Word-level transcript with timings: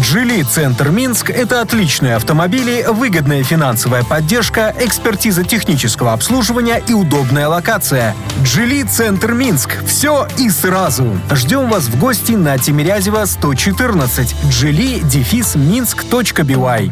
«Джили 0.00 0.42
Центр 0.42 0.90
Минск»— 0.90 1.30
это 1.30 1.60
отличные 1.60 2.16
автомобили, 2.16 2.84
выгодная 2.88 3.44
финансовая 3.44 4.02
поддержка, 4.02 4.74
экспертиза 4.80 5.44
технического 5.44 6.12
обслуживания 6.12 6.82
и 6.88 6.92
удобная 6.92 7.46
локация. 7.46 8.16
«Джили 8.42 8.82
Центр 8.82 9.32
Минск»— 9.32 9.78
все 9.86 10.26
и 10.36 10.50
сразу. 10.50 11.06
Ждем 11.30 11.70
вас 11.70 11.84
в 11.84 11.98
гости 11.98 12.32
на 12.32 12.58
Тимирязева 12.58 13.24
114. 13.24 14.34
«Джили» 14.50 14.98
дефис 15.00 15.54
минск.бивай. 15.54 16.90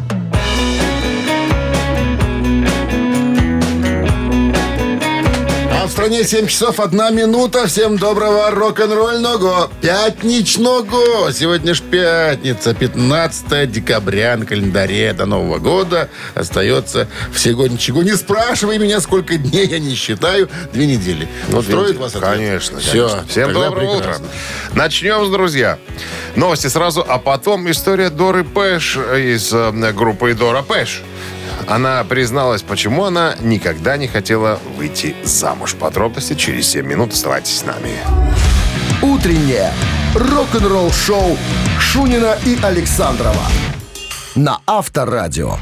стране 6.03 6.25
7 6.25 6.47
часов 6.47 6.81
1 6.81 7.15
минута. 7.15 7.65
Всем 7.65 7.97
доброго 7.97 8.51
рок-н-ролльного 8.51 9.71
пятничного. 9.79 11.31
Сегодня 11.31 11.73
ж 11.73 11.81
пятница, 11.81 12.73
15 12.73 13.71
декабря 13.71 14.35
на 14.35 14.45
календаре 14.45 15.13
до 15.13 15.25
Нового 15.25 15.59
года. 15.59 16.09
Остается 16.35 17.07
всего 17.31 17.67
ничего. 17.67 18.03
Не 18.03 18.17
спрашивай 18.17 18.79
меня, 18.79 18.99
сколько 18.99 19.37
дней 19.37 19.65
я 19.65 19.79
не 19.79 19.95
считаю. 19.95 20.49
Две 20.73 20.87
недели. 20.87 21.29
Устроит 21.53 21.95
вас 21.95 22.13
ответ? 22.15 22.29
Конечно, 22.29 22.79
Все. 22.81 23.07
конечно. 23.07 23.25
Всем 23.29 23.53
доброго 23.53 23.95
утра. 23.95 24.17
Начнем, 24.73 25.31
друзья. 25.31 25.79
Новости 26.35 26.67
сразу, 26.67 27.05
а 27.07 27.17
потом 27.17 27.71
история 27.71 28.09
Доры 28.09 28.43
Пэш 28.43 28.97
из 28.97 29.53
э, 29.53 29.71
группы 29.93 30.33
Дора 30.33 30.63
Пэш. 30.63 31.01
Она 31.67 32.03
призналась, 32.03 32.61
почему 32.61 33.05
она 33.05 33.35
никогда 33.39 33.97
не 33.97 34.07
хотела 34.07 34.59
выйти 34.77 35.15
замуж. 35.23 35.75
Подробности 35.75 36.35
через 36.35 36.67
7 36.67 36.85
минут. 36.85 37.13
Оставайтесь 37.13 37.59
с 37.59 37.65
нами. 37.65 37.91
«Утреннее 39.01 39.71
рок-н-ролл-шоу» 40.15 41.37
Шунина 41.79 42.37
и 42.45 42.57
Александрова 42.61 43.43
на 44.35 44.59
Авторадио. 44.65 45.57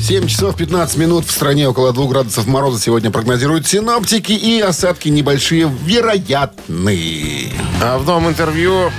7 0.00 0.26
часов 0.28 0.56
15 0.56 0.98
минут 0.98 1.26
в 1.26 1.30
стране 1.32 1.68
около 1.68 1.92
2 1.92 2.06
градусов 2.06 2.46
мороза 2.46 2.80
сегодня 2.80 3.10
прогнозируют 3.10 3.66
синоптики 3.66 4.32
и 4.32 4.60
осадки 4.60 5.08
небольшие 5.08 5.68
вероятны. 5.84 7.52
А 7.82 7.98
в 7.98 8.06
новом 8.06 8.28
интервью 8.28 8.92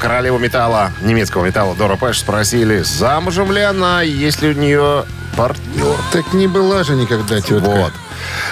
королеву 0.00 0.38
металла, 0.38 0.92
немецкого 1.02 1.44
металла 1.46 1.74
Дора 1.74 1.96
Пэш 1.96 2.20
спросили, 2.20 2.82
замужем 2.82 3.52
ли 3.52 3.60
она, 3.60 4.02
есть 4.02 4.42
ли 4.42 4.50
у 4.50 4.52
нее 4.52 5.04
партнер. 5.36 5.96
Так 6.12 6.32
не 6.32 6.46
была 6.46 6.82
же 6.82 6.94
никогда 6.94 7.40
тетка. 7.40 7.68
Вот. 7.68 7.92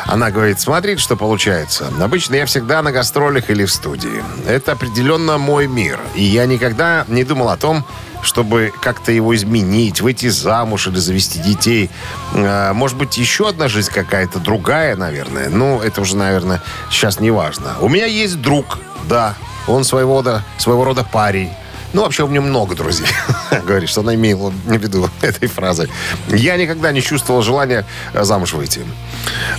Она 0.06 0.30
говорит, 0.30 0.60
смотрите, 0.60 1.00
что 1.02 1.16
получается. 1.16 1.88
Обычно 2.00 2.36
я 2.36 2.46
всегда 2.46 2.82
на 2.82 2.92
гастролях 2.92 3.50
или 3.50 3.64
в 3.64 3.72
студии. 3.72 4.22
Это 4.46 4.72
определенно 4.72 5.38
мой 5.38 5.66
мир. 5.66 5.98
И 6.14 6.22
я 6.22 6.46
никогда 6.46 7.04
не 7.08 7.24
думал 7.24 7.48
о 7.48 7.56
том, 7.56 7.84
чтобы 8.22 8.72
как-то 8.80 9.10
его 9.12 9.34
изменить, 9.34 10.00
выйти 10.00 10.28
замуж 10.28 10.86
или 10.86 10.96
завести 10.96 11.40
детей. 11.40 11.90
А, 12.34 12.72
Может 12.72 12.96
быть, 12.96 13.16
еще 13.18 13.48
одна 13.48 13.68
жизнь 13.68 13.90
какая-то 13.92 14.38
другая, 14.38 14.96
наверное. 14.96 15.48
Ну, 15.48 15.80
это 15.80 16.00
уже, 16.00 16.16
наверное, 16.16 16.62
сейчас 16.90 17.20
не 17.20 17.30
важно. 17.30 17.74
У 17.80 17.88
меня 17.88 18.06
есть 18.06 18.40
друг, 18.40 18.78
да. 19.08 19.34
Он 19.66 19.84
своего 19.84 20.16
рода, 20.16 20.42
своего 20.58 20.84
рода 20.84 21.04
парень. 21.04 21.50
Ну, 21.92 22.02
вообще, 22.02 22.24
у 22.24 22.28
меня 22.28 22.40
много 22.40 22.74
друзей. 22.74 23.06
Говорит, 23.66 23.88
что 23.88 24.02
она 24.02 24.14
имела 24.14 24.50
в 24.50 24.70
виду 24.72 25.08
этой 25.22 25.48
фразой. 25.48 25.88
Я 26.28 26.56
никогда 26.56 26.92
не 26.92 27.00
чувствовал 27.00 27.42
желания 27.42 27.86
э, 28.12 28.22
замуж 28.24 28.52
выйти. 28.52 28.82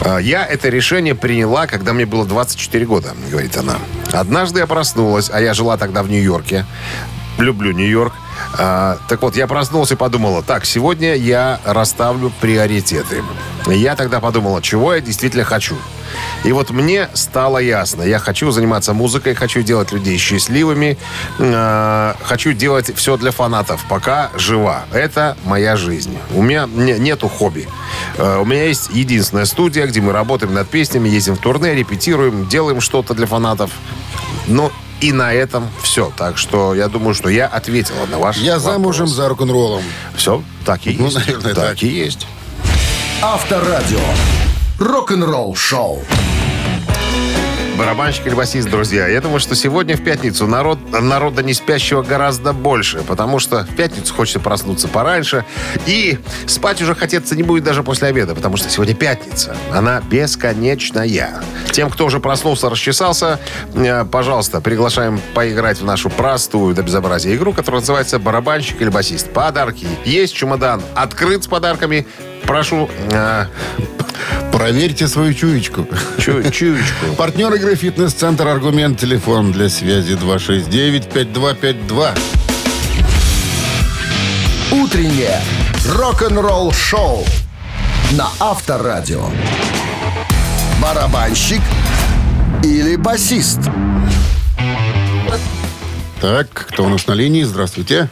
Э, 0.01 0.19
Я 0.22 0.46
это 0.46 0.69
решение 0.69 1.16
приняла, 1.16 1.67
когда 1.67 1.94
мне 1.94 2.06
было 2.06 2.25
24 2.25 2.85
года, 2.85 3.13
говорит 3.31 3.57
она. 3.57 3.78
Однажды 4.12 4.59
я 4.59 4.67
проснулась, 4.67 5.29
а 5.34 5.41
я 5.41 5.53
жила 5.53 5.78
тогда 5.78 6.03
в 6.03 6.09
Нью-Йорке. 6.09 6.66
Люблю 7.37 7.71
Нью-Йорк. 7.71 8.13
А, 8.57 8.97
так 9.07 9.21
вот, 9.21 9.35
я 9.35 9.47
проснулся 9.47 9.93
и 9.93 9.97
подумала, 9.97 10.41
так, 10.41 10.65
сегодня 10.65 11.15
я 11.15 11.59
расставлю 11.65 12.31
приоритеты. 12.41 13.23
Я 13.67 13.95
тогда 13.95 14.19
подумала, 14.19 14.61
чего 14.61 14.93
я 14.93 15.01
действительно 15.01 15.43
хочу. 15.43 15.75
И 16.43 16.51
вот 16.51 16.69
мне 16.71 17.09
стало 17.13 17.57
ясно, 17.57 18.01
я 18.01 18.17
хочу 18.19 18.49
заниматься 18.51 18.93
музыкой, 18.93 19.35
хочу 19.35 19.61
делать 19.61 19.91
людей 19.91 20.17
счастливыми, 20.17 20.97
э, 21.37 22.13
хочу 22.23 22.53
делать 22.53 22.95
все 22.95 23.17
для 23.17 23.31
фанатов, 23.31 23.83
пока 23.89 24.29
жива. 24.35 24.85
Это 24.93 25.35
моя 25.43 25.75
жизнь. 25.75 26.17
У 26.33 26.41
меня 26.41 26.67
не- 26.73 26.97
нету 26.97 27.27
хобби. 27.27 27.67
Э, 28.17 28.37
у 28.39 28.45
меня 28.45 28.63
есть 28.63 28.89
единственная 28.91 29.45
студия, 29.45 29.85
где 29.85 29.99
мы 29.99 30.13
работаем 30.13 30.53
над 30.53 30.69
песнями, 30.69 31.09
ездим 31.09 31.35
в 31.35 31.39
турне, 31.39 31.75
репетируем, 31.75 32.47
делаем 32.47 32.79
что-то 32.81 33.13
для 33.13 33.27
фанатов. 33.27 33.71
Ну, 34.47 34.71
и 35.02 35.12
на 35.12 35.34
этом 35.34 35.69
все. 35.81 36.12
Так 36.18 36.38
что 36.38 36.74
я 36.75 36.88
думаю, 36.88 37.13
что 37.13 37.30
я 37.30 37.47
ответила 37.47 38.06
на 38.06 38.18
ваш 38.18 38.38
Я 38.38 38.56
вопрос. 38.58 38.74
замужем 38.74 39.08
за 39.08 39.30
рок-н-роллом. 39.30 39.84
Все, 40.16 40.44
так 40.66 40.85
и 40.88 40.96
Ну, 40.97 41.06
есть. 41.06 41.16
наверное, 41.18 41.53
так, 41.53 41.66
так. 41.69 41.84
и 41.84 41.88
есть. 41.88 42.28
Авторадио. 43.22 44.00
Рок-н-ролл-шоу. 44.80 46.03
Барабанщик 47.77 48.25
или 48.25 48.33
басист, 48.33 48.69
друзья. 48.69 49.07
Я 49.07 49.21
думаю, 49.21 49.39
что 49.39 49.53
сегодня 49.53 49.95
в 49.95 50.03
пятницу 50.03 50.47
народ, 50.47 50.79
народа 50.89 51.43
не 51.43 51.53
спящего 51.53 52.01
гораздо 52.01 52.51
больше, 52.51 53.03
потому 53.03 53.38
что 53.38 53.65
в 53.65 53.75
пятницу 53.75 54.15
хочется 54.15 54.39
проснуться 54.39 54.88
пораньше, 54.88 55.45
и 55.85 56.17
спать 56.47 56.81
уже 56.81 56.95
хотеться 56.95 57.35
не 57.35 57.43
будет 57.43 57.63
даже 57.63 57.83
после 57.83 58.07
обеда, 58.07 58.33
потому 58.33 58.57
что 58.57 58.67
сегодня 58.67 58.95
пятница. 58.95 59.55
Она 59.71 60.01
бесконечная. 60.09 61.43
Тем, 61.71 61.91
кто 61.91 62.07
уже 62.07 62.19
проснулся, 62.19 62.67
расчесался, 62.67 63.39
э, 63.75 64.05
пожалуйста, 64.05 64.59
приглашаем 64.59 65.21
поиграть 65.35 65.79
в 65.79 65.85
нашу 65.85 66.09
простую 66.09 66.73
до 66.73 66.81
безобразия 66.81 67.35
игру, 67.35 67.53
которая 67.53 67.81
называется 67.81 68.17
«Барабанщик 68.17 68.81
или 68.81 68.89
басист». 68.89 69.29
Подарки. 69.29 69.87
Есть 70.03 70.33
чемодан 70.33 70.81
открыт 70.95 71.43
с 71.43 71.47
подарками. 71.47 72.07
Прошу 72.47 72.90
э, 73.12 73.46
Проверьте 74.52 75.08
свою 75.08 75.34
чуечку. 75.34 75.85
чу- 76.18 76.50
чуечку. 76.52 77.06
Партнер 77.18 77.53
игры 77.53 77.75
«Фитнес-центр 77.75 78.47
Аргумент». 78.47 79.00
Телефон 79.00 79.52
для 79.52 79.69
связи 79.69 80.13
269-5252. 80.16 82.18
«Утреннее 84.72 85.40
рок-н-ролл-шоу» 85.96 87.24
на 88.13 88.28
Авторадио. 88.40 89.29
Барабанщик 90.81 91.62
или 92.64 92.96
басист? 92.96 93.59
Так, 96.22 96.47
кто 96.52 96.85
у 96.85 96.90
нас 96.90 97.06
на 97.08 97.14
линии? 97.14 97.44
Здравствуйте. 97.44 98.09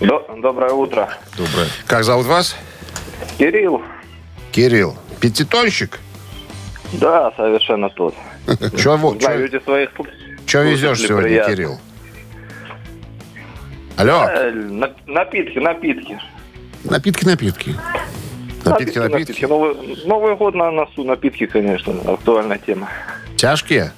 До- 0.00 0.24
Доброе 0.40 0.72
утро. 0.72 1.08
Доброе. 1.36 1.66
Как 1.86 2.04
зовут 2.04 2.26
вас? 2.26 2.54
Кирилл. 3.44 3.80
Кирилл. 4.52 4.98
Пятитонщик? 5.18 5.98
Да, 6.92 7.32
совершенно 7.38 7.88
тот. 7.88 8.14
Че 8.76 8.96
вот, 8.98 9.22
Зовете 9.22 9.60
своих 9.60 9.88
сл- 9.94 10.64
везешь 10.70 10.98
сегодня, 11.00 11.22
приятно. 11.22 11.54
Кирилл? 11.54 11.80
Алло, 13.96 14.26
Э, 14.28 14.50
на- 14.52 14.92
напитки, 15.06 15.58
напитки. 15.58 16.18
Напитки, 16.84 17.24
напитки. 17.24 17.74
напитки, 18.66 18.98
напитки. 18.98 19.44
Новый, 19.46 19.74
Новый 20.04 20.36
год 20.36 20.54
на 20.54 20.70
носу, 20.70 21.04
напитки, 21.04 21.46
конечно, 21.46 21.94
актуальная 22.12 22.58
тема. 22.58 22.90
Тяжкие? 23.36 23.92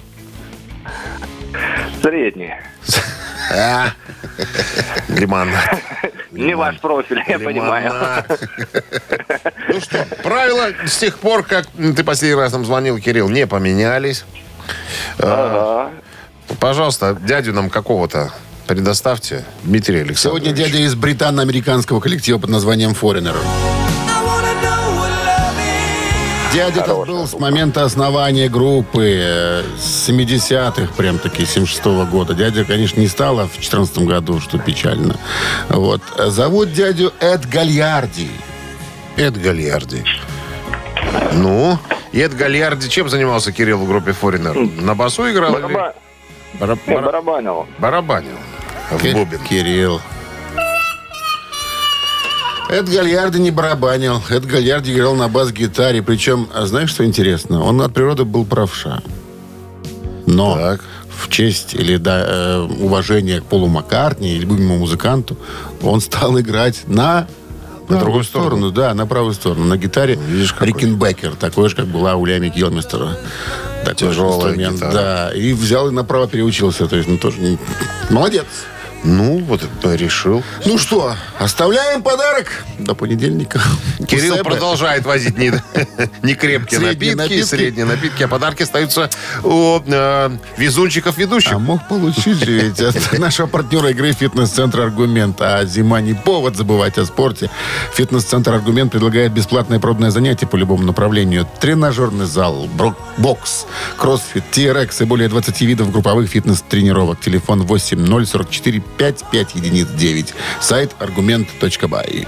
Средние. 2.01 2.63
А. 4.23 5.11
Лимонад. 5.11 5.79
Не 6.31 6.55
ваш 6.55 6.79
профиль, 6.79 7.23
я 7.27 7.39
понимаю. 7.39 7.93
Ну 9.69 9.79
что, 9.79 10.05
правила 10.23 10.69
с 10.85 10.97
тех 10.97 11.19
пор, 11.19 11.43
как 11.43 11.67
ты 11.67 12.03
последний 12.03 12.39
раз 12.39 12.53
нам 12.53 12.65
звонил, 12.65 12.99
Кирилл, 12.99 13.29
не 13.29 13.47
поменялись. 13.47 14.25
Ага. 15.19 15.91
Пожалуйста, 16.59 17.17
дядю 17.19 17.53
нам 17.53 17.69
какого-то 17.69 18.31
предоставьте, 18.67 19.45
Дмитрий 19.63 20.01
Александрович. 20.01 20.45
Сегодня 20.45 20.51
дядя 20.51 20.83
из 20.83 20.95
британо-американского 20.95 21.99
коллектива 21.99 22.39
под 22.39 22.49
названием 22.49 22.91
Foreigner. 22.91 23.35
Дядя 26.53 26.81
этот 26.81 27.07
был 27.07 27.27
с 27.27 27.33
момента 27.33 27.83
основания 27.83 28.47
группы 28.47 29.03
э, 29.23 29.63
с 29.77 30.07
70-х, 30.09 30.93
прям 30.95 31.17
таки, 31.17 31.43
76-го 31.43 32.05
года. 32.05 32.33
Дядя, 32.33 32.63
конечно, 32.63 32.99
не 32.99 33.07
стало 33.07 33.47
в 33.47 33.59
14 33.59 33.99
году, 33.99 34.39
что 34.39 34.59
печально. 34.59 35.15
Вот. 35.69 36.01
Зовут 36.17 36.71
дядю 36.73 37.11
Эд 37.19 37.47
Гальярди. 37.49 38.29
Эд 39.17 39.35
Гальярди. 39.41 40.03
Ну, 41.33 41.77
и 42.11 42.19
Эд 42.19 42.35
Гальярди 42.35 42.87
чем 42.87 43.09
занимался 43.09 43.51
Кирилл 43.51 43.79
в 43.79 43.87
группе 43.87 44.11
Foreigner? 44.11 44.81
На 44.81 44.93
басу 44.95 45.29
играл? 45.31 45.55
или- 45.57 45.63
Бараба- 45.65 45.93
Бара- 46.59 46.77
не, 46.87 46.93
бара- 46.93 47.05
Барабанил. 47.05 47.65
Барабанил. 47.79 48.37
в 48.91 49.01
бубен. 49.11 49.39
Кирилл. 49.49 50.01
Эд 52.73 52.89
Гальярди 52.89 53.37
не 53.37 53.51
барабанил. 53.51 54.19
Эд 54.29 54.45
Гальярди 54.45 54.93
играл 54.93 55.13
на 55.13 55.27
бас-гитаре. 55.27 56.01
Причем, 56.01 56.49
а 56.55 56.65
знаешь, 56.65 56.89
что 56.89 57.05
интересно? 57.05 57.63
Он 57.63 57.79
от 57.83 57.93
природы 57.93 58.25
был 58.25 58.45
правша. 58.45 59.03
Но 60.25 60.55
Так. 60.55 60.81
в 61.15 61.29
честь 61.29 61.75
или 61.75 61.97
да, 61.97 62.25
э, 62.25 62.67
уважения 62.79 63.41
к 63.41 63.43
Полу 63.43 63.67
Маккартни, 63.67 64.39
любимому 64.39 64.79
музыканту, 64.79 65.37
он 65.83 66.01
стал 66.01 66.39
играть 66.39 66.87
на... 66.87 67.27
На 67.89 67.99
другую 67.99 67.99
правую 67.99 68.23
сторону. 68.23 68.71
Да, 68.71 68.93
на 68.95 69.05
правую 69.05 69.33
сторону. 69.35 69.65
На 69.65 69.77
гитаре 69.77 70.15
Видишь, 70.15 70.53
какой. 70.53 70.69
Рикенбекер, 70.69 71.35
такой 71.35 71.69
же, 71.69 71.75
как 71.75 71.85
была 71.85 72.15
у 72.15 72.25
Лями 72.25 72.49
Килмистера. 72.49 73.17
Такой 73.85 74.07
же 74.07 74.13
Тяжелая 74.13 74.35
инструмент, 74.49 74.75
гитара. 74.77 74.93
Да, 74.93 75.31
и 75.35 75.53
взял 75.53 75.89
и 75.89 75.91
направо 75.91 76.27
переучился. 76.27 76.87
То 76.87 76.95
есть, 76.95 77.07
ну, 77.07 77.19
тоже 77.19 77.37
молодец. 78.09 78.45
Ну, 79.03 79.39
вот 79.39 79.61
решил. 79.83 80.43
Ну 80.65 80.77
что, 80.77 81.15
оставляем 81.39 82.01
подарок 82.03 82.63
до 82.79 82.95
понедельника. 82.95 83.61
Кирилл 84.07 84.33
Усепе. 84.35 84.43
продолжает 84.43 85.05
возить 85.05 85.37
не, 85.37 85.51
не 86.23 86.35
крепкие 86.35 86.79
Средние 86.79 87.15
напитки, 87.15 87.33
напитки. 87.35 87.43
средние 87.43 87.85
напитки, 87.85 88.23
а 88.23 88.27
подарки 88.27 88.63
остаются 88.63 89.09
у 89.43 89.79
э, 89.85 90.37
везунчиков 90.57 91.17
ведущих. 91.17 91.53
А 91.53 91.59
мог 91.59 91.87
получить 91.87 92.37
же 92.37 92.51
ведь 92.59 92.79
от 92.79 93.19
нашего 93.19 93.47
партнера 93.47 93.89
игры 93.89 94.13
«Фитнес-центр 94.13 94.81
Аргумент». 94.81 95.41
А 95.41 95.65
зима 95.65 95.99
не 96.01 96.13
повод 96.13 96.55
забывать 96.55 96.97
о 96.97 97.05
спорте. 97.05 97.49
«Фитнес-центр 97.95 98.53
Аргумент» 98.53 98.91
предлагает 98.91 99.33
бесплатное 99.33 99.79
пробное 99.79 100.11
занятие 100.11 100.47
по 100.47 100.55
любому 100.55 100.83
направлению. 100.83 101.47
Тренажерный 101.59 102.25
зал, 102.25 102.69
бокс, 103.17 103.65
кроссфит, 103.97 104.43
TRX 104.51 105.03
и 105.03 105.05
более 105.05 105.27
20 105.27 105.61
видов 105.61 105.91
групповых 105.91 106.29
фитнес-тренировок. 106.29 107.19
Телефон 107.19 107.63
8044 107.63 108.81
55 108.97 109.55
единиц 109.55 109.87
9. 109.87 110.33
Сайт 110.61 110.91
аргумент.бай. 110.99 112.27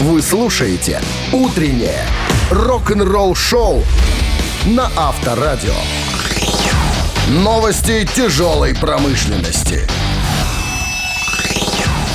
Вы 0.00 0.22
слушаете 0.22 1.00
«Утреннее 1.32 2.04
рок-н-ролл-шоу» 2.50 3.82
на 4.66 4.90
Авторадио. 4.96 5.74
Новости 7.28 8.06
тяжелой 8.14 8.74
промышленности. 8.74 9.88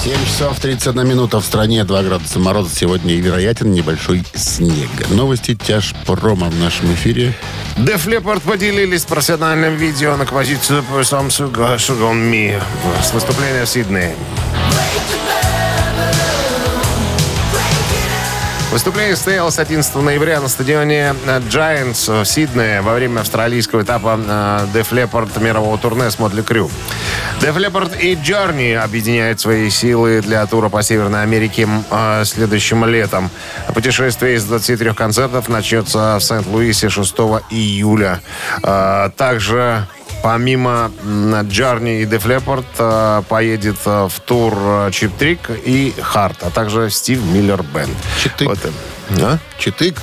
7 0.04 0.13
часов 0.25 0.60
31 0.62 1.06
минута 1.06 1.42
в 1.42 1.46
стране, 1.46 1.84
2 1.84 2.04
градуса 2.04 2.40
мороза. 2.40 2.74
Сегодня 2.74 3.16
вероятен 3.16 3.74
небольшой 3.74 4.24
снег. 4.34 4.90
Новости 5.10 5.56
тяжпрома 5.56 6.50
в 6.50 6.57
нашем 6.57 6.94
эфире. 6.94 7.34
Def 7.75 8.06
Leppard 8.06 8.40
поделились 8.40 9.04
профессиональным 9.04 9.75
видео 9.75 10.16
на 10.16 10.25
композицию 10.25 10.86
Samsung 10.90 11.51
Sugar 11.51 12.13
Me 12.13 12.62
с 13.04 13.13
выступления 13.13 13.66
в 13.66 13.69
Сиднее. 13.69 14.16
Выступление 18.71 19.16
состоялось 19.16 19.57
11 19.57 19.95
ноября 19.95 20.39
на 20.39 20.48
стадионе 20.48 21.16
э, 21.25 21.39
Giants 21.39 22.21
в 22.21 22.25
Сиднее 22.25 22.81
во 22.81 22.94
время 22.94 23.21
австралийского 23.21 23.81
этапа 23.81 24.19
э, 24.19 24.68
Def 24.71 24.92
Leppard 24.92 25.44
мирового 25.44 25.75
турне 25.80 26.12
с 26.12 26.18
Motley 26.18 26.45
Crue. 26.45 26.69
Def 27.42 27.56
Leppard 27.56 28.00
и 28.00 28.13
Journey 28.13 28.75
объединяют 28.75 29.39
свои 29.39 29.71
силы 29.71 30.21
для 30.21 30.45
тура 30.45 30.69
по 30.69 30.83
Северной 30.83 31.24
Америке 31.24 31.68
э, 31.89 32.24
следующим 32.25 32.86
летом. 32.86 33.31
Путешествие 33.74 34.36
из 34.36 34.44
23 34.44 34.94
концертов 34.94 35.50
начнется 35.50 36.18
в 36.19 36.24
Сент-Луисе 36.24 36.89
6 36.89 37.16
июля. 37.50 38.21
Также 39.18 39.88
Помимо 40.21 40.92
Джарни 41.44 42.01
и 42.01 42.06
Leppard 42.06 42.66
э, 42.77 43.24
поедет 43.27 43.77
э, 43.86 44.07
в 44.10 44.19
тур 44.19 44.54
э, 44.57 44.89
Чип 44.92 45.16
Трик 45.18 45.50
и 45.66 45.94
Харт, 46.01 46.44
а 46.44 46.50
также 46.50 46.89
Стив 46.89 47.24
Миллер 47.24 47.63
Бенд. 47.63 47.95
Читык. 48.21 48.48
Вот, 48.48 48.60
э, 48.63 48.69
а? 49.21 49.39
Читык. 49.57 49.95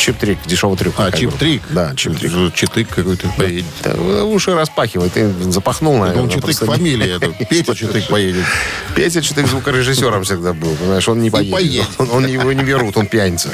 Чип 0.00 0.16
Трик, 0.16 0.38
дешевый 0.46 0.78
трюк. 0.78 0.94
А, 0.96 1.10
чип-трик. 1.10 1.60
Да, 1.68 1.94
Чип 1.94 2.18
Трик. 2.18 2.54
Читык 2.54 2.88
какой-то 2.88 3.28
поедет. 3.36 3.66
Да, 3.84 4.24
уши 4.24 4.54
распахивай, 4.54 5.10
ты 5.10 5.30
запахнул, 5.50 5.98
наверное. 5.98 6.22
Он 6.22 6.30
Читык 6.30 6.56
фамилия. 6.56 7.18
Петя 7.50 7.74
Читык 7.74 8.06
поедет. 8.08 8.46
Петя 8.94 9.20
Читык 9.20 9.46
звукорежиссером 9.46 10.24
всегда 10.24 10.54
был, 10.54 10.74
понимаешь, 10.74 11.06
он 11.06 11.20
не 11.20 11.28
поедет. 11.28 11.52
поедет. 11.52 11.86
Он, 11.98 12.10
он 12.12 12.26
его 12.26 12.50
не 12.54 12.64
берут, 12.64 12.96
он 12.96 13.08
пьяница. 13.08 13.50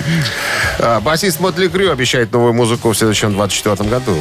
А, 0.79 1.01
басист 1.01 1.41
Мотли 1.41 1.67
Крю 1.67 1.91
обещает 1.91 2.31
новую 2.31 2.53
музыку 2.53 2.93
в 2.93 2.97
следующем 2.97 3.33
24 3.33 3.91
году. 3.91 4.17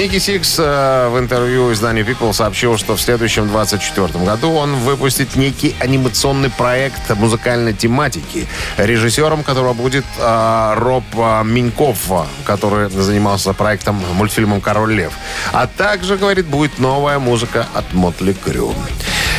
Ники 0.00 0.18
Сикс 0.18 0.58
э, 0.58 1.08
в 1.10 1.18
интервью 1.18 1.74
изданию 1.74 2.06
People 2.06 2.32
сообщил, 2.32 2.78
что 2.78 2.96
в 2.96 3.00
следующем 3.02 3.48
24 3.48 4.24
году 4.24 4.50
он 4.52 4.76
выпустит 4.76 5.36
некий 5.36 5.76
анимационный 5.78 6.48
проект 6.48 7.10
музыкальной 7.16 7.74
тематики, 7.74 8.48
режиссером 8.78 9.42
которого 9.42 9.74
будет 9.74 10.06
э, 10.18 10.74
Роб 10.78 11.04
э, 11.12 11.44
Минкофф, 11.44 12.10
э, 12.12 12.22
который 12.46 12.88
занимался 12.88 13.52
проектом 13.52 14.02
мультфильмом 14.14 14.62
«Король 14.62 14.94
лев». 14.94 15.12
А 15.52 15.66
также, 15.66 16.16
говорит, 16.16 16.46
будет 16.46 16.78
новая 16.78 17.18
музыка 17.18 17.66
от 17.74 17.92
Мотли 17.92 18.32
Крю. 18.32 18.72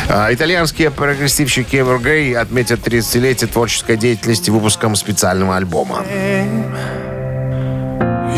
А, 0.10 0.32
Итальянские 0.32 0.92
прогрессивщики 0.92 1.78
Evergrey 1.78 2.36
отметят 2.36 2.88
30-летие 2.88 3.48
творческой 3.48 3.98
деятельности 3.98 4.52
выпуском 4.52 4.96
специального 4.96 5.58
альбома. 5.58 6.06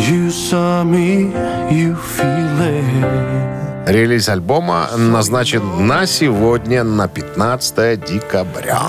You 0.09 0.31
saw 0.31 0.83
me, 0.83 1.31
you 1.71 1.95
feel 1.95 2.59
it. 2.59 3.87
Релиз 3.87 4.27
альбома 4.27 4.89
назначен 4.97 5.87
на 5.87 6.05
сегодня, 6.05 6.83
на 6.83 7.07
15 7.07 8.03
декабря. 8.03 8.81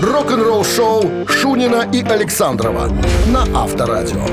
Рок-н-ролл-шоу 0.00 1.26
Шунина 1.28 1.86
и 1.92 2.02
Александрова 2.02 2.90
на 3.26 3.42
Авторадио. 3.54 4.24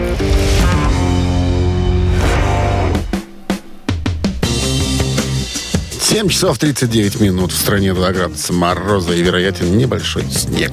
Семь 6.00 6.30
часов 6.30 6.58
39 6.58 7.20
минут. 7.20 7.52
В 7.52 7.58
стране 7.58 7.94
2 7.94 8.12
градуса 8.14 8.54
мороза 8.54 9.14
и 9.14 9.22
вероятен 9.22 9.78
небольшой 9.78 10.24
снег. 10.24 10.72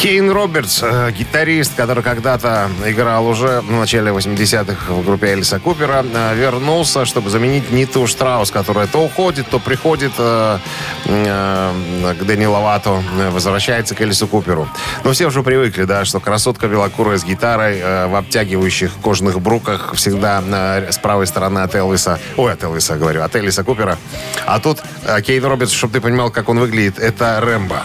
Кейн 0.00 0.30
Робертс, 0.30 0.80
э, 0.82 1.12
гитарист, 1.12 1.74
который 1.76 2.02
когда-то 2.02 2.68
играл 2.84 3.26
уже 3.26 3.60
в 3.60 3.70
начале 3.70 4.10
80-х 4.10 4.92
в 4.92 5.04
группе 5.04 5.34
Элиса 5.34 5.60
Купера, 5.60 6.04
э, 6.04 6.34
вернулся, 6.34 7.04
чтобы 7.04 7.30
заменить 7.30 7.70
Ниту 7.70 8.06
Штраус, 8.06 8.50
которая 8.50 8.86
то 8.86 8.98
уходит, 9.04 9.48
то 9.48 9.58
приходит 9.58 10.12
э, 10.18 10.58
к 11.04 12.24
Дэнни 12.24 12.46
Ловату, 12.46 13.02
возвращается 13.30 13.94
к 13.94 14.02
Элису 14.02 14.26
Куперу. 14.26 14.68
Но 15.04 15.12
все 15.12 15.26
уже 15.26 15.42
привыкли, 15.42 15.84
да, 15.84 16.04
что 16.04 16.20
красотка 16.20 16.68
белокурая 16.68 17.18
с 17.18 17.24
гитарой 17.24 17.80
в 17.80 18.16
обтягивающих 18.16 18.92
кожаных 19.02 19.40
бруках 19.40 19.94
всегда 19.94 20.42
с 20.90 20.98
правой 20.98 21.26
стороны 21.26 21.60
от 21.60 21.74
Элвиса, 21.74 22.18
ой, 22.36 22.52
от 22.52 22.62
Элвиса, 22.64 22.96
говорю, 22.96 23.22
от 23.22 23.34
Элиса 23.36 23.64
Купера. 23.64 23.98
А 24.46 24.58
тут 24.58 24.80
Кейн 25.24 25.44
Робертс, 25.44 25.72
чтобы 25.72 25.94
ты 25.94 26.00
понимал, 26.00 26.30
как 26.30 26.48
он 26.48 26.58
выглядит, 26.58 26.98
это 26.98 27.40
Рэмбо. 27.40 27.82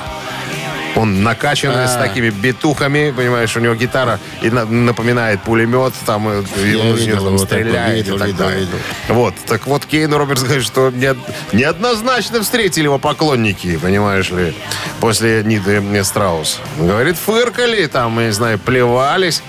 Он 0.97 1.23
накачанный 1.23 1.87
с 1.87 1.95
такими 1.95 2.29
битухами, 2.31 3.11
понимаешь, 3.15 3.55
у 3.55 3.59
него 3.59 3.75
гитара 3.75 4.19
и 4.41 4.49
на- 4.49 4.65
напоминает 4.65 5.41
пулемет, 5.43 5.93
там 6.05 6.27
и- 6.29 6.43
и 6.63 6.71
Я 6.75 6.79
он 6.83 6.95
из 6.97 7.05
него 7.07 7.23
там 7.25 7.37
стреляет 7.37 7.95
видел, 7.97 8.15
и 8.15 8.19
так 8.19 8.27
видел, 8.27 8.39
далее. 8.45 8.59
видел. 8.61 8.77
Вот, 9.09 9.35
так 9.45 9.67
вот 9.67 9.85
Кейн 9.85 10.11
Робертс 10.13 10.41
говорит, 10.43 10.63
что 10.65 10.89
не- 10.89 11.15
неоднозначно 11.53 12.41
встретили 12.41 12.85
его 12.85 12.97
поклонники, 12.97 13.77
понимаешь 13.77 14.31
ли, 14.31 14.55
после 14.99 15.43
Ниды 15.43 16.03
Страус. 16.03 16.59
Говорит, 16.79 17.15
фыркали, 17.17 17.85
там, 17.85 18.19
я 18.19 18.25
не 18.27 18.31
знаю, 18.31 18.57
плевались. 18.57 19.43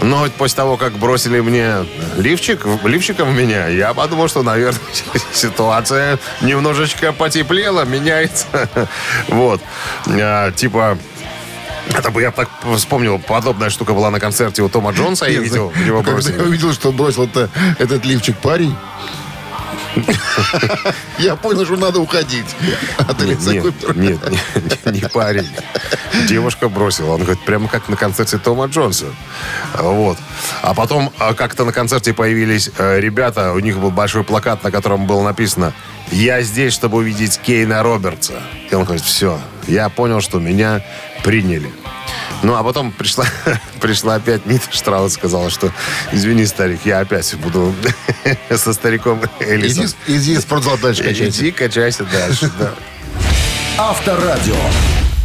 Но 0.00 0.18
вот 0.20 0.32
после 0.32 0.56
того, 0.56 0.76
как 0.76 0.92
бросили 0.92 1.40
мне 1.40 1.84
лифчик, 2.16 2.64
лифчиком 2.84 3.36
меня, 3.36 3.66
я 3.68 3.92
подумал, 3.94 4.28
что, 4.28 4.42
наверное, 4.42 4.80
ситуация 5.32 6.18
немножечко 6.40 7.12
потеплела, 7.12 7.84
меняется. 7.84 8.46
Вот. 9.28 9.60
А, 10.08 10.52
Типа, 10.52 10.96
это 11.96 12.10
бы 12.10 12.22
я 12.22 12.30
так 12.30 12.48
вспомнил, 12.76 13.18
подобная 13.18 13.70
штука 13.70 13.92
была 13.92 14.10
на 14.10 14.20
концерте 14.20 14.62
у 14.62 14.68
Тома 14.68 14.92
Джонса, 14.92 15.26
я 15.26 15.40
видел, 15.40 15.72
его 15.84 15.98
Когда 16.02 16.10
я 16.10 16.16
бросили. 16.16 16.38
увидел, 16.42 16.72
что 16.72 16.92
бросил 16.92 17.24
это- 17.24 17.50
этот 17.78 18.04
лифчик 18.04 18.36
парень, 18.38 18.74
я 21.18 21.36
понял, 21.36 21.64
что 21.64 21.76
надо 21.76 22.00
уходить. 22.00 22.46
Нет, 22.60 23.22
Элиса 23.22 23.52
нет, 23.52 23.96
нет, 23.96 24.20
не, 24.86 24.92
не 24.92 25.08
парень. 25.08 25.48
Девушка 26.28 26.68
бросила. 26.68 27.12
Он 27.12 27.22
говорит, 27.22 27.44
прямо 27.44 27.68
как 27.68 27.88
на 27.88 27.96
концерте 27.96 28.38
Тома 28.38 28.66
Джонса. 28.66 29.06
Вот. 29.74 30.18
А 30.62 30.74
потом 30.74 31.12
а, 31.18 31.34
как-то 31.34 31.64
на 31.64 31.72
концерте 31.72 32.12
появились 32.12 32.70
э, 32.78 33.00
ребята, 33.00 33.52
у 33.52 33.58
них 33.58 33.78
был 33.78 33.90
большой 33.90 34.24
плакат, 34.24 34.62
на 34.64 34.70
котором 34.70 35.06
было 35.06 35.22
написано 35.22 35.72
«Я 36.10 36.42
здесь, 36.42 36.72
чтобы 36.72 36.98
увидеть 36.98 37.38
Кейна 37.38 37.82
Робертса». 37.82 38.34
И 38.70 38.74
он 38.74 38.84
говорит, 38.84 39.04
все, 39.04 39.40
я 39.66 39.88
понял, 39.88 40.20
что 40.20 40.38
меня 40.38 40.84
приняли. 41.22 41.70
Ну, 42.42 42.54
а 42.54 42.62
потом 42.62 42.92
пришла, 42.92 43.24
пришла 43.80 44.14
опять 44.16 44.46
Нита 44.46 44.66
Штраус, 44.70 45.14
сказала, 45.14 45.50
что 45.50 45.72
извини, 46.12 46.46
старик, 46.46 46.80
я 46.84 47.00
опять 47.00 47.34
буду 47.36 47.74
со 48.56 48.72
стариком 48.72 49.20
Элисом. 49.40 49.86
Иди, 49.86 49.94
иди 50.16 50.36
в 50.36 50.40
спортзал 50.40 50.78
дальше 50.78 51.02
качайся. 51.02 51.40
Иди, 51.40 51.50
качайся 51.50 52.04
дальше, 52.04 52.50
да. 52.58 52.70
Авторадио. 53.76 54.56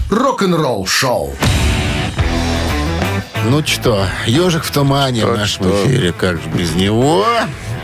Рок-н-ролл 0.09 0.85
шоу. 0.87 1.35
Ну 3.45 3.65
что, 3.65 4.07
ежик 4.25 4.63
в 4.63 4.71
тумане 4.71 5.25
в 5.25 5.29
Так 5.29 5.37
нашем 5.37 5.63
что? 5.65 5.85
эфире. 5.85 6.13
Как 6.13 6.41
же 6.41 6.47
без 6.49 6.73
него? 6.75 7.25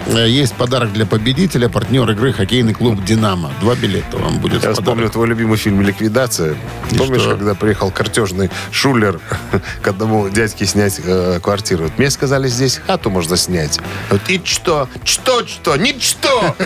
Э, 0.08 0.28
Есть 0.28 0.56
подарок 0.56 0.94
для 0.94 1.06
победителя, 1.06 1.70
партнер 1.70 2.10
игры 2.12 2.34
хоккейный 2.34 2.74
клуб 2.74 3.04
«Динамо». 3.04 3.52
Два 3.62 3.76
билета 3.76 4.18
вам 4.18 4.40
будет 4.40 4.64
Я 4.64 4.74
вспомню 4.74 5.10
твой 5.10 5.28
любимый 5.28 5.58
фильм 5.58 5.82
«Ликвидация». 5.82 6.56
И 6.92 6.98
Помнишь, 6.98 7.22
что? 7.22 7.32
когда 7.36 7.54
приехал 7.56 7.92
картежный 7.92 8.50
шулер 8.72 9.20
к 9.82 9.88
одному 9.88 10.30
дядьке 10.30 10.66
снять 10.66 11.00
э, 11.04 11.40
квартиру? 11.42 11.84
Вот 11.84 11.98
Мне 11.98 12.10
сказали, 12.10 12.48
здесь 12.48 12.80
хату 12.86 13.10
можно 13.10 13.38
снять. 13.38 13.80
Вот 14.10 14.22
и 14.30 14.42
что? 14.44 14.88
Что, 15.04 15.46
что? 15.46 15.76
Ничто! 15.78 16.56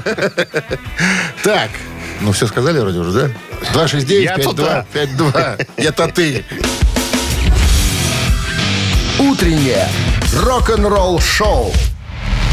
Так, 1.44 1.70
ну 2.22 2.32
все 2.32 2.48
сказали 2.48 2.80
вроде 2.80 3.00
уже, 3.00 3.12
да? 3.12 3.30
269 3.74 4.24
Я-то 4.24 4.42
52 4.42 4.86
52 4.94 5.58
Это 5.76 6.08
ты. 6.08 6.46
Утреннее 9.20 9.88
рок-н-ролл 10.42 11.20
шоу 11.20 11.74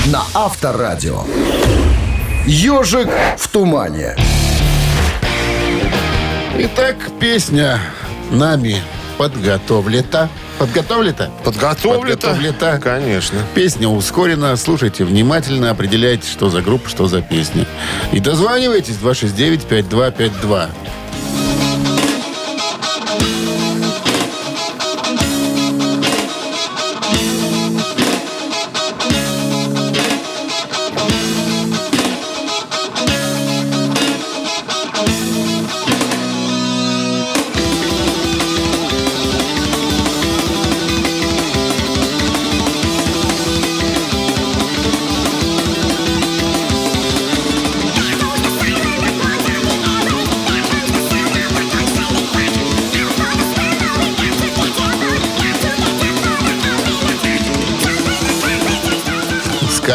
на 0.06 0.22
Авторадио. 0.34 1.24
Ежик 2.46 3.08
в 3.36 3.48
тумане. 3.48 4.16
Итак, 6.58 6.96
песня 7.20 7.78
нами 8.30 8.76
подготовлена. 9.18 10.28
Подготовлена? 10.58 11.30
Подготовлено-то? 11.44 12.28
Подготовлено. 12.28 12.80
Конечно. 12.82 13.38
Песня 13.54 13.88
ускорена. 13.88 14.56
Слушайте 14.56 15.04
внимательно, 15.04 15.70
определяйте, 15.70 16.30
что 16.30 16.50
за 16.50 16.60
группа, 16.60 16.88
что 16.88 17.06
за 17.06 17.22
песня. 17.22 17.66
И 18.12 18.20
дозванивайтесь 18.20 18.96
269-5252. 18.96 20.68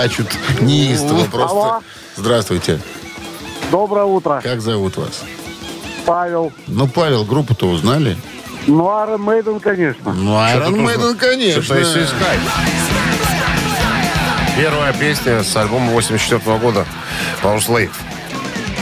Скачут 0.05 0.27
неистово 0.61 1.25
просто. 1.25 1.57
Алло. 1.57 1.81
Здравствуйте. 2.15 2.79
Доброе 3.71 4.05
утро, 4.05 4.39
Как 4.43 4.61
зовут 4.61 4.97
вас? 4.97 5.23
Павел. 6.05 6.53
Ну, 6.67 6.87
Павел, 6.87 7.25
группу-то 7.25 7.67
узнали? 7.67 8.15
Ну, 8.67 8.83
Iron 8.85 9.17
Maiden, 9.17 9.59
конечно. 9.59 10.13
Ну, 10.13 10.33
Iron 10.35 10.75
Maiden, 10.75 11.15
конечно. 11.15 11.63
Что-то 11.63 12.03
искать. 12.03 12.39
Первая 14.55 14.93
песня 14.93 15.43
с 15.43 15.55
альбома 15.55 15.91
84 15.93 16.57
года 16.59 16.85
Power 17.41 17.57
Slave. 17.57 17.91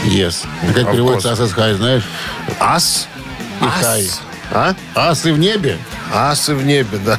Yes. 0.04 0.44
А 0.62 0.72
как 0.74 0.92
переводится. 0.92 1.32
Асас 1.32 1.52
Хай, 1.52 1.72
знаешь? 1.72 2.04
Ас? 2.60 3.08
И 3.62 3.64
Ас. 3.64 3.72
хай. 3.82 4.10
А? 4.52 4.74
Асы 4.94 5.32
в 5.32 5.38
небе? 5.38 5.78
Асы 6.12 6.54
в 6.54 6.64
небе, 6.64 6.98
да. 6.98 7.18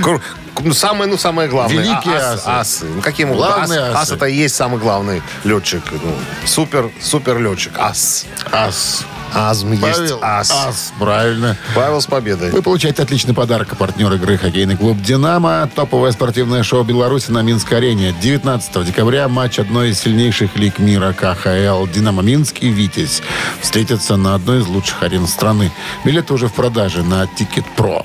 Ну, 0.60 0.72
Самое, 0.74 1.10
ну, 1.10 1.16
самое 1.16 1.48
главное. 1.48 1.82
Великие 1.82 2.14
А, 2.14 2.34
ас- 2.34 2.46
асы. 2.46 2.48
асы. 2.48 2.84
Ну, 2.86 3.00
каким 3.00 3.30
образом? 3.30 3.54
Главные 3.54 3.80
ас, 3.80 3.88
асы. 3.94 3.96
ас 4.02 4.10
это 4.12 4.26
и 4.26 4.34
есть 4.36 4.54
самый 4.54 4.78
главный 4.78 5.22
летчик. 5.44 5.82
Ну, 5.90 6.14
супер, 6.44 6.90
супер 7.00 7.38
летчик. 7.40 7.72
Ас. 7.78 8.26
Ас. 8.52 9.04
Азм 9.34 9.72
есть 9.72 9.80
Павел 9.82 10.18
ас. 10.20 10.50
Ас, 10.50 10.92
правильно. 10.98 11.56
Павел 11.74 12.02
с 12.02 12.06
победой. 12.06 12.50
Вы 12.50 12.60
получаете 12.60 13.02
отличный 13.02 13.32
подарок. 13.32 13.76
Партнер 13.78 14.12
игры 14.12 14.36
хоккейный 14.36 14.76
клуб 14.76 15.00
«Динамо». 15.00 15.70
Топовое 15.74 16.12
спортивное 16.12 16.62
шоу 16.62 16.84
Беларуси 16.84 17.30
на 17.30 17.40
Минской 17.40 17.78
арене. 17.78 18.14
19 18.20 18.84
декабря 18.84 19.28
матч 19.28 19.58
одной 19.58 19.90
из 19.90 20.00
сильнейших 20.00 20.54
лиг 20.56 20.78
мира 20.78 21.14
КХЛ 21.14 21.86
«Динамо 21.86 22.22
Минск» 22.22 22.56
и 22.60 22.68
«Витязь» 22.68 23.22
встретятся 23.62 24.16
на 24.16 24.34
одной 24.34 24.60
из 24.60 24.66
лучших 24.66 25.02
арен 25.02 25.26
страны. 25.26 25.72
Билеты 26.04 26.34
уже 26.34 26.48
в 26.48 26.52
продаже 26.52 27.02
на 27.02 27.26
Ticketpro. 27.26 28.04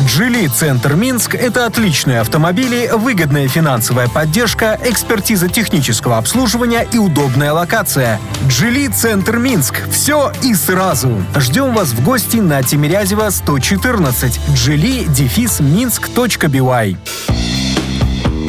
«Джили 0.00 0.46
Центр 0.46 0.94
Минск»— 0.94 1.34
это 1.36 1.66
отличные 1.66 2.20
автомобили, 2.20 2.90
выгодная 2.92 3.46
финансовая 3.46 4.08
поддержка, 4.08 4.78
экспертиза 4.82 5.48
технического 5.48 6.18
обслуживания 6.18 6.86
и 6.90 6.98
удобная 6.98 7.52
локация. 7.52 8.18
«Джили 8.48 8.88
Центр 8.88 9.36
Минск»— 9.36 9.74
все 9.90 10.32
и 10.42 10.54
сразу. 10.54 11.22
Ждем 11.36 11.74
вас 11.74 11.88
в 11.88 12.02
гости 12.02 12.38
на 12.38 12.62
Тимирязева 12.62 13.28
114. 13.30 14.40
«Джили» 14.54 15.04
дефис 15.04 15.60
минск.бивай. 15.60 16.96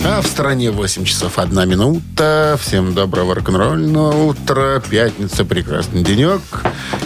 А 0.06 0.22
в 0.22 0.28
стране 0.28 0.70
8 0.70 1.06
часов 1.06 1.40
1 1.40 1.70
минута. 1.70 2.58
Всем 2.62 2.94
доброго 2.94 3.36
рок-н-ролльного 3.36 4.26
утра. 4.26 4.82
Пятница, 4.90 5.46
прекрасный 5.46 6.04
денек. 6.04 6.42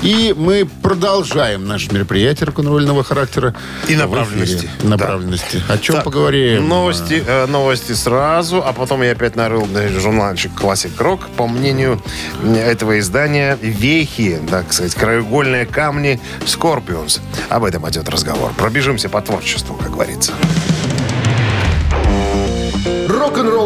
И 0.02 0.34
мы 0.36 0.68
продолжаем 0.82 1.68
наше 1.68 1.94
мероприятие 1.94 2.48
рок-н-ролльного 2.48 3.04
характера. 3.04 3.54
И 3.88 3.96
направленности. 3.96 4.68
Направленности. 4.82 5.62
О 5.70 5.78
чем 5.78 5.98
Так, 5.98 6.06
поговорим? 6.06 6.68
Новости, 6.68 7.24
э, 7.26 7.46
новости 7.46 7.92
сразу, 7.94 8.64
а 8.66 8.74
потом 8.74 9.04
я 9.04 9.12
опять 9.12 9.36
нарыл 9.36 9.68
журнальчик 10.00 10.52
Classic 10.60 10.96
Rock. 10.98 11.20
По 11.36 11.46
мнению 11.46 12.02
этого 12.44 12.98
издания, 12.98 13.60
вехи, 13.62 14.40
так 14.50 14.74
сказать, 14.74 14.96
краеугольные 14.96 15.68
камни 15.68 16.20
Scorpions. 16.42 17.20
Об 17.50 17.64
этом 17.64 17.88
идет 17.90 18.10
разговор. 18.10 18.54
Пробежимся 18.58 19.08
по 19.08 19.22
творчеству, 19.22 19.76
как 19.76 19.92
говорится. 19.92 20.34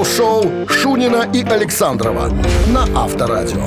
Шоу 0.06 0.68
Шунина 0.68 1.30
и 1.34 1.44
Александрова 1.44 2.30
на 2.68 2.88
Авторадио. 2.96 3.66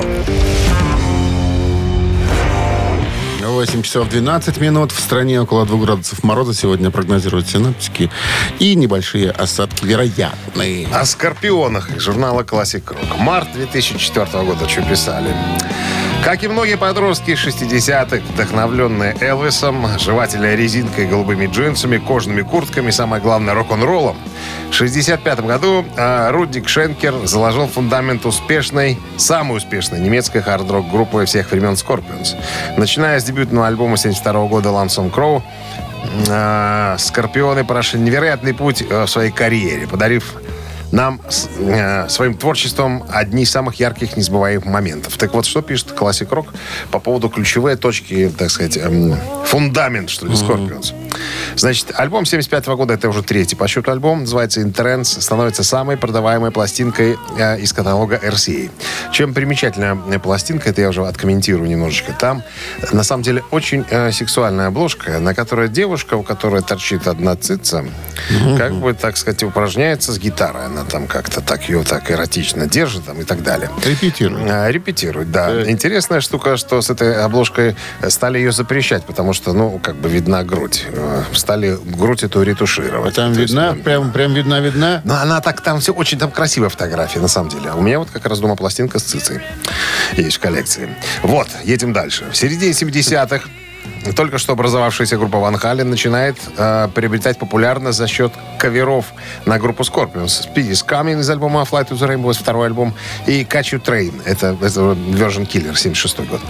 8 3.41 3.81
часов 3.81 4.09
12 4.09 4.59
минут. 4.59 4.91
В 4.91 4.99
стране 4.99 5.41
около 5.41 5.65
2 5.65 5.77
градусов 5.79 6.23
мороза 6.23 6.53
сегодня 6.53 6.91
прогнозируют 6.91 7.47
синаптики. 7.47 8.11
И 8.59 8.75
небольшие 8.75 9.31
осадки 9.31 9.85
вероятны. 9.85 10.87
О 10.91 11.05
Скорпионах 11.05 11.95
из 11.95 12.01
журнала 12.01 12.41
Classic 12.41 12.83
Rock. 12.83 13.17
Март 13.17 13.51
2004 13.53 14.43
года, 14.43 14.67
что 14.67 14.81
писали. 14.81 15.33
Как 16.25 16.43
и 16.43 16.47
многие 16.47 16.75
подростки 16.75 17.31
60-х, 17.33 18.17
вдохновленные 18.33 19.15
Элвисом, 19.21 19.85
жевателя 19.99 20.55
резинкой, 20.55 21.05
голубыми 21.05 21.45
джинсами, 21.45 21.99
кожаными 21.99 22.41
куртками, 22.41 22.89
самое 22.89 23.21
главное, 23.21 23.53
рок-н-роллом, 23.53 24.17
в 24.71 24.73
65 24.73 25.41
году 25.41 25.85
э, 25.95 26.31
Рудик 26.31 26.67
Шенкер 26.67 27.27
заложил 27.27 27.67
фундамент 27.67 28.25
успешной, 28.25 28.97
самой 29.17 29.57
успешной 29.57 29.99
немецкой 29.99 30.41
хард-рок 30.41 30.89
группы 30.89 31.25
всех 31.25 31.51
времен 31.51 31.73
Scorpions. 31.73 32.35
Начиная 32.75 33.19
с 33.19 33.23
дебютного 33.23 33.67
альбома 33.67 33.95
72 33.95 34.47
года 34.47 34.69
Crow, 34.69 35.43
э, 36.27 36.95
Скорпионы 36.97 37.63
прошли 37.63 37.99
невероятный 37.99 38.55
путь 38.55 38.81
э, 38.81 39.03
в 39.03 39.07
своей 39.07 39.29
карьере, 39.29 39.85
подарив 39.85 40.33
нам 40.95 41.19
с- 41.29 41.49
э, 41.59 42.07
своим 42.09 42.33
творчеством 42.35 43.03
одни 43.11 43.43
из 43.43 43.51
самых 43.51 43.75
ярких, 43.79 44.15
незабываемых 44.17 44.65
моментов. 44.65 45.17
Так 45.17 45.33
вот, 45.33 45.45
что 45.45 45.61
пишет 45.61 45.91
Classic 45.95 46.27
Rock 46.29 46.47
по 46.91 46.99
поводу 46.99 47.29
ключевой 47.29 47.75
точки, 47.75 48.31
так 48.37 48.49
сказать, 48.49 48.77
эм, 48.77 49.15
фундамент, 49.45 50.09
что 50.09 50.25
ли, 50.25 50.33
Scorpions. 50.33 50.93
Значит, 51.55 51.91
альбом 51.95 52.25
75 52.25 52.75
года, 52.75 52.93
это 52.93 53.09
уже 53.09 53.23
третий 53.23 53.55
по 53.55 53.67
счету 53.67 53.91
альбом, 53.91 54.21
называется 54.21 54.61
Intense, 54.61 55.21
становится 55.21 55.63
самой 55.63 55.97
продаваемой 55.97 56.51
пластинкой 56.51 57.17
э, 57.37 57.59
из 57.59 57.73
каталога 57.73 58.15
RCA. 58.23 58.69
Чем 59.11 59.33
примечательная 59.33 59.97
э, 60.11 60.19
пластинка, 60.19 60.69
это 60.69 60.81
я 60.81 60.89
уже 60.89 61.05
откомментирую 61.05 61.69
немножечко. 61.69 62.13
Там, 62.13 62.41
на 62.91 63.03
самом 63.03 63.23
деле, 63.23 63.43
очень 63.51 63.85
э, 63.89 64.11
сексуальная 64.11 64.67
обложка, 64.67 65.19
на 65.19 65.33
которой 65.35 65.67
девушка, 65.69 66.15
у 66.15 66.23
которой 66.23 66.61
торчит 66.61 67.07
одна 67.07 67.35
цица, 67.35 67.85
как 68.57 68.73
бы, 68.75 68.93
так 68.93 69.17
сказать, 69.17 69.43
упражняется 69.43 70.11
с 70.13 70.19
гитарой. 70.19 70.65
Она 70.65 70.84
там 70.89 71.07
как-то 71.07 71.41
так 71.41 71.67
ее 71.69 71.83
так 71.83 72.09
эротично 72.11 72.67
держит 72.67 73.05
там, 73.05 73.19
и 73.21 73.23
так 73.23 73.43
далее. 73.43 73.69
Репетирует. 73.83 74.49
А, 74.49 74.69
Репетирует, 74.69 75.31
да. 75.31 75.69
Интересная 75.69 76.21
штука, 76.21 76.57
что 76.57 76.81
с 76.81 76.89
этой 76.89 77.15
обложкой 77.23 77.75
э, 78.01 78.09
стали 78.09 78.37
ее 78.37 78.51
запрещать, 78.51 79.03
потому 79.03 79.33
что, 79.33 79.53
ну, 79.53 79.79
как 79.79 79.95
бы 79.95 80.09
видна 80.09 80.43
грудь. 80.43 80.85
Э, 80.91 81.23
Стали 81.33 81.77
грудь 81.83 82.23
эту 82.23 82.41
ретушировать. 82.43 83.15
Там 83.15 83.33
То 83.33 83.41
есть, 83.41 83.53
видна, 83.53 83.73
э, 83.75 83.75
прям, 83.75 84.11
прям 84.11 84.33
видна-видна. 84.33 85.01
ну, 85.03 85.13
она 85.13 85.41
так, 85.41 85.61
там 85.61 85.79
все 85.79 85.93
очень 85.93 86.17
там 86.17 86.31
красивая 86.31 86.69
фотография, 86.69 87.19
на 87.19 87.27
самом 87.27 87.49
деле. 87.49 87.69
А 87.71 87.75
у 87.75 87.81
меня 87.81 87.99
вот 87.99 88.09
как 88.11 88.25
раз 88.25 88.39
дома 88.39 88.55
пластинка 88.55 88.99
с 88.99 89.03
цицей 89.03 89.41
есть 90.13 90.37
в 90.37 90.39
коллекции. 90.39 90.89
Вот, 91.23 91.47
едем 91.63 91.93
дальше. 91.93 92.25
В 92.31 92.37
середине 92.37 92.71
70-х 92.71 93.49
только 94.13 94.37
что 94.37 94.53
образовавшаяся 94.53 95.17
группа 95.17 95.39
Ван 95.39 95.57
Хален 95.57 95.89
начинает 95.89 96.37
э, 96.57 96.87
приобретать 96.93 97.39
популярность 97.39 97.97
за 97.97 98.07
счет 98.07 98.31
каверов 98.59 99.13
на 99.45 99.57
группу 99.57 99.83
Scorpions. 99.83 100.47
Speed 100.47 100.71
is 100.71 100.85
Coming 100.85 101.19
из 101.19 101.29
альбома 101.29 101.61
Flight 101.61 101.89
to 101.89 101.97
the 101.97 102.07
Rainbow, 102.07 102.33
второй 102.33 102.67
альбом, 102.67 102.93
и 103.25 103.43
Catch 103.43 103.73
You 103.73 103.83
Train, 103.83 104.21
это, 104.25 104.57
это 104.61 104.81
Version 104.81 105.47
Killer, 105.47 105.75
76 105.75 106.19
год. 106.29 106.41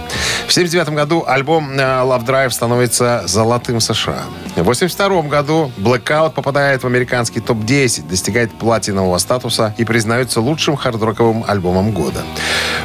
В 0.46 0.52
79 0.52 0.90
году 0.90 1.24
альбом 1.26 1.70
э, 1.72 1.76
Love 1.76 2.26
Drive 2.26 2.50
становится 2.50 3.22
золотым 3.26 3.78
в 3.78 3.80
США. 3.80 4.24
В 4.56 4.62
82 4.62 5.22
году 5.22 5.72
Blackout 5.76 6.32
попадает 6.32 6.82
в 6.82 6.86
американский 6.86 7.40
топ-10, 7.40 8.08
достигает 8.08 8.52
платинового 8.52 9.18
статуса 9.18 9.74
и 9.78 9.84
признается 9.84 10.40
лучшим 10.40 10.76
хардроковым 10.76 11.44
альбомом 11.46 11.92
года. 11.92 12.22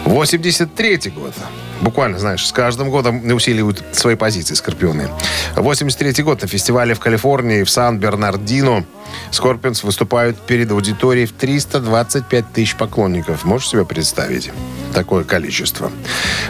83 0.05 1.11
год. 1.11 1.33
Буквально, 1.81 2.19
знаешь, 2.19 2.45
с 2.45 2.51
каждым 2.51 2.89
годом 2.89 3.25
усиливают 3.31 3.83
свои 3.91 4.15
позиции 4.15 4.53
Скорпионы. 4.53 5.07
83 5.55 6.23
год 6.23 6.41
на 6.41 6.47
фестивале 6.47 6.93
в 6.93 6.99
Калифорнии 6.99 7.63
в 7.63 7.69
Сан-Бернардино 7.69 8.85
Скорпионс 9.31 9.83
выступают 9.83 10.37
перед 10.39 10.71
аудиторией 10.71 11.25
в 11.25 11.31
325 11.33 12.53
тысяч 12.53 12.75
поклонников. 12.75 13.45
Можешь 13.45 13.69
себе 13.69 13.83
представить 13.83 14.51
такое 14.93 15.23
количество? 15.23 15.91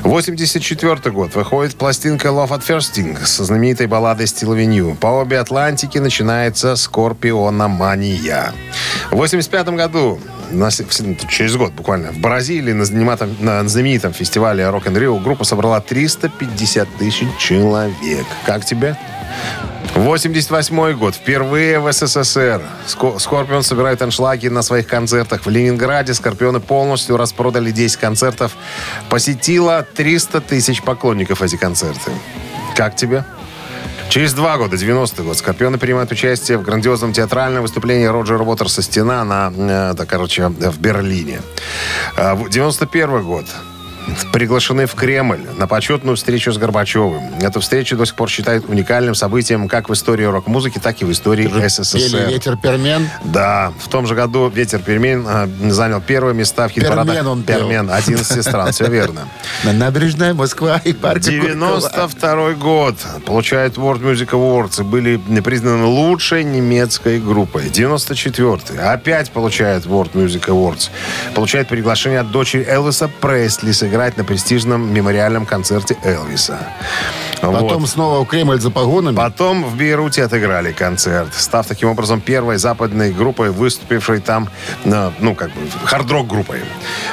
84 0.04 1.12
год. 1.12 1.36
Выходит 1.36 1.76
пластинка 1.76 2.28
Love 2.28 2.50
at 2.50 2.68
First 2.68 2.94
Sting 2.94 3.26
со 3.26 3.46
знаменитой 3.46 3.88
балладой 3.88 4.26
Still 4.26 4.58
Loving 4.58 4.80
You. 4.80 4.96
По 4.96 5.08
обе 5.08 5.40
Атлантики 5.40 5.98
начинается 5.98 6.76
Скорпиономания. 6.76 8.54
В 9.12 9.16
85 9.16 9.70
году 9.70 10.20
через 11.30 11.56
год 11.56 11.74
буквально 11.74 12.12
в 12.12 12.18
Бразилии 12.20 12.74
на 12.74 12.86
знаменитом, 12.86 13.36
на 13.40 13.68
знаменитом 13.68 14.14
фестивале 14.14 14.64
Rock 14.64 14.86
and 14.86 14.98
Rio 14.98 15.22
группа 15.22 15.44
собрала 15.44 15.80
350 15.82 16.88
тысяч 16.98 17.28
человек. 17.38 18.26
Как 18.46 18.66
тебе? 18.66 18.98
88 19.96 20.94
год. 20.98 21.16
Впервые 21.16 21.80
в 21.80 21.92
СССР 21.92 22.62
Ско- 22.88 23.20
Скорпион 23.20 23.64
собирает 23.64 24.02
аншлаги 24.02 24.48
на 24.48 24.62
своих 24.62 24.88
концертах. 24.88 25.46
В 25.46 25.50
Ленинграде 25.50 26.14
Скорпионы 26.14 26.60
полностью 26.60 27.18
распродали 27.18 27.72
10 27.72 27.98
концертов. 27.98 28.54
Посетило 29.10 29.86
300 29.96 30.42
тысяч 30.42 30.82
поклонников 30.82 31.42
эти 31.42 31.58
концерты. 31.58 32.12
Как 32.76 32.96
тебе? 32.96 33.26
Через 34.12 34.34
два 34.34 34.58
года, 34.58 34.76
90-й 34.76 35.24
год, 35.24 35.38
Скорпионы 35.38 35.78
принимают 35.78 36.12
участие 36.12 36.58
в 36.58 36.64
грандиозном 36.64 37.14
театральном 37.14 37.62
выступлении 37.62 38.08
Роджера 38.08 38.44
Уотерса 38.44 38.82
«Стена» 38.82 39.24
на, 39.24 39.54
э, 39.56 39.94
да, 39.94 40.06
короче, 40.06 40.50
в 40.50 40.80
Берлине. 40.82 41.40
А, 42.18 42.36
в 42.36 42.50
91 42.50 43.24
год. 43.24 43.46
Приглашены 44.34 44.86
в 44.86 44.96
Кремль 44.96 45.42
на 45.58 45.68
почетную 45.68 46.16
встречу 46.16 46.52
с 46.52 46.58
Горбачевым. 46.58 47.36
Эту 47.42 47.60
встречу 47.60 47.98
до 47.98 48.06
сих 48.06 48.16
пор 48.16 48.30
считают 48.30 48.66
уникальным 48.68 49.16
событием 49.16 49.68
как 49.68 49.90
в 49.90 49.94
истории 49.94 50.24
рок-музыки, 50.24 50.80
так 50.80 51.02
и 51.02 51.06
в 51.06 51.12
истории 51.12 51.48
Пели 51.48 51.68
СССР. 51.68 52.28
ветер 52.30 52.58
пермен. 52.58 53.10
Да, 53.24 53.74
в 53.80 53.88
том 53.88 54.08
же 54.08 54.16
году 54.16 54.50
«Ветер 54.50 54.80
пермен» 54.80 55.26
э, 55.28 55.48
занял 55.72 56.02
первое 56.02 56.34
места 56.34 56.68
в 56.68 56.72
хит-парадах. 56.72 57.16
Пермен 57.16 57.28
он. 57.28 57.44
Пермен, 57.44 57.90
11 57.92 58.44
стран, 58.44 58.72
все 58.72 58.88
верно. 58.88 59.28
На 59.64 59.74
набережной 59.74 60.34
Москва 60.34 60.82
и 60.84 60.94
парк 60.94 61.20
92 61.20 62.54
год. 62.54 62.96
Получает 63.26 63.78
World 63.78 64.02
Music 64.02 64.30
Awards 64.30 64.82
и 64.82 64.84
были 64.84 65.18
признаны 65.42 65.86
лучшей 65.86 66.44
немецкой 66.44 67.20
группой. 67.20 67.70
94 67.70 68.80
Опять 68.80 69.32
получает 69.32 69.86
World 69.86 70.12
Music 70.14 70.48
Awards. 70.48 70.90
Получает 71.34 71.68
приглашение 71.68 72.20
от 72.20 72.32
дочери 72.32 72.66
Элвиса 72.68 73.08
Пресли 73.08 73.72
сыграть 73.92 74.16
на 74.16 74.24
престижном 74.24 74.94
мемориальном 74.94 75.46
концерте 75.46 75.98
Элвиса. 76.02 76.66
Потом 77.42 77.82
Вот. 77.82 77.90
снова 77.90 78.24
в 78.24 78.28
Кремль 78.28 78.60
за 78.60 78.70
погонами. 78.72 79.16
Потом 79.16 79.64
в 79.64 79.76
Бейруте 79.76 80.24
отыграли 80.24 80.72
концерт, 80.72 81.34
став 81.34 81.66
таким 81.66 81.90
образом 81.90 82.22
первой 82.22 82.58
западной 82.58 83.12
группой, 83.12 83.50
выступившей 83.50 84.20
там, 84.20 84.48
на, 84.86 85.12
ну, 85.20 85.34
как 85.36 85.50
бы, 85.50 85.62
хард-рок 85.86 86.28
группой. 86.28 86.60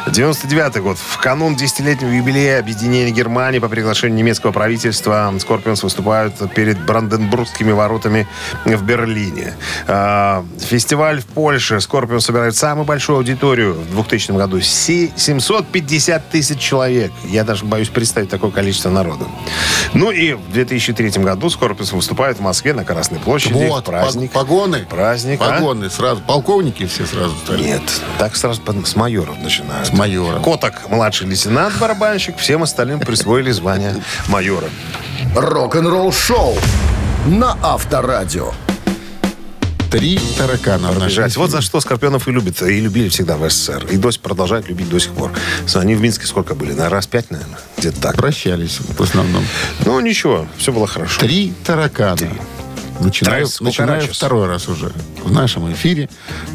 99 0.06 0.82
год. 0.82 0.98
В 0.98 1.18
канун 1.18 1.56
десятилетнего 1.56 2.10
юбилея 2.10 2.58
объединения 2.58 3.10
Германии 3.10 3.58
по 3.58 3.68
приглашению 3.68 4.16
немецкого 4.18 4.52
правительства 4.52 5.32
Скорпионс 5.38 5.82
выступают 5.82 6.34
перед 6.54 6.78
Бранденбургскими 6.84 7.72
воротами 7.72 8.26
в 8.64 8.82
Берлине. 8.82 9.54
А, 9.86 10.44
Фестиваль 10.60 11.20
в 11.20 11.26
Польше. 11.26 11.80
Скорпион 11.80 12.20
собирает 12.20 12.54
самую 12.56 12.84
большую 12.84 13.16
аудиторию 13.18 13.74
в 13.74 13.90
2000 13.92 14.32
году. 14.32 14.60
Си- 14.60 15.12
750 15.16 16.30
тысяч 16.30 16.58
человек. 16.58 17.12
Я 17.24 17.44
даже 17.44 17.64
боюсь 17.64 17.88
представить 17.88 18.28
такое 18.30 18.50
количество 18.50 18.90
народа. 18.90 19.24
Ну 19.94 20.10
и 20.10 20.17
в 20.34 20.52
2003 20.52 21.10
году 21.22 21.50
Скорпион 21.50 21.88
выступает 21.92 22.38
в 22.38 22.40
Москве 22.40 22.72
на 22.72 22.84
Красной 22.84 23.18
площади. 23.18 23.52
Вот, 23.68 23.84
праздник. 23.84 24.32
пог- 24.32 24.40
погоны. 24.46 24.86
Праздник, 24.88 25.40
а? 25.40 25.52
Погоны 25.54 25.90
сразу. 25.90 26.20
Полковники 26.22 26.86
все 26.86 27.06
сразу 27.06 27.36
стали. 27.36 27.62
Нет, 27.62 27.82
так 28.18 28.36
сразу 28.36 28.60
с 28.84 28.96
майоров 28.96 29.38
начинают. 29.38 29.88
С 29.88 29.92
майора. 29.92 30.40
Коток, 30.40 30.88
младший 30.90 31.26
лейтенант, 31.26 31.78
барабанщик, 31.78 32.36
всем 32.38 32.62
остальным 32.62 33.00
присвоили 33.00 33.50
звание 33.50 33.96
майора. 34.28 34.68
Рок-н-ролл 35.34 36.12
шоу 36.12 36.56
на 37.26 37.56
Авторадио. 37.62 38.52
Три 39.90 40.20
таракана 40.36 40.90
в 40.90 40.98
нашем 40.98 41.08
Бежать. 41.08 41.36
Вот 41.36 41.50
за 41.50 41.62
что 41.62 41.80
Скорпионов 41.80 42.28
и 42.28 42.32
любят, 42.32 42.60
и 42.60 42.78
любили 42.78 43.08
всегда 43.08 43.38
в 43.38 43.48
СССР. 43.48 43.86
И 43.90 43.96
до 43.96 44.10
сих 44.10 44.20
продолжают 44.20 44.68
любить 44.68 44.88
до 44.90 44.98
сих 44.98 45.12
пор. 45.12 45.32
Они 45.74 45.94
в 45.94 46.00
Минске 46.00 46.26
сколько 46.26 46.54
были? 46.54 46.72
На 46.72 46.90
раз 46.90 47.06
пять, 47.06 47.30
наверное? 47.30 47.58
Где-то 47.78 48.00
так. 48.00 48.16
Прощались 48.16 48.80
в 48.80 49.02
основном. 49.02 49.42
Ну, 49.86 49.98
ничего, 50.00 50.46
все 50.58 50.72
было 50.72 50.86
хорошо. 50.86 51.20
Три 51.20 51.54
таракана. 51.64 52.18
Начинаю, 53.00 53.46
Трес 53.46 53.60
начинаю 53.60 54.00
Кукарачес. 54.00 54.16
второй 54.16 54.48
раз 54.48 54.68
уже 54.68 54.92
в 55.22 55.32
нашем 55.32 55.72
эфире. 55.72 56.10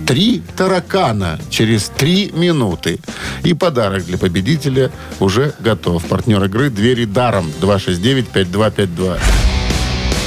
Три 0.06 0.44
таракана 0.56 1.40
через 1.50 1.90
три 1.90 2.32
минуты. 2.36 3.00
И 3.44 3.54
подарок 3.54 4.06
для 4.06 4.18
победителя 4.18 4.92
уже 5.20 5.54
готов. 5.60 6.04
Партнер 6.06 6.44
игры 6.44 6.70
«Двери 6.70 7.06
даром» 7.06 7.52
269-5252. 7.62 9.20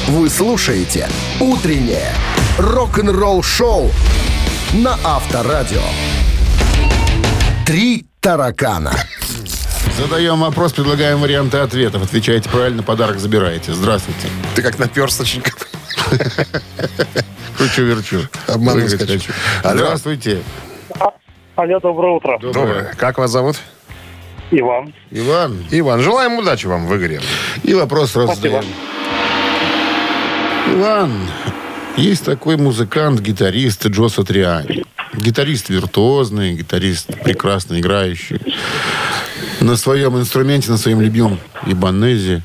Вы 0.08 0.30
слушаете 0.30 1.08
«Утреннее 1.38 2.12
рок-н-ролл-шоу» 2.58 3.90
на 4.74 4.98
Авторадио. 5.04 5.82
Три 7.64 8.06
таракана. 8.20 8.92
Задаем 9.98 10.40
вопрос, 10.40 10.72
предлагаем 10.72 11.20
варианты 11.20 11.58
ответов. 11.58 12.02
Отвечаете 12.02 12.48
правильно, 12.48 12.82
подарок 12.82 13.18
забираете. 13.18 13.72
Здравствуйте. 13.72 14.28
Ты 14.54 14.62
как 14.62 14.78
наперсточник. 14.78 15.56
Кручу-верчу. 17.56 18.28
Обмануть 18.46 18.96
хочу. 18.98 19.32
Здравствуйте. 19.64 20.42
Алло, 21.54 21.80
доброе 21.80 22.16
утро. 22.16 22.38
Доброе. 22.38 22.92
Как 22.98 23.16
вас 23.16 23.30
зовут? 23.30 23.56
Иван. 24.50 24.92
Иван. 25.10 25.64
Иван, 25.70 26.00
желаем 26.02 26.38
удачи 26.38 26.66
вам 26.66 26.86
в 26.86 26.96
игре. 26.96 27.20
И 27.62 27.72
вопрос 27.74 28.12
сразу. 28.12 28.34
Иван, 30.68 31.10
есть 31.96 32.24
такой 32.24 32.56
музыкант, 32.56 33.20
гитарист 33.20 33.86
Джо 33.86 34.08
Сатриани. 34.08 34.84
Гитарист 35.14 35.68
виртуозный, 35.70 36.54
гитарист 36.54 37.08
прекрасно 37.22 37.80
играющий. 37.80 38.40
На 39.60 39.76
своем 39.76 40.16
инструменте, 40.18 40.70
на 40.70 40.76
своем 40.76 41.00
любимом 41.00 41.38
ибанезе. 41.66 42.42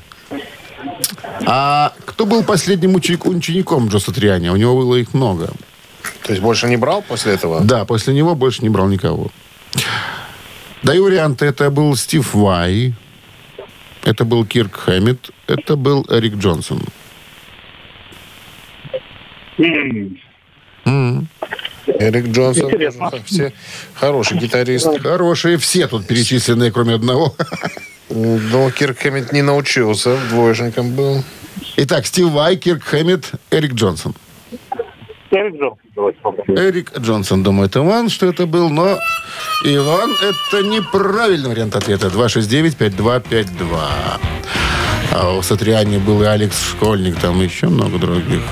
А 1.44 1.92
кто 2.06 2.24
был 2.24 2.44
последним 2.44 2.94
ученик- 2.94 3.26
учеником 3.26 3.88
Джо 3.88 3.98
Сатриани? 3.98 4.48
У 4.48 4.56
него 4.56 4.76
было 4.76 4.96
их 4.96 5.12
много. 5.12 5.50
То 6.24 6.32
есть 6.32 6.40
больше 6.42 6.68
не 6.68 6.76
брал 6.76 7.02
после 7.02 7.34
этого? 7.34 7.60
Да, 7.62 7.84
после 7.84 8.14
него 8.14 8.34
больше 8.34 8.62
не 8.62 8.68
брал 8.70 8.88
никого. 8.88 9.30
Даю 10.82 11.04
варианты. 11.04 11.46
Это 11.46 11.70
был 11.70 11.94
Стив 11.96 12.34
Вай, 12.34 12.94
это 14.04 14.24
был 14.24 14.44
Кирк 14.44 14.76
Хэммит, 14.76 15.30
это 15.46 15.76
был 15.76 16.06
Эрик 16.08 16.34
Джонсон. 16.36 16.82
Эрик 21.86 22.28
Джонсон. 22.28 22.70
Интересно. 22.70 23.10
Все 23.24 23.52
хороший 23.94 24.38
гитарист. 24.38 25.00
Хорошие 25.00 25.58
все 25.58 25.86
тут 25.86 26.06
перечисленные, 26.06 26.72
кроме 26.72 26.94
одного. 26.94 27.34
Но 28.08 28.70
Кирк 28.70 28.98
Хэммит 28.98 29.32
не 29.32 29.42
научился, 29.42 30.16
двоечником 30.30 30.94
был. 30.94 31.22
Итак, 31.76 32.06
Стив 32.06 32.28
Вай, 32.28 32.56
Кирк 32.56 32.84
Хэммит, 32.84 33.30
Эрик 33.50 33.74
Джонсон. 33.74 34.14
Эрик 35.30 35.54
Джонсон. 35.54 36.34
Эрик 36.48 36.98
Джонсон 36.98 37.42
думает 37.42 37.76
Иван, 37.76 38.10
что 38.10 38.26
это 38.26 38.46
был, 38.46 38.68
но 38.68 38.98
Иван, 39.64 40.14
это 40.20 40.62
неправильный 40.62 41.48
вариант 41.48 41.74
ответа. 41.74 42.08
269-5252. 42.08 43.78
А 45.14 45.36
у 45.36 45.42
Сатриани 45.42 45.98
был 45.98 46.22
и 46.22 46.26
Алекс 46.26 46.70
Школьник, 46.70 47.18
там 47.18 47.40
еще 47.40 47.68
много 47.68 47.98
других. 47.98 48.42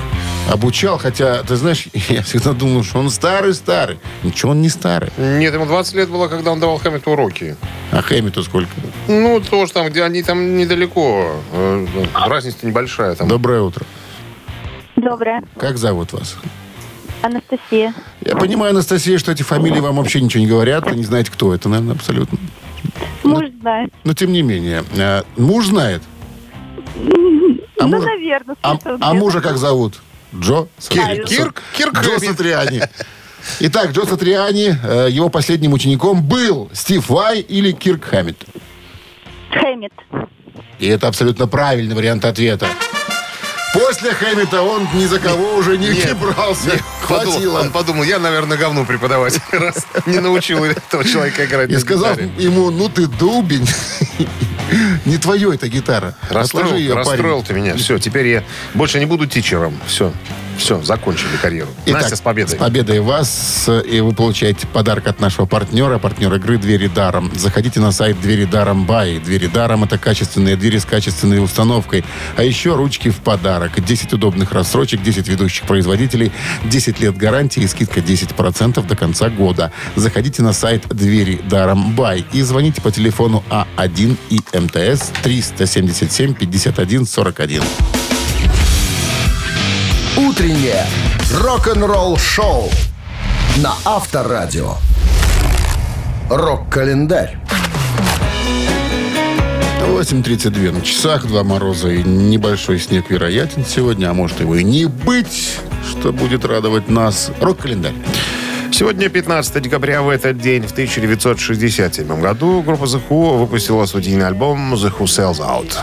Обучал, 0.49 0.97
хотя, 0.97 1.43
ты 1.43 1.55
знаешь, 1.55 1.87
я 2.09 2.21
всегда 2.23 2.53
думал, 2.53 2.83
что 2.83 2.99
он 2.99 3.09
старый-старый. 3.09 3.99
Ничего 4.23 4.51
он 4.51 4.61
не 4.61 4.69
старый. 4.69 5.09
Нет, 5.17 5.53
ему 5.53 5.65
20 5.65 5.93
лет 5.95 6.09
было, 6.09 6.27
когда 6.27 6.51
он 6.51 6.59
давал 6.59 6.77
Хэммиту 6.77 7.11
уроки. 7.11 7.55
А 7.91 8.01
Хэммиту 8.01 8.43
сколько? 8.43 8.69
Ну, 9.07 9.39
тоже 9.39 9.71
там, 9.71 9.87
где 9.87 10.03
они 10.03 10.23
там 10.23 10.57
недалеко. 10.57 11.35
Э, 11.53 11.87
Разница 12.27 12.65
небольшая. 12.65 13.15
Там. 13.15 13.27
Доброе 13.27 13.61
утро. 13.61 13.85
Доброе. 14.97 15.41
Как 15.57 15.77
зовут 15.77 16.11
вас? 16.13 16.35
Анастасия. 17.21 17.93
Я 18.25 18.35
понимаю, 18.35 18.71
Анастасия, 18.71 19.17
что 19.19 19.31
эти 19.31 19.43
фамилии 19.43 19.79
вам 19.79 19.97
вообще 19.97 20.19
ничего 20.21 20.41
не 20.43 20.49
говорят. 20.49 20.85
Вы 20.89 20.95
не 20.97 21.03
знаете, 21.03 21.31
кто 21.31 21.53
это, 21.53 21.69
наверное, 21.69 21.93
абсолютно. 21.95 22.37
Муж 23.23 23.45
знает. 23.61 23.93
Но 24.03 24.13
тем 24.13 24.31
не 24.33 24.41
менее. 24.41 24.83
э, 24.97 25.21
Муж 25.37 25.67
знает? 25.67 26.01
А 27.79 27.87
ну, 27.87 27.97
муж- 27.97 28.05
наверное. 28.05 28.55
А, 28.63 28.77
а 28.99 29.13
мужа 29.13 29.39
как 29.41 29.57
зовут? 29.57 30.01
Джо? 30.35 30.67
Кир- 30.89 31.25
Кирк, 31.25 31.61
Кирк 31.77 32.01
Джо. 32.01 32.19
Сатриани. 32.19 32.81
Итак, 33.59 33.91
Джо 33.91 34.05
Сатриани, 34.05 34.77
э, 34.83 35.07
его 35.09 35.29
последним 35.29 35.73
учеником 35.73 36.21
был 36.23 36.69
Стив 36.73 37.09
Вай 37.09 37.39
или 37.39 37.71
Кирк 37.71 38.05
Хэммит. 38.05 38.37
Хэммит. 39.51 39.91
И 40.79 40.87
это 40.87 41.07
абсолютно 41.07 41.47
правильный 41.47 41.95
вариант 41.95 42.23
ответа. 42.25 42.67
После 43.73 44.11
Хэммита 44.11 44.61
он 44.61 44.87
ни 44.93 45.05
за 45.05 45.17
кого 45.19 45.55
уже 45.55 45.77
не, 45.77 45.89
не 45.89 46.13
брался. 46.13 46.71
Подумал- 47.07 47.31
Хватило. 47.31 47.59
Он 47.61 47.71
подумал, 47.71 48.03
я, 48.03 48.19
наверное, 48.19 48.57
говну 48.57 48.85
преподавать, 48.85 49.39
раз 49.51 49.85
не 50.05 50.19
научил 50.19 50.63
этого 50.63 51.03
человека 51.03 51.45
играть 51.45 51.69
И 51.71 51.77
сказал 51.77 52.15
ему, 52.37 52.69
ну 52.69 52.89
ты 52.89 53.07
дубень. 53.07 53.67
Не 55.05 55.17
твое 55.17 55.53
эта 55.53 55.67
гитара. 55.67 56.13
Расстроил, 56.29 56.65
Отложи 56.65 56.81
ее, 56.81 56.93
расстроил 56.93 57.41
парень. 57.41 57.43
ты 57.45 57.53
меня. 57.53 57.75
Все, 57.75 57.97
теперь 57.99 58.27
я 58.27 58.43
больше 58.73 58.99
не 58.99 59.05
буду 59.05 59.25
тичером. 59.27 59.79
Все, 59.87 60.11
все, 60.57 60.81
закончили 60.81 61.35
карьеру. 61.41 61.69
Итак, 61.85 62.01
Настя, 62.01 62.15
с 62.15 62.21
победой. 62.21 62.55
С 62.55 62.59
победой 62.59 62.99
вас. 62.99 63.69
И 63.89 63.99
вы 63.99 64.13
получаете 64.13 64.67
подарок 64.67 65.07
от 65.07 65.19
нашего 65.19 65.45
партнера. 65.45 65.97
Партнер 65.97 66.33
игры 66.35 66.57
«Двери 66.57 66.87
даром». 66.87 67.31
Заходите 67.35 67.79
на 67.79 67.91
сайт 67.91 68.19
«Двери 68.21 68.45
даром 68.45 68.85
бай». 68.85 69.19
«Двери 69.19 69.47
даром»— 69.47 69.83
это 69.85 69.97
качественные 69.97 70.55
двери 70.55 70.77
с 70.77 70.85
качественной 70.85 71.43
установкой. 71.43 72.03
А 72.37 72.43
еще 72.43 72.75
ручки 72.75 73.09
в 73.09 73.17
подарок. 73.17 73.83
10 73.83 74.13
удобных 74.13 74.51
рассрочек, 74.51 75.01
10 75.01 75.27
ведущих 75.27 75.65
производителей, 75.65 76.31
10 76.65 76.99
лет 76.99 77.17
гарантии 77.17 77.63
и 77.63 77.67
скидка 77.67 77.99
10% 77.99 78.85
до 78.85 78.95
конца 78.95 79.29
года. 79.29 79.71
Заходите 79.95 80.41
на 80.41 80.53
сайт 80.53 80.87
«Двери 80.89 81.41
даром 81.49 81.95
бай» 81.95 82.25
и 82.31 82.41
звоните 82.41 82.81
по 82.81 82.91
телефону 82.91 83.43
А1 83.49 84.17
и 84.29 84.39
МТС 84.57 85.11
377 85.23 86.33
51 86.33 87.05
41. 87.05 87.61
Утреннее 90.41 90.87
рок-н-ролл-шоу 91.39 92.67
на 93.57 93.75
Авторадио. 93.85 94.73
Рок-календарь. 96.31 97.37
8.32 99.81 100.71
на 100.71 100.81
часах, 100.81 101.27
два 101.27 101.43
мороза 101.43 101.89
и 101.89 102.01
небольшой 102.01 102.79
снег 102.79 103.11
вероятен 103.11 103.63
сегодня, 103.63 104.09
а 104.09 104.15
может 104.15 104.39
его 104.39 104.55
и 104.55 104.63
не 104.63 104.85
быть, 104.85 105.59
что 105.87 106.11
будет 106.11 106.43
радовать 106.43 106.89
нас. 106.89 107.29
Рок-календарь. 107.39 107.93
Сегодня 108.71 109.09
15 109.09 109.61
декабря, 109.61 110.01
в 110.01 110.09
этот 110.09 110.39
день, 110.39 110.63
в 110.63 110.71
1967 110.71 112.19
году, 112.19 112.63
группа 112.63 112.85
The 112.85 112.99
Who 113.07 113.37
выпустила 113.37 113.85
студийный 113.85 114.25
альбом 114.25 114.73
The 114.73 114.91
Who 114.97 115.03
Sells 115.03 115.37
Out. 115.37 115.77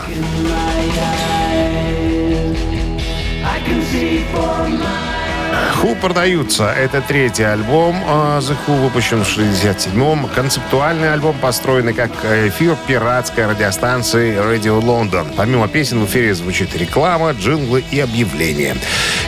Ху 5.81 5.95
продаются. 5.95 6.65
Это 6.65 7.01
третий 7.01 7.43
альбом 7.43 7.95
а, 8.05 8.39
The 8.39 8.55
Who, 8.67 8.81
выпущен 8.81 9.23
в 9.23 9.27
67-м. 9.27 10.27
Концептуальный 10.27 11.13
альбом, 11.13 11.37
построенный 11.39 11.93
как 11.93 12.11
эфир 12.25 12.75
пиратской 12.85 13.47
радиостанции 13.47 14.35
Radio 14.35 14.81
London. 14.81 15.33
Помимо 15.37 15.69
песен 15.69 15.99
в 16.01 16.05
эфире 16.05 16.33
звучит 16.35 16.75
реклама, 16.75 17.31
джинглы 17.31 17.83
и 17.91 17.99
объявления. 18.01 18.75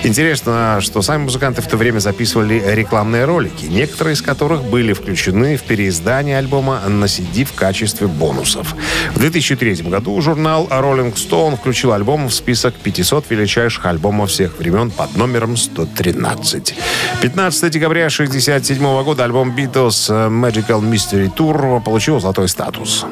Интересно, 0.04 0.80
что 0.82 1.04
сами 1.04 1.24
музыканты 1.24 1.62
в 1.62 1.68
то 1.68 1.78
время 1.78 2.00
записывали 2.00 2.62
рекламные 2.66 3.26
ролики, 3.26 3.66
некоторые 3.66 4.16
из 4.16 4.24
которых 4.24 4.64
были 4.64 4.94
включены 4.94 5.58
в 5.58 5.62
переиздание 5.62 6.40
альбома 6.40 6.82
на 6.88 7.06
CD 7.06 7.44
в 7.44 7.54
качестве 7.54 8.08
бонусов. 8.08 8.76
В 9.14 9.20
2003 9.20 9.84
году 9.84 10.20
журнал 10.20 10.68
Rolling 10.72 11.14
Stone 11.14 11.56
включил 11.56 11.94
альбом 11.94 12.30
в 12.30 12.34
список 12.34 12.74
500 12.74 13.30
величайших 13.30 13.86
альбомов 13.86 14.32
всех 14.32 14.58
времен 14.58 14.90
под 14.90 15.16
номером 15.16 15.56
113. 15.56 16.76
15 17.22 17.72
декабря 17.72 18.08
1967 18.08 19.04
года 19.04 19.24
альбом 19.24 19.56
Beatles 19.56 20.10
Magical 20.10 20.82
Mystery 20.82 21.32
Tour 21.36 21.80
получил 21.84 22.20
золотой 22.20 22.50
статус. 22.50 23.06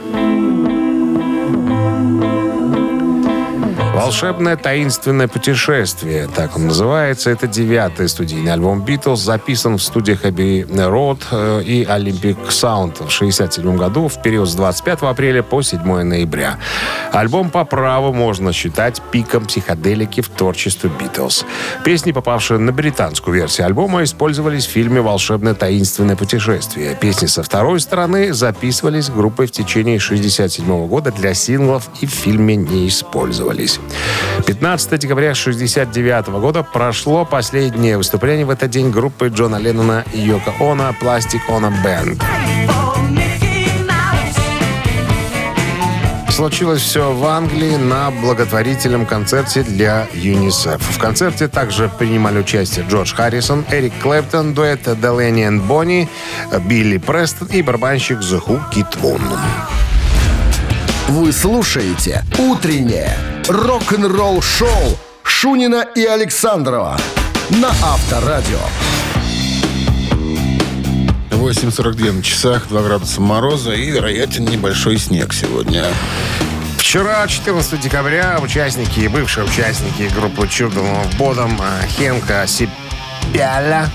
«Волшебное 3.99 4.55
таинственное 4.55 5.27
путешествие», 5.27 6.29
так 6.33 6.55
он 6.55 6.67
называется. 6.67 7.29
Это 7.29 7.47
девятый 7.47 8.07
студийный 8.07 8.53
альбом 8.53 8.81
«Битлз», 8.81 9.19
записан 9.19 9.77
в 9.77 9.83
студиях 9.83 10.23
Abbey 10.23 10.65
Road 10.65 11.21
э, 11.31 11.63
и 11.63 11.83
Olympic 11.83 12.47
Sound 12.47 12.93
в 12.93 13.12
1967 13.12 13.75
году 13.75 14.07
в 14.07 14.21
период 14.21 14.49
с 14.49 14.55
25 14.55 15.01
апреля 15.01 15.43
по 15.43 15.62
7 15.62 15.81
ноября. 16.03 16.59
Альбом 17.12 17.49
по 17.49 17.65
праву 17.65 18.13
можно 18.13 18.53
считать 18.53 19.01
пиком 19.12 19.45
психоделики 19.45 20.21
в 20.21 20.29
творчестве 20.29 20.89
«Битлз». 20.97 21.45
Песни, 21.83 22.13
попавшие 22.13 22.57
на 22.57 22.71
британскую 22.71 23.35
версию 23.35 23.67
альбома, 23.67 24.03
использовались 24.03 24.65
в 24.65 24.69
фильме 24.69 25.01
«Волшебное 25.01 25.55
таинственное 25.55 26.15
путешествие». 26.15 26.95
Песни 26.95 27.25
со 27.25 27.43
второй 27.43 27.81
стороны 27.81 28.33
записывались 28.33 29.09
группой 29.09 29.47
в 29.47 29.51
течение 29.51 29.97
1967 29.97 30.88
года 30.88 31.12
для 31.12 31.33
синглов 31.33 31.89
и 31.99 32.05
в 32.05 32.12
фильме 32.12 32.55
не 32.55 32.88
использовались. 32.88 33.79
15 34.45 34.99
декабря 34.99 35.32
1969 35.32 36.28
года 36.39 36.63
прошло 36.63 37.25
последнее 37.25 37.97
выступление 37.97 38.45
в 38.45 38.49
этот 38.49 38.71
день 38.71 38.91
группы 38.91 39.28
Джона 39.28 39.58
Леннона 39.58 40.04
и 40.13 40.19
Йоко 40.19 40.54
Оно 40.60 40.93
«Пластик 40.99 41.41
Оно 41.49 41.71
Бенд». 41.84 42.21
Случилось 46.39 46.82
все 46.82 47.12
в 47.12 47.25
Англии 47.25 47.75
на 47.75 48.12
благотворительном 48.12 49.06
концерте 49.06 49.62
для 49.62 50.08
ЮНИСЕФ. 50.13 50.82
В 50.82 50.97
концерте 50.97 51.49
также 51.49 51.89
принимали 51.89 52.39
участие 52.39 52.86
Джордж 52.88 53.13
Харрисон, 53.13 53.65
Эрик 53.69 53.91
Клэптон, 54.02 54.54
дуэт 54.54 54.84
Делени 55.02 55.45
и 55.45 55.60
Бонни, 55.60 56.08
Билли 56.65 56.97
Престон 56.97 57.49
и 57.49 57.62
барабанщик 57.62 58.19
The 58.19 58.41
Who 58.41 58.62
Кит. 58.71 58.88
Вы 61.09 61.33
слушаете 61.33 62.23
«Утреннее 62.37 63.17
рок-н-ролл-шоу» 63.47 64.95
Шунина 65.23 65.83
и 65.95 66.05
Александрова 66.05 66.99
на 67.49 67.69
Авторадио. 67.69 68.59
8.42 71.31 72.11
на 72.11 72.21
часах, 72.21 72.67
2 72.67 72.81
градуса 72.83 73.21
мороза 73.21 73.73
и 73.73 73.89
вероятен 73.89 74.45
небольшой 74.45 74.99
снег 74.99 75.33
сегодня. 75.33 75.85
Вчера, 76.77 77.25
14 77.25 77.79
декабря, 77.81 78.37
участники 78.39 78.99
и 78.99 79.07
бывшие 79.07 79.47
участники 79.47 80.11
группы 80.13 80.43
of 80.43 81.17
Bodom 81.17 81.59
э, 81.59 81.87
Хенка 81.87 82.45
Сипяля 82.45 83.89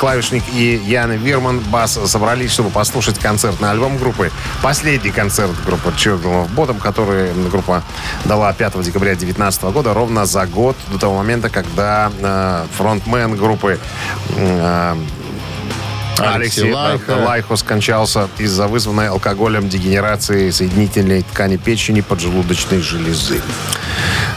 клавишник 0.00 0.42
и 0.54 0.80
Ян 0.86 1.12
Вирман, 1.12 1.60
бас, 1.60 1.98
собрались, 2.06 2.52
чтобы 2.52 2.70
послушать 2.70 3.18
концертный 3.18 3.70
альбом 3.70 3.98
группы. 3.98 4.32
Последний 4.62 5.10
концерт 5.10 5.50
группы 5.66 5.90
Children 5.90 6.46
of 6.46 6.54
Bodom, 6.54 6.80
который 6.80 7.34
группа 7.50 7.82
дала 8.24 8.50
5 8.54 8.80
декабря 8.80 9.10
2019 9.10 9.62
года, 9.64 9.92
ровно 9.92 10.24
за 10.24 10.46
год 10.46 10.74
до 10.90 10.98
того 10.98 11.18
момента, 11.18 11.50
когда 11.50 12.10
э, 12.18 12.64
фронтмен 12.78 13.36
группы 13.36 13.78
э, 14.36 14.96
Алекси 16.18 16.72
Лайхо. 16.72 17.10
Лайхо. 17.10 17.26
Лайхо 17.26 17.56
скончался 17.56 18.28
из-за 18.38 18.68
вызванной 18.68 19.08
алкоголем 19.08 19.68
дегенерации 19.68 20.48
соединительной 20.48 21.22
ткани 21.22 21.58
печени 21.58 22.00
поджелудочной 22.00 22.80
железы. 22.80 23.42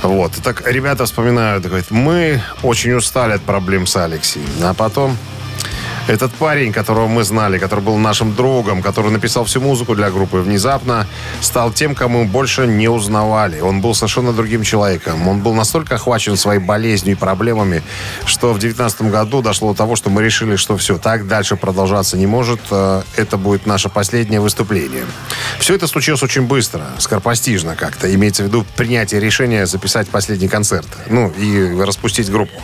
Вот. 0.01 0.33
Так 0.43 0.67
ребята 0.67 1.05
вспоминают, 1.05 1.65
говорят, 1.65 1.89
мы 1.89 2.41
очень 2.63 2.91
устали 2.93 3.31
от 3.31 3.41
проблем 3.41 3.87
с 3.87 3.95
Алексеем. 3.95 4.45
А 4.61 4.73
потом 4.73 5.17
этот 6.07 6.33
парень, 6.33 6.71
которого 6.73 7.07
мы 7.07 7.23
знали, 7.23 7.57
который 7.57 7.81
был 7.81 7.97
нашим 7.97 8.35
другом, 8.35 8.81
который 8.81 9.11
написал 9.11 9.45
всю 9.45 9.61
музыку 9.61 9.95
для 9.95 10.09
группы, 10.11 10.37
внезапно 10.37 11.07
стал 11.41 11.71
тем, 11.71 11.95
кому 11.95 12.25
больше 12.25 12.67
не 12.67 12.89
узнавали. 12.89 13.61
Он 13.61 13.81
был 13.81 13.95
совершенно 13.95 14.33
другим 14.33 14.63
человеком. 14.63 15.27
Он 15.27 15.41
был 15.41 15.53
настолько 15.53 15.95
охвачен 15.95 16.35
своей 16.37 16.59
болезнью 16.59 17.15
и 17.15 17.19
проблемами, 17.19 17.83
что 18.25 18.49
в 18.53 18.59
2019 18.59 19.03
году 19.11 19.41
дошло 19.41 19.71
до 19.71 19.77
того, 19.77 19.95
что 19.95 20.09
мы 20.09 20.23
решили, 20.23 20.55
что 20.55 20.75
все, 20.77 20.97
так 20.97 21.27
дальше 21.27 21.55
продолжаться 21.55 22.17
не 22.17 22.27
может. 22.27 22.59
Э, 22.71 23.03
Это 23.15 23.37
будет 23.37 23.65
наше 23.65 23.89
последнее 23.89 24.39
выступление. 24.41 25.05
Все 25.59 25.75
это 25.75 25.87
случилось 25.87 26.23
очень 26.23 26.43
быстро, 26.43 26.81
скоропостижно 26.97 27.75
как-то. 27.75 28.13
Имеется 28.13 28.43
в 28.43 28.47
виду 28.47 28.65
принятие 28.75 29.21
решения 29.21 29.65
записать 29.65 30.09
последний 30.09 30.47
концерт. 30.49 30.87
Ну, 31.07 31.29
и 31.37 31.79
распустить 31.81 32.29
группу. 32.29 32.59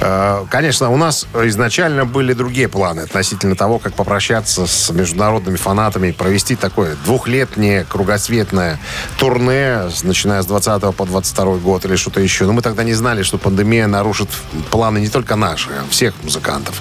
Э, 0.00 0.44
Конечно, 0.50 0.90
у 0.90 0.96
нас 0.96 1.26
изначально 1.44 2.04
были 2.06 2.32
другие 2.32 2.68
планы 2.70 3.00
относительно 3.00 3.56
того, 3.56 3.78
как 3.78 3.94
попрощаться 3.94 4.66
с 4.66 4.90
международными 4.90 5.56
фанатами 5.56 6.08
и 6.08 6.12
провести 6.12 6.56
такое 6.56 6.96
двухлетнее 7.04 7.84
кругосветное 7.84 8.78
турне, 9.18 9.82
начиная 10.02 10.42
с 10.42 10.46
20 10.46 10.94
по 10.94 11.04
22 11.04 11.56
год 11.56 11.84
или 11.84 11.96
что-то 11.96 12.20
еще. 12.20 12.46
Но 12.46 12.52
мы 12.52 12.62
тогда 12.62 12.84
не 12.84 12.94
знали, 12.94 13.22
что 13.22 13.38
пандемия 13.38 13.86
нарушит 13.86 14.28
планы 14.70 14.98
не 14.98 15.08
только 15.08 15.36
наши, 15.36 15.70
а 15.70 15.90
всех 15.90 16.14
музыкантов. 16.22 16.80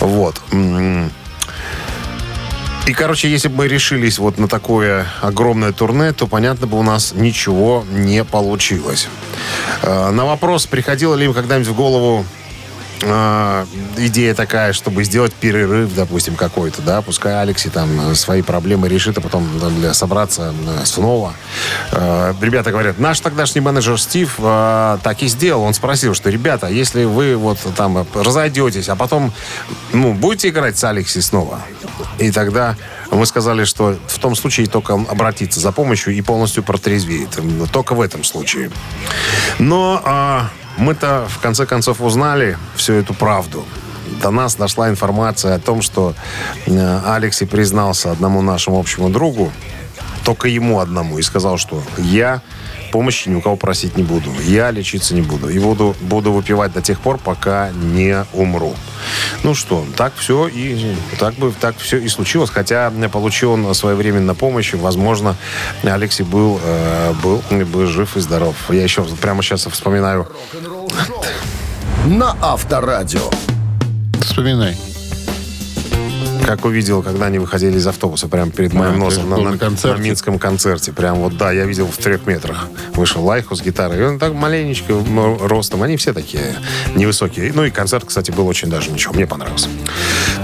Вот. 0.00 0.40
И, 2.86 2.94
короче, 2.94 3.30
если 3.30 3.46
бы 3.46 3.58
мы 3.58 3.68
решились 3.68 4.18
вот 4.18 4.38
на 4.38 4.48
такое 4.48 5.06
огромное 5.20 5.72
турне, 5.72 6.12
то, 6.12 6.26
понятно 6.26 6.66
бы, 6.66 6.76
у 6.78 6.82
нас 6.82 7.12
ничего 7.14 7.84
не 7.88 8.24
получилось. 8.24 9.08
Э, 9.82 10.10
На 10.10 10.24
вопрос, 10.24 10.66
приходила 10.66 11.14
ли 11.14 11.26
им 11.26 11.32
когда-нибудь 11.32 11.68
в 11.68 11.76
голову 11.76 12.26
э, 13.02 13.66
идея 13.98 14.34
такая, 14.34 14.72
чтобы 14.72 15.04
сделать 15.04 15.32
перерыв, 15.32 15.94
допустим, 15.94 16.34
какой-то, 16.36 16.82
да, 16.82 17.02
пускай 17.02 17.40
Алекси 17.40 17.68
там 17.68 18.12
э, 18.12 18.14
свои 18.14 18.42
проблемы 18.42 18.88
решит, 18.88 19.18
а 19.18 19.20
потом 19.20 19.48
для 19.78 19.92
собраться 19.94 20.54
э, 20.66 20.84
снова. 20.84 21.34
Э, 21.90 22.34
Ребята 22.40 22.70
говорят, 22.70 22.98
наш 22.98 23.20
тогдашний 23.20 23.60
менеджер 23.60 24.00
Стив 24.00 24.34
э, 24.38 24.98
так 25.02 25.22
и 25.22 25.28
сделал. 25.28 25.62
Он 25.62 25.74
спросил, 25.74 26.14
что, 26.14 26.30
ребята, 26.30 26.68
если 26.68 27.04
вы 27.04 27.36
вот 27.36 27.58
там 27.76 27.98
э, 27.98 28.04
разойдетесь, 28.14 28.88
а 28.88 28.96
потом, 28.96 29.32
ну, 29.92 30.12
будете 30.14 30.48
играть 30.48 30.78
с 30.78 30.84
Алекси 30.84 31.20
снова? 31.20 31.60
И 32.18 32.30
тогда 32.30 32.76
мы 33.10 33.26
сказали, 33.26 33.64
что 33.64 33.96
в 34.06 34.18
том 34.18 34.34
случае 34.34 34.66
только 34.66 34.92
он 34.92 35.06
обратится 35.10 35.60
за 35.60 35.72
помощью 35.72 36.14
и 36.14 36.22
полностью 36.22 36.62
протрезветь. 36.62 37.38
М, 37.38 37.66
Только 37.68 37.94
в 37.94 38.00
этом 38.00 38.24
случае. 38.24 38.70
Но 39.58 40.00
а, 40.04 40.48
мы-то 40.76 41.26
в 41.28 41.38
конце 41.38 41.66
концов 41.66 42.00
узнали 42.00 42.56
всю 42.74 42.94
эту 42.94 43.14
правду. 43.14 43.64
До 44.22 44.30
нас 44.30 44.56
дошла 44.56 44.88
информация 44.88 45.54
о 45.54 45.58
том, 45.58 45.82
что 45.82 46.14
э, 46.66 47.00
Алексей 47.06 47.46
признался 47.46 48.10
одному 48.10 48.42
нашему 48.42 48.78
общему 48.78 49.10
другу, 49.10 49.52
только 50.24 50.48
ему 50.48 50.80
одному, 50.80 51.18
и 51.18 51.22
сказал, 51.22 51.58
что 51.58 51.82
я 51.98 52.42
помощи 52.92 53.28
ни 53.28 53.34
у 53.34 53.40
кого 53.40 53.56
просить 53.56 53.96
не 53.96 54.04
буду. 54.04 54.30
Я 54.44 54.70
лечиться 54.70 55.14
не 55.14 55.22
буду. 55.22 55.48
И 55.48 55.58
буду, 55.58 55.96
буду 56.00 56.32
выпивать 56.32 56.72
до 56.72 56.80
тех 56.80 57.00
пор, 57.00 57.18
пока 57.18 57.70
не 57.70 58.24
умру. 58.32 58.74
Ну 59.42 59.54
что, 59.54 59.84
так 59.96 60.12
все 60.16 60.46
и 60.46 60.94
так 61.18 61.34
бы 61.34 61.52
так 61.60 61.76
все 61.78 61.96
и 61.96 62.08
случилось. 62.08 62.50
Хотя 62.50 62.92
получил 63.08 63.52
он 63.52 63.74
своевременно 63.74 64.34
помощь. 64.34 64.74
Возможно, 64.74 65.36
Алексей 65.82 66.22
был, 66.22 66.60
э, 66.62 67.12
был 67.22 67.42
бы 67.50 67.86
жив 67.86 68.16
и 68.16 68.20
здоров. 68.20 68.54
Я 68.68 68.82
еще 68.84 69.02
прямо 69.20 69.42
сейчас 69.42 69.66
вспоминаю 69.66 70.28
На 72.06 72.36
Авторадио. 72.40 73.30
Вспоминай. 74.20 74.91
Как 76.46 76.64
увидел, 76.64 77.02
когда 77.02 77.26
они 77.26 77.38
выходили 77.38 77.78
из 77.78 77.86
автобуса 77.86 78.28
прямо 78.28 78.50
перед 78.50 78.72
моим 78.74 78.94
А, 78.94 78.96
носом 78.96 79.30
на, 79.30 79.36
на- 79.36 79.50
на 79.52 79.58
концерте? 79.58 79.98
на 80.00 80.04
Минском 80.04 80.38
концерте. 80.38 80.92
Прям 80.92 81.16
вот, 81.18 81.36
да, 81.36 81.52
я 81.52 81.64
видел 81.64 81.86
в 81.86 81.96
трех 81.96 82.26
метрах. 82.26 82.66
Вышел 82.94 83.24
Лайху 83.24 83.54
с 83.54 83.62
гитарой. 83.62 83.98
И 83.98 84.02
он 84.02 84.18
так 84.18 84.34
маленечко 84.34 84.94
ростом. 85.40 85.82
Они 85.82 85.96
все 85.96 86.12
такие 86.12 86.56
невысокие. 86.94 87.52
Ну 87.54 87.64
и 87.64 87.70
концерт, 87.70 88.04
кстати, 88.06 88.30
был 88.32 88.46
очень 88.48 88.68
даже 88.68 88.90
ничего. 88.90 89.14
Мне 89.14 89.26
понравился. 89.26 89.68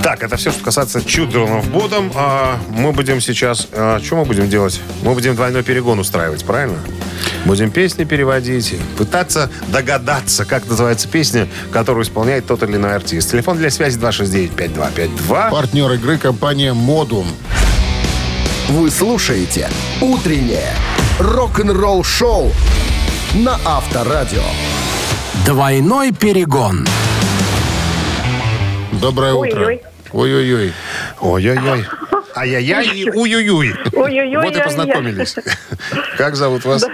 Так, 0.08 0.22
это 0.22 0.38
все, 0.38 0.52
что 0.52 0.64
касается 0.64 1.00
of 1.00 1.70
Bottom. 1.70 2.10
А 2.14 2.58
мы 2.70 2.92
будем 2.92 3.20
сейчас... 3.20 3.68
а, 3.72 4.00
что 4.02 4.16
мы 4.16 4.24
будем 4.24 4.48
делать? 4.48 4.80
Мы 5.02 5.12
будем 5.12 5.34
двойной 5.34 5.62
перегон 5.62 5.98
устраивать, 5.98 6.46
правильно? 6.46 6.78
Будем 7.44 7.70
песни 7.70 8.04
переводить, 8.04 8.74
пытаться 8.96 9.50
догадаться, 9.66 10.46
как 10.46 10.66
называется 10.66 11.08
песня, 11.08 11.46
которую 11.72 12.04
исполняет 12.04 12.46
тот 12.46 12.62
или 12.62 12.76
иной 12.76 12.94
артист. 12.94 13.32
Телефон 13.32 13.58
для 13.58 13.68
связи 13.68 14.00
269-5252. 14.00 15.50
Партнер 15.50 15.92
игры 15.92 16.16
компания 16.16 16.72
«Модум». 16.72 17.26
Вы 18.70 18.90
слушаете 18.90 19.68
«Утреннее 20.00 20.72
рок-н-ролл-шоу» 21.18 22.50
на 23.34 23.58
Авторадио. 23.62 24.40
Двойной 25.44 26.12
перегон. 26.12 26.86
Доброе 29.02 29.34
утро. 29.34 29.66
Ой-ой. 29.66 29.82
Ой-ой-ой. 30.12 30.72
Ой-ой-ой. 31.20 31.86
Ай-яй-яй 32.34 32.86
и 32.98 33.10
уй-уй-уй. 33.10 33.74
Вот 33.92 34.56
и 34.56 34.60
познакомились. 34.62 35.34
Как 36.16 36.36
зовут 36.36 36.64
вас? 36.64 36.84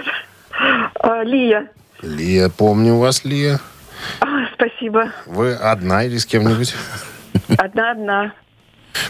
А, 0.99 1.23
Лия. 1.23 1.67
Лия, 2.01 2.49
помню 2.49 2.97
вас, 2.97 3.23
Лия. 3.23 3.59
А, 4.19 4.25
спасибо. 4.55 5.11
Вы 5.25 5.53
одна 5.53 6.03
или 6.03 6.17
с 6.17 6.25
кем-нибудь? 6.25 6.73
Одна-одна. 7.57 8.33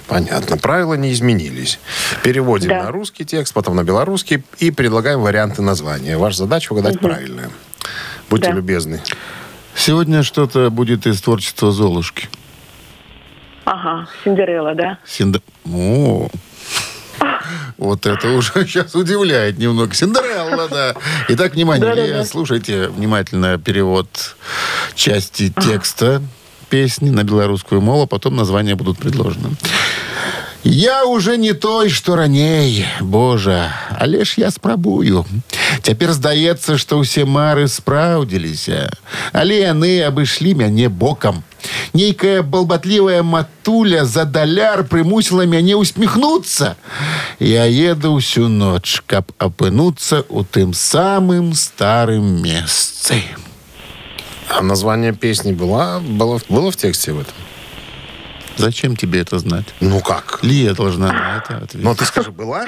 Понятно. 0.08 0.58
Правила 0.58 0.96
не 0.96 1.14
изменились. 1.14 1.80
Переводим 2.24 2.70
Да. 2.70 2.84
на 2.84 2.92
русский 2.92 3.24
текст, 3.26 3.54
потом 3.54 3.76
на 3.76 3.84
белорусский 3.84 4.44
и 4.60 4.72
предлагаем 4.72 5.22
варианты 5.22 5.62
названия. 5.62 6.18
Ваша 6.18 6.38
задача 6.40 6.74
угадать 6.74 7.00
правильное. 7.00 7.50
Будьте 8.30 8.50
Да. 8.50 8.56
любезны. 8.56 9.02
Сегодня 9.76 10.24
что-то 10.24 10.70
будет 10.70 11.06
из 11.06 11.22
творчества 11.22 11.72
Золушки. 11.72 12.30
Ага, 13.66 14.08
Синдерелла, 14.24 14.76
да? 14.76 15.00
Синда... 15.06 15.42
О, 15.72 16.30
вот 17.78 18.06
это 18.06 18.30
уже 18.30 18.52
сейчас 18.68 18.96
удивляет 18.96 19.58
немного. 19.58 19.94
Синдерелла, 19.94 20.70
да. 20.70 20.96
Итак, 21.30 21.54
внимание, 21.54 21.86
Да-да-да. 21.90 22.08
Лия, 22.08 22.24
слушайте 22.24 22.88
внимательно 22.90 23.58
перевод 23.58 24.36
части 24.94 25.52
текста 25.62 26.22
песни 26.70 27.10
на 27.10 27.24
белорусскую 27.24 27.82
мову, 27.82 28.04
а 28.04 28.08
потом 28.08 28.36
названия 28.36 28.76
будут 28.76 28.98
предложены. 29.00 29.50
Я 30.65 31.05
уже 31.05 31.37
не 31.37 31.53
той, 31.53 31.89
что 31.89 32.17
раней, 32.17 32.87
Боже, 33.01 33.73
але 33.99 34.25
ж 34.25 34.35
я 34.37 34.51
спрабую. 34.51 35.25
Цяпер 35.83 36.13
здаецца, 36.13 36.77
што 36.77 37.01
ўсе 37.01 37.25
мары 37.25 37.65
спраўдзіліся, 37.69 38.93
але 39.33 39.65
яны 39.65 40.05
абышлі 40.05 40.55
мяне 40.55 40.89
бокам. 40.89 41.43
Нейкая 41.93 42.43
балбатлівая 42.43 43.23
матуля 43.23 44.05
за 44.05 44.25
даляр 44.25 44.85
прымусіла 44.85 45.47
мяне 45.49 45.77
усміхнуцца. 45.77 46.77
Я 47.41 47.65
еду 47.65 48.17
ўсю 48.21 48.49
ноч, 48.49 49.01
каб 49.07 49.33
апынуцца 49.39 50.25
ў 50.29 50.45
тым 50.45 50.77
самым 50.77 51.55
старым 51.55 52.43
месцы. 52.45 53.25
А 54.51 54.63
название 54.63 55.13
песни 55.13 55.53
было, 55.53 56.03
было, 56.05 56.41
было 56.49 56.71
в 56.71 56.77
тексте 56.77 57.13
в 57.13 57.21
этом? 57.21 57.35
Зачем 58.58 58.96
тебе 58.96 59.22
это 59.22 59.40
знать? 59.40 59.66
Ну 59.80 60.00
как? 60.02 60.40
Лия 60.42 60.74
должна 60.74 61.12
на 61.12 61.38
это 61.38 61.58
ответить. 61.58 61.84
Ну 61.84 61.96
ты 61.96 62.06
скажи, 62.06 62.32
была? 62.32 62.66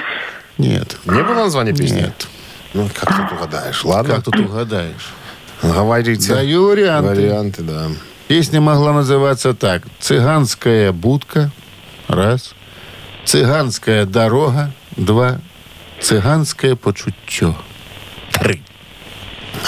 Нет. 0.58 0.96
Не 1.04 1.22
было 1.22 1.34
названия 1.34 1.74
песни? 1.74 2.00
Нет. 2.00 2.26
Ну 2.74 2.88
как 2.94 3.16
тут 3.16 3.38
угадаешь? 3.38 3.84
Ладно. 3.84 4.14
Как 4.16 4.24
тут 4.24 4.36
угадаешь? 4.36 5.12
Говорите. 5.62 6.34
Даю 6.34 6.68
варианты. 6.68 7.08
Варианты, 7.08 7.62
да. 7.62 7.88
Песня 8.28 8.60
могла 8.60 8.92
называться 8.92 9.54
так. 9.54 9.82
«Цыганская 10.00 10.92
будка»– 10.92 11.50
раз. 12.08 12.54
«Цыганская 13.24 14.04
дорога»– 14.04 14.70
два. 14.96 15.40
«Цыганское 16.00 16.76
почуттё»– 16.76 17.56
три. 18.32 18.62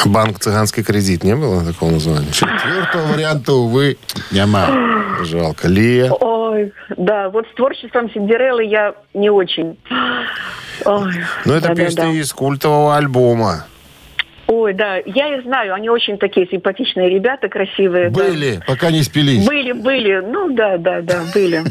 Банк 0.07 0.39
«Цыганский 0.39 0.83
кредит» 0.83 1.25
не 1.25 1.35
было 1.37 1.65
такого 1.65 1.91
названия? 1.91 2.31
Четвертого 2.33 3.13
варианта, 3.13 3.53
увы, 3.53 3.97
няма. 4.31 4.69
Жалко. 5.25 5.69
Лия. 5.69 6.11
Ой, 6.11 6.73
да, 6.97 7.29
вот 7.31 7.47
с 7.53 7.55
творчеством 7.55 8.11
Синдереллы 8.13 8.65
я 8.65 8.95
не 9.15 9.31
очень. 9.31 9.79
Ой, 10.85 11.13
Ну, 11.45 11.53
это 11.53 11.69
да-да-да. 11.69 11.75
песня 11.75 12.13
из 12.13 12.33
культового 12.33 12.97
альбома. 12.97 13.67
Ой, 14.47 14.75
да, 14.75 14.97
я 14.97 15.37
их 15.37 15.45
знаю, 15.45 15.75
они 15.75 15.91
очень 15.91 16.19
такие 16.19 16.47
симпатичные 16.49 17.09
ребята, 17.09 17.49
красивые. 17.49 18.11
да. 18.11 18.25
Были, 18.25 18.61
пока 18.67 18.91
не 18.91 19.03
спились. 19.03 19.47
Были, 19.47 19.73
были, 19.73 20.21
ну 20.27 20.55
да, 20.55 20.77
да, 20.79 21.03
да, 21.03 21.23
были. 21.33 21.63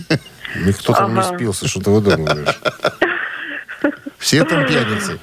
Никто 0.65 0.93
там 0.93 1.15
не 1.15 1.23
спился, 1.23 1.67
что 1.67 1.81
ты 1.81 1.89
выдумываешь. 1.89 2.59
Все 4.17 4.43
там 4.43 4.65
пьяницы. 4.65 5.19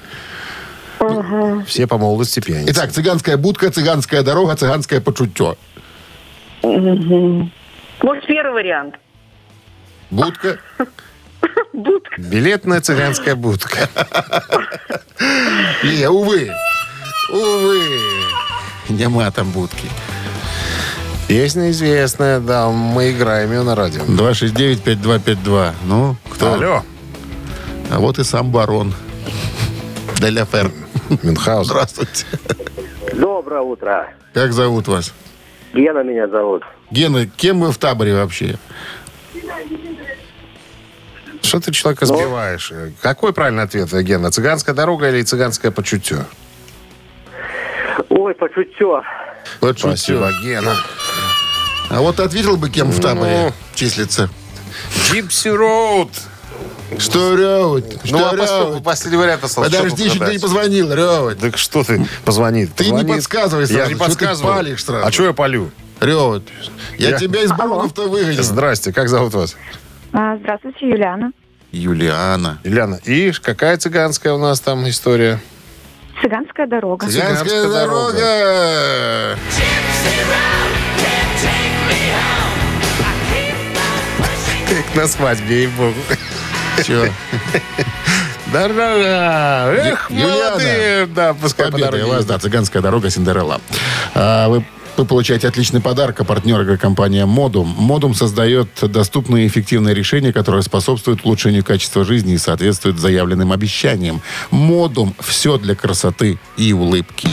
Все 1.67 1.87
по 1.87 1.99
молодости 1.99 2.41
пьяницы. 2.41 2.73
Итак, 2.73 2.93
цыганская 2.93 3.37
будка, 3.37 3.71
цыганская 3.71 4.23
дорога, 4.23 4.57
цыганское 4.57 5.01
почутье. 5.01 5.57
Может, 6.63 8.27
первый 8.27 8.53
вариант. 8.53 8.95
Будка. 10.11 10.59
Будка. 11.73 12.21
Билетная 12.21 12.81
цыганская 12.81 13.35
будка. 13.35 13.89
Не, 15.83 16.09
увы. 16.09 16.51
Увы. 17.33 17.81
Нема 18.89 19.31
там 19.31 19.51
будки. 19.51 19.89
Песня 21.29 21.71
известная, 21.71 22.41
да, 22.41 22.69
мы 22.71 23.11
играем 23.11 23.51
ее 23.53 23.63
на 23.63 23.75
радио. 23.75 24.03
269-5252. 24.05 25.73
Ну, 25.85 26.17
кто? 26.31 26.55
Алло, 26.55 26.83
А 27.91 27.99
вот 27.99 28.19
и 28.19 28.25
сам 28.25 28.51
барон. 28.51 28.95
Деля 30.21 30.47
Фер. 30.47 30.71
Мюнхгаузен. 31.23 31.65
Здравствуйте. 31.71 32.25
Доброе 33.15 33.61
утро. 33.63 34.09
Как 34.35 34.53
зовут 34.53 34.89
вас? 34.89 35.13
Гена 35.73 36.03
меня 36.03 36.29
зовут. 36.29 36.63
Гена, 36.91 37.27
кем 37.27 37.61
вы 37.61 37.73
в 37.73 37.79
таборе 37.79 38.15
вообще? 38.15 38.57
Что 41.43 41.61
ты 41.61 41.73
человека 41.73 42.07
сбиваешь? 42.07 42.73
Какой 43.01 43.33
правильный 43.33 43.63
ответ, 43.65 43.93
Гена? 43.93 44.31
Цыганская 44.31 44.75
дорога 44.75 45.09
или 45.11 45.23
цыганское 45.23 45.71
почутье? 45.71 46.25
Ой, 48.09 48.35
почутье. 48.35 49.03
Спасибо, 49.77 50.31
Гена. 50.43 50.75
А 51.89 52.01
вот 52.01 52.19
ответил 52.19 52.57
бы, 52.57 52.69
кем 52.69 52.91
в 52.91 53.01
таборе 53.01 53.47
Ну. 53.47 53.53
числится. 53.75 54.29
Gypsy 55.11 55.55
Road. 55.57 56.11
Что 56.99 57.35
рёвать? 57.37 57.99
Что 58.05 58.17
Ну, 58.19 58.25
а 58.27 58.35
пос- 58.35 58.65
рёвать? 58.69 58.85
последний 58.85 59.19
вариант 59.19 59.45
остался. 59.45 59.71
Подожди, 59.71 60.05
Что 60.09 60.15
еще 60.15 60.25
ты 60.27 60.33
не 60.33 60.39
позвонил, 60.39 60.93
рёвать. 60.93 61.39
Так 61.39 61.59
что 61.59 61.83
ты 61.85 62.07
позвони? 62.25 62.67
Ты 62.67 62.85
не 62.87 62.91
Позвони. 62.93 63.13
подсказывай 63.15 63.63
Я 63.63 63.67
сразу, 63.69 63.91
не 63.91 63.95
что 63.97 64.05
ты 64.05 64.11
подсказываю. 64.11 64.55
палишь 64.55 64.85
сразу. 64.85 65.07
А 65.07 65.13
что 65.13 65.25
я 65.25 65.33
палю? 65.33 65.71
Рёвать. 66.01 66.43
Я, 66.99 67.11
Я- 67.11 67.19
тебя 67.19 67.43
из 67.43 67.51
Бургов-то 67.53 68.09
выгоню. 68.09 68.43
Здрасте, 68.43 68.93
как 68.93 69.09
зовут 69.09 69.35
вас? 69.35 69.57
А, 70.13 70.37
Здравствуйте, 70.39 70.89
Юлиана. 70.89 71.33
Юлиана. 71.73 72.59
Ильяна. 72.65 73.01
И 73.05 73.33
какая 73.43 73.77
цыганская 73.77 74.33
у 74.33 74.39
нас 74.39 74.61
там 74.61 74.89
история? 74.89 75.41
Цыганская 76.23 76.67
дорога. 76.67 77.07
Цыганская 77.07 77.45
Цыганская 77.45 77.69
дорога. 77.87 79.37
Как 84.69 84.95
на 84.97 85.07
свадьбе, 85.09 85.61
ей-богу. 85.63 85.95
Чё? 86.85 87.07
Да-да-да. 88.53 89.73
Эх, 89.73 90.11
молодые. 90.11 91.07
Да, 91.07 91.35
пускай 91.35 91.67
по 91.67 91.73
Победа 91.73 91.91
дороге 91.91 92.11
у 92.11 92.15
вас, 92.15 92.25
да, 92.25 92.39
цыганская 92.39 92.81
дорога 92.81 93.11
Синдерелла. 93.11 93.61
А, 94.15 94.49
вы, 94.49 94.65
вы 94.97 95.05
получаете 95.05 95.49
отличный 95.49 95.81
подарок, 95.81 96.21
а 96.21 96.25
партнер 96.25 96.79
компания 96.79 97.27
Модум. 97.27 97.75
Модум 97.77 98.15
создает 98.15 98.69
доступные 98.81 99.45
и 99.45 99.49
эффективные 99.49 99.95
решения, 99.95 100.33
которые 100.33 100.63
способствуют 100.63 101.25
улучшению 101.25 101.65
качества 101.65 102.05
жизни 102.05 102.35
и 102.35 102.39
соответствуют 102.39 102.99
заявленным 102.99 103.53
обещаниям. 103.53 104.23
Модум– 104.51 105.15
все 105.21 105.59
для 105.59 105.75
красоты 105.75 106.39
и 106.57 106.73
улыбки. 106.73 107.29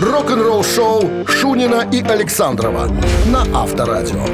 Рок-н-ролл 0.00 0.64
шоу 0.64 1.26
Шунина 1.28 1.86
и 1.92 2.02
Александрова 2.02 2.90
на 3.26 3.42
Авторадио. 3.54 4.24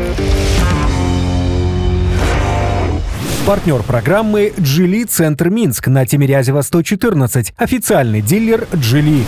Партнер 3.46 3.82
программы 3.82 4.52
«Джили 4.60 5.02
Центр 5.02 5.50
Минск» 5.50 5.88
на 5.88 6.06
Тимирязева 6.06 6.62
114. 6.62 7.54
Официальный 7.56 8.20
дилер 8.20 8.68
«Джили». 8.72 9.24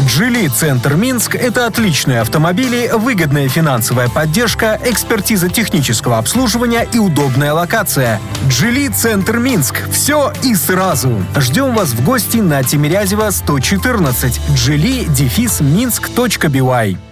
«Джили 0.00 0.48
Центр 0.48 0.96
Минск»— 0.96 1.34
это 1.36 1.66
отличные 1.66 2.22
автомобили, 2.22 2.90
выгодная 2.92 3.48
финансовая 3.48 4.08
поддержка, 4.08 4.80
экспертиза 4.84 5.48
технического 5.48 6.18
обслуживания 6.18 6.88
и 6.92 6.98
удобная 6.98 7.52
локация. 7.52 8.18
«Джили 8.48 8.88
Центр 8.88 9.38
Минск»— 9.38 9.88
все 9.92 10.32
и 10.42 10.56
сразу. 10.56 11.22
Ждем 11.36 11.72
вас 11.74 11.90
в 11.90 12.04
гости 12.04 12.38
на 12.38 12.64
Тимирязева 12.64 13.30
114. 13.30 14.40
«Джили» 14.56 15.04
дефис 15.04 15.60
минск.бивай. 15.60 16.96
А 16.96 17.11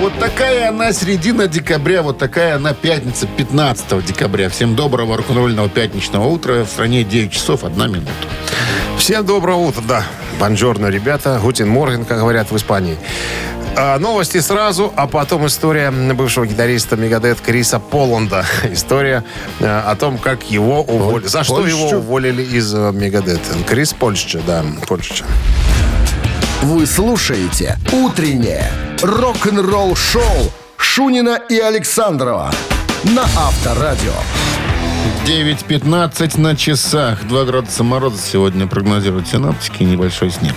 вот 0.00 0.18
такая 0.18 0.70
она 0.70 0.92
середина 0.92 1.46
декабря, 1.46 2.02
вот 2.02 2.16
такая 2.16 2.56
она 2.56 2.72
пятница 2.72 3.26
15 3.26 4.04
декабря. 4.04 4.48
Всем 4.48 4.74
доброго 4.74 5.18
рок-н-ролльного 5.18 5.68
пятничного 5.68 6.26
утра. 6.26 6.64
В 6.64 6.68
стране 6.68 7.04
9 7.04 7.30
часов 7.30 7.64
1 7.64 7.78
минута. 7.92 8.10
Всем 8.96 9.26
доброго 9.26 9.58
утра, 9.58 9.82
да. 9.86 10.04
Бонжорно, 10.38 10.86
ребята. 10.86 11.38
Гутин 11.42 11.68
Морген, 11.68 12.06
как 12.06 12.18
говорят 12.18 12.50
в 12.50 12.56
Испании. 12.56 12.96
А, 13.76 13.98
новости 13.98 14.40
сразу, 14.40 14.90
а 14.96 15.06
потом 15.06 15.46
история 15.46 15.90
бывшего 15.90 16.46
гитариста 16.46 16.96
Мегадет 16.96 17.40
Криса 17.40 17.78
Поланда. 17.78 18.46
История 18.72 19.22
э, 19.60 19.66
о 19.66 19.94
том, 19.96 20.16
как 20.16 20.50
его 20.50 20.82
уволили. 20.82 21.28
За 21.28 21.44
что 21.44 21.66
его 21.66 21.82
Польщу? 21.82 21.98
уволили 21.98 22.42
из 22.42 22.74
э, 22.74 22.90
Мегадет. 22.92 23.40
Крис 23.68 23.92
Польща, 23.92 24.40
да, 24.46 24.64
Польща. 24.88 25.24
Вы 26.62 26.86
слушаете 26.86 27.78
«Утреннее 27.92 28.70
рок-н-ролл-шоу» 29.02 30.52
Шунина 30.76 31.38
и 31.48 31.58
Александрова 31.58 32.50
на 33.04 33.22
Авторадио. 33.22 34.12
9.15 35.26 36.40
на 36.40 36.56
часах. 36.56 37.26
2 37.26 37.44
градуса 37.44 37.84
мороза 37.84 38.18
сегодня 38.18 38.66
прогнозируют 38.66 39.28
синаптики 39.28 39.82
и 39.82 39.86
небольшой 39.86 40.30
снег. 40.30 40.54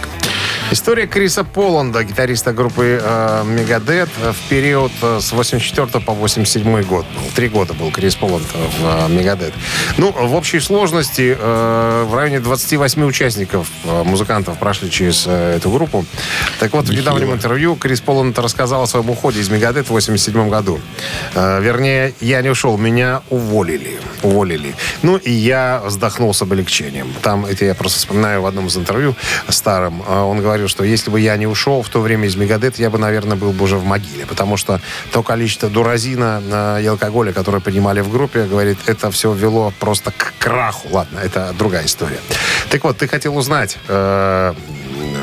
История 0.73 1.05
Криса 1.05 1.43
Поланда, 1.43 2.03
гитариста 2.03 2.51
группы 2.51 2.99
э, 2.99 3.43
Мегадет, 3.45 4.09
в 4.17 4.49
период 4.49 4.91
э, 5.03 5.19
с 5.21 5.31
84 5.31 6.03
по 6.03 6.13
87 6.13 6.81
год. 6.81 7.05
Ну, 7.13 7.21
Три 7.35 7.47
года 7.47 7.75
был 7.75 7.91
Крис 7.91 8.15
Поланд 8.15 8.47
в 8.79 9.07
Мегадет. 9.07 9.53
Ну, 9.97 10.11
в 10.11 10.33
общей 10.33 10.59
сложности 10.59 11.37
э, 11.39 12.05
в 12.09 12.15
районе 12.15 12.39
28 12.39 13.03
участников, 13.03 13.67
э, 13.85 14.03
музыкантов, 14.03 14.57
прошли 14.57 14.89
через 14.89 15.25
э, 15.27 15.57
эту 15.57 15.69
группу. 15.69 16.05
Так 16.59 16.73
вот, 16.73 16.85
в 16.85 16.91
недавнем 16.91 17.31
интервью 17.31 17.75
Крис 17.75 18.01
Поланд 18.01 18.39
рассказал 18.39 18.81
о 18.81 18.87
своем 18.87 19.11
уходе 19.11 19.41
из 19.41 19.49
Мегадет 19.49 19.85
в 19.85 19.91
87 19.91 20.49
году. 20.49 20.81
Э, 21.35 21.61
вернее, 21.61 22.15
я 22.19 22.41
не 22.41 22.49
ушел, 22.49 22.79
меня 22.79 23.21
уволили. 23.29 23.99
Уволили. 24.23 24.73
Ну, 25.03 25.17
и 25.17 25.29
я 25.29 25.83
вздохнул 25.85 26.33
с 26.33 26.41
облегчением. 26.41 27.13
Там, 27.21 27.45
это 27.45 27.63
я 27.63 27.75
просто 27.75 27.99
вспоминаю 27.99 28.41
в 28.41 28.47
одном 28.47 28.65
из 28.65 28.75
интервью 28.75 29.15
старом, 29.49 30.01
э, 30.07 30.19
он 30.19 30.41
говорил, 30.63 30.67
что 30.69 30.83
если 30.83 31.11
бы 31.11 31.19
я 31.19 31.35
не 31.37 31.47
ушел 31.47 31.81
в 31.81 31.89
то 31.89 32.01
время 32.01 32.27
из 32.27 32.35
Мегадет, 32.35 32.79
я 32.79 32.89
бы, 32.89 32.97
наверное, 32.97 33.35
был 33.35 33.51
бы 33.51 33.65
уже 33.65 33.77
в 33.77 33.85
могиле. 33.85 34.25
Потому 34.25 34.57
что 34.57 34.79
то 35.11 35.23
количество 35.23 35.69
дуразина 35.69 36.41
э, 36.77 36.83
и 36.83 36.87
алкоголя, 36.87 37.33
которое 37.33 37.59
принимали 37.59 38.01
в 38.01 38.09
группе, 38.09 38.45
говорит, 38.45 38.77
это 38.85 39.11
все 39.11 39.33
вело 39.33 39.73
просто 39.79 40.11
к 40.11 40.33
краху. 40.39 40.87
Ладно, 40.91 41.19
это 41.19 41.53
другая 41.57 41.85
история. 41.85 42.19
Так 42.69 42.83
вот, 42.83 42.97
ты 42.97 43.07
хотел 43.07 43.35
узнать, 43.37 43.77
э, 43.87 44.53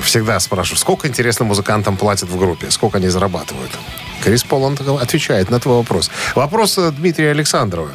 всегда 0.03 0.40
спрашиваю, 0.40 0.79
сколько, 0.79 1.09
интересно, 1.09 1.44
музыкантам 1.44 1.96
платят 1.96 2.29
в 2.29 2.38
группе, 2.38 2.70
сколько 2.70 2.98
они 2.98 3.09
зарабатывают? 3.09 3.70
Крис 4.22 4.42
Поланд 4.44 4.81
отвечает 4.81 5.50
на 5.50 5.59
твой 5.59 5.76
вопрос. 5.76 6.11
Вопрос 6.35 6.79
э, 6.79 6.90
Дмитрия 6.90 7.31
Александрова 7.31 7.90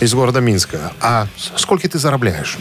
из 0.00 0.12
города 0.14 0.40
Минска. 0.40 0.92
А 1.00 1.26
сколько 1.56 1.88
ты 1.88 1.98
зарабатываешь? 1.98 2.58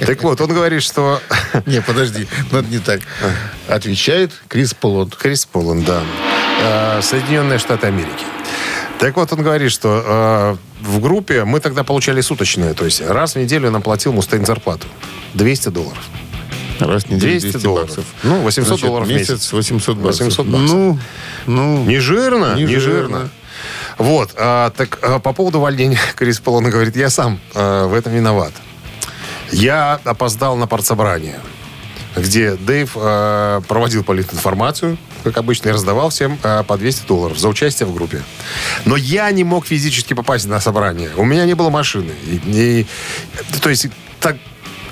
Так 0.00 0.22
вот, 0.22 0.40
он 0.40 0.48
говорит, 0.52 0.82
что... 0.82 1.20
Не, 1.66 1.80
подожди, 1.80 2.26
надо 2.50 2.68
не 2.68 2.78
так. 2.78 3.00
Отвечает 3.68 4.32
Крис 4.48 4.74
Полот. 4.74 5.14
Крис 5.16 5.46
Поланд, 5.46 5.84
да. 5.84 6.02
Э, 6.62 7.00
Соединенные 7.02 7.58
Штаты 7.58 7.86
Америки. 7.86 8.24
Так 8.98 9.16
вот, 9.16 9.32
он 9.32 9.42
говорит, 9.42 9.70
что 9.72 10.58
э, 10.82 10.84
в 10.86 11.00
группе 11.00 11.44
мы 11.44 11.60
тогда 11.60 11.84
получали 11.84 12.20
суточные. 12.20 12.74
То 12.74 12.84
есть 12.84 13.00
раз 13.00 13.34
в 13.34 13.38
неделю 13.38 13.70
нам 13.70 13.82
платил 13.82 14.12
Мустейн 14.12 14.44
зарплату. 14.46 14.86
200 15.34 15.68
долларов. 15.70 15.98
Раз 16.80 17.04
в 17.04 17.10
неделю 17.10 17.32
200 17.32 17.50
200, 17.50 17.64
долларов. 17.64 17.88
баксов. 17.88 18.04
Ну, 18.22 18.40
800 18.40 18.66
Значит, 18.68 18.86
долларов 18.86 19.06
в 19.06 19.10
месяц. 19.10 19.30
месяц. 19.30 19.52
800 19.52 19.96
баксов. 19.96 20.20
800 20.26 20.46
баксов. 20.46 20.70
Ну, 20.70 20.98
ну, 21.46 21.84
Не 21.84 21.98
жирно? 22.00 22.54
Не 22.56 22.64
Не, 22.64 22.78
жирно. 22.78 23.18
жирно. 23.18 23.30
Вот, 23.98 24.30
а, 24.36 24.70
так 24.70 24.98
а, 25.02 25.18
по 25.20 25.32
поводу 25.32 25.58
увольнения 25.58 25.98
Крис 26.16 26.40
Полона 26.40 26.70
говорит, 26.70 26.96
я 26.96 27.10
сам 27.10 27.38
а, 27.54 27.86
в 27.86 27.94
этом 27.94 28.12
виноват. 28.12 28.52
Я 29.52 30.00
опоздал 30.04 30.56
на 30.56 30.66
партсобрание. 30.66 31.40
где 32.16 32.54
Дэйв 32.54 32.92
э, 32.96 33.60
проводил 33.66 34.04
политинформацию, 34.04 34.96
как 35.24 35.36
обычно, 35.36 35.70
и 35.70 35.72
раздавал 35.72 36.10
всем 36.10 36.38
э, 36.44 36.62
по 36.62 36.76
200 36.78 37.06
долларов 37.08 37.36
за 37.38 37.48
участие 37.48 37.88
в 37.88 37.94
группе. 37.94 38.22
Но 38.84 38.94
я 38.96 39.28
не 39.32 39.42
мог 39.42 39.66
физически 39.66 40.14
попасть 40.14 40.46
на 40.46 40.60
собрание. 40.60 41.10
У 41.16 41.24
меня 41.24 41.44
не 41.44 41.54
было 41.54 41.70
машины. 41.70 42.12
И, 42.26 42.40
и- 42.46 42.86
то 43.60 43.68
есть, 43.68 43.88
так, 44.20 44.36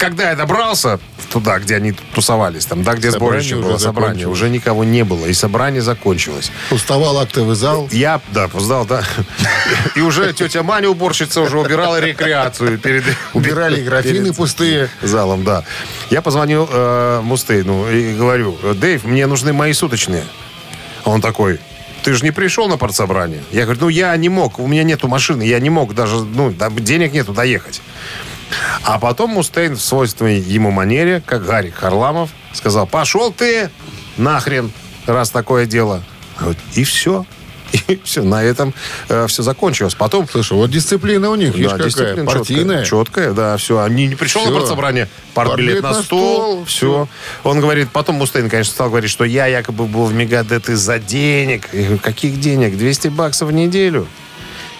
когда 0.02 0.30
я 0.30 0.34
добрался 0.34 0.98
туда, 1.30 1.60
где 1.60 1.76
они 1.76 1.92
тусовались, 1.92 2.66
там, 2.66 2.82
да, 2.82 2.94
где 2.94 3.12
Собрание 3.12 3.40
сборище 3.40 3.68
было, 3.68 3.78
собрание, 3.78 4.26
уже 4.26 4.50
никого 4.50 4.82
не 4.82 5.04
было, 5.04 5.26
и 5.26 5.32
собрание 5.32 5.80
закончилось. 5.80 6.50
Уставал 6.72 7.20
актовый 7.20 7.54
зал. 7.54 7.88
Я, 7.92 8.20
да, 8.32 8.44
опоздал, 8.44 8.84
да. 8.84 9.04
И 9.94 10.00
уже 10.00 10.32
тетя 10.32 10.64
Маня, 10.64 10.88
уборщица, 10.88 11.40
уже 11.40 11.56
убирала 11.56 12.00
рекреацию 12.00 12.78
перед... 12.78 13.04
Убирали 13.32 13.80
графины 13.80 14.32
пустые. 14.32 14.88
Залом, 15.02 15.44
да. 15.44 15.62
Я 16.10 16.20
позвонил 16.20 16.68
э, 16.68 17.20
Мустейну 17.22 17.88
и 17.88 18.16
говорю, 18.16 18.58
Дэйв, 18.74 19.04
мне 19.04 19.28
нужны 19.28 19.52
мои 19.52 19.72
суточные. 19.72 20.24
Он 21.04 21.20
такой, 21.20 21.60
ты 22.02 22.12
же 22.14 22.24
не 22.24 22.32
пришел 22.32 22.66
на 22.66 22.76
партсобрание. 22.76 23.42
Я 23.52 23.66
говорю, 23.66 23.82
ну 23.82 23.88
я 23.88 24.16
не 24.16 24.28
мог, 24.28 24.58
у 24.58 24.66
меня 24.66 24.82
нету 24.82 25.06
машины, 25.06 25.44
я 25.44 25.60
не 25.60 25.70
мог 25.70 25.94
даже, 25.94 26.16
ну, 26.16 26.52
денег 26.80 27.12
нету 27.12 27.32
доехать. 27.32 27.80
А 28.82 28.98
потом 28.98 29.30
Мустейн 29.30 29.76
в 29.76 29.80
свойственной 29.80 30.40
ему 30.40 30.70
манере, 30.70 31.22
как 31.24 31.44
Гарик 31.44 31.74
Харламов, 31.74 32.30
сказал, 32.52 32.86
пошел 32.86 33.32
ты 33.32 33.70
нахрен, 34.16 34.72
раз 35.06 35.30
такое 35.30 35.66
дело. 35.66 36.02
Вот, 36.40 36.56
И 36.74 36.84
все. 36.84 37.24
И 37.88 37.98
все, 38.04 38.22
на 38.22 38.42
этом 38.42 38.74
все 39.28 39.42
закончилось. 39.42 39.94
Потом 39.94 40.28
Слушай, 40.30 40.54
вот 40.54 40.70
дисциплина 40.70 41.30
у 41.30 41.34
них, 41.34 41.54
видишь, 41.54 41.70
да, 41.70 41.76
какая, 41.78 41.88
дисциплина 41.88 42.30
партийная. 42.30 42.84
Четкая, 42.84 43.04
четкая, 43.04 43.32
да, 43.32 43.56
все. 43.56 43.80
Они 43.80 44.06
не 44.06 44.14
пришел 44.14 44.42
Всё. 44.42 44.50
на 44.50 44.58
партсобрание, 44.58 45.08
партбилет 45.34 45.82
на 45.82 45.94
стол, 45.94 46.64
все. 46.66 47.08
Он 47.44 47.60
говорит, 47.60 47.88
потом 47.90 48.16
Мустейн, 48.16 48.50
конечно, 48.50 48.72
стал 48.72 48.90
говорить, 48.90 49.10
что 49.10 49.24
я 49.24 49.46
якобы 49.46 49.86
был 49.86 50.04
в 50.04 50.14
Мегадет 50.14 50.68
из-за 50.68 50.98
денег. 50.98 51.68
Я 51.72 51.84
говорю, 51.84 51.98
каких 51.98 52.40
денег? 52.40 52.76
200 52.76 53.08
баксов 53.08 53.48
в 53.48 53.52
неделю. 53.52 54.06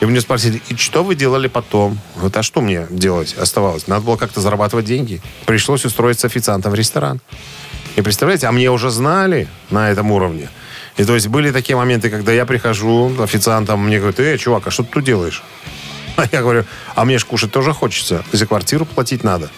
И 0.03 0.05
мне 0.05 0.21
спросили, 0.21 0.61
и 0.69 0.75
что 0.75 1.05
вы 1.05 1.15
делали 1.15 1.47
потом? 1.47 1.97
Вот, 2.17 2.37
а 2.37 2.43
что 2.43 2.61
мне 2.61 2.89
делать 2.91 3.37
оставалось? 3.39 3.87
Надо 3.87 4.05
было 4.05 4.17
как-то 4.17 4.41
зарабатывать 4.41 4.85
деньги. 4.85 5.23
Пришлось 5.47 5.85
устроиться 5.85 6.27
официантом 6.27 6.73
в 6.73 6.75
ресторан. 6.75 7.21
И 7.95 8.03
представляете, 8.03 8.49
а 8.49 8.53
мне 8.53 8.69
уже 8.69 8.91
знали 8.91 9.47
на 9.71 9.93
этом 9.93 10.11
уровне. 10.11 10.49
И 10.97 11.05
то 11.05 11.15
есть 11.15 11.29
были 11.29 11.53
такие 11.53 11.77
моменты, 11.77 12.11
когда 12.11 12.33
я 12.33 12.47
прихожу 12.47 13.13
официантом, 13.23 13.87
мне 13.87 13.99
говорят, 13.99 14.19
эй, 14.19 14.39
чувак, 14.39 14.67
а 14.67 14.71
что 14.73 14.83
ты 14.83 14.91
тут 14.91 15.05
делаешь? 15.05 15.45
А 16.17 16.27
я 16.31 16.43
говорю, 16.43 16.65
а 16.97 17.05
мне 17.05 17.19
же 17.19 17.25
кушать 17.25 17.53
тоже 17.53 17.73
хочется. 17.73 18.25
За 18.33 18.45
квартиру 18.45 18.85
платить 18.85 19.23
надо. 19.23 19.51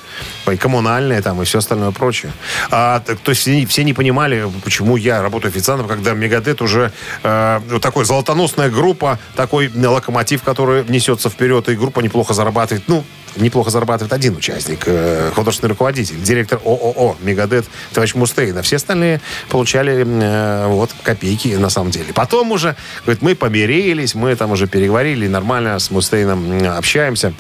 И 0.51 0.57
коммунальные 0.57 1.23
там, 1.23 1.41
и 1.43 1.45
все 1.45 1.59
остальное 1.59 1.91
прочее. 1.91 2.33
А, 2.71 3.01
так, 3.01 3.19
то 3.19 3.31
есть 3.31 3.43
все, 3.71 3.85
не 3.85 3.93
понимали, 3.93 4.51
почему 4.63 4.97
я 4.97 5.23
работаю 5.23 5.51
официантом, 5.51 5.89
когда 5.89 6.13
Мегадет 6.13 6.63
уже 6.63 6.93
э, 7.23 7.61
такой 7.81 8.05
золотоносная 8.05 8.71
группа, 8.71 9.19
такой 9.37 9.71
локомотив, 9.75 10.43
который 10.43 10.85
несется 10.89 11.31
вперед, 11.31 11.69
и 11.69 11.77
группа 11.77 12.01
неплохо 12.01 12.35
зарабатывает. 12.35 12.85
Ну, 12.89 13.05
неплохо 13.37 13.71
зарабатывает 13.71 14.13
один 14.13 14.37
участник, 14.37 14.85
э, 14.87 15.31
художественный 15.35 15.71
руководитель, 15.71 16.21
директор 16.23 16.61
ООО 16.65 17.17
«Мегадет» 17.21 17.67
товарищ 17.93 18.15
Мустейн. 18.15 18.57
А 18.59 18.63
все 18.63 18.77
остальные 18.77 19.21
получали 19.49 20.05
э, 20.07 20.67
вот 20.69 20.91
копейки 21.03 21.49
на 21.49 21.71
самом 21.71 21.91
деле. 21.91 22.13
Потом 22.13 22.53
уже, 22.53 22.77
говорит, 23.05 23.23
мы 23.23 23.35
помирились, 23.35 24.15
мы 24.15 24.35
там 24.37 24.53
уже 24.53 24.67
переговорили, 24.67 25.27
нормально 25.27 25.79
с 25.79 25.91
Мустейном 25.91 26.67
общаемся. 26.77 27.33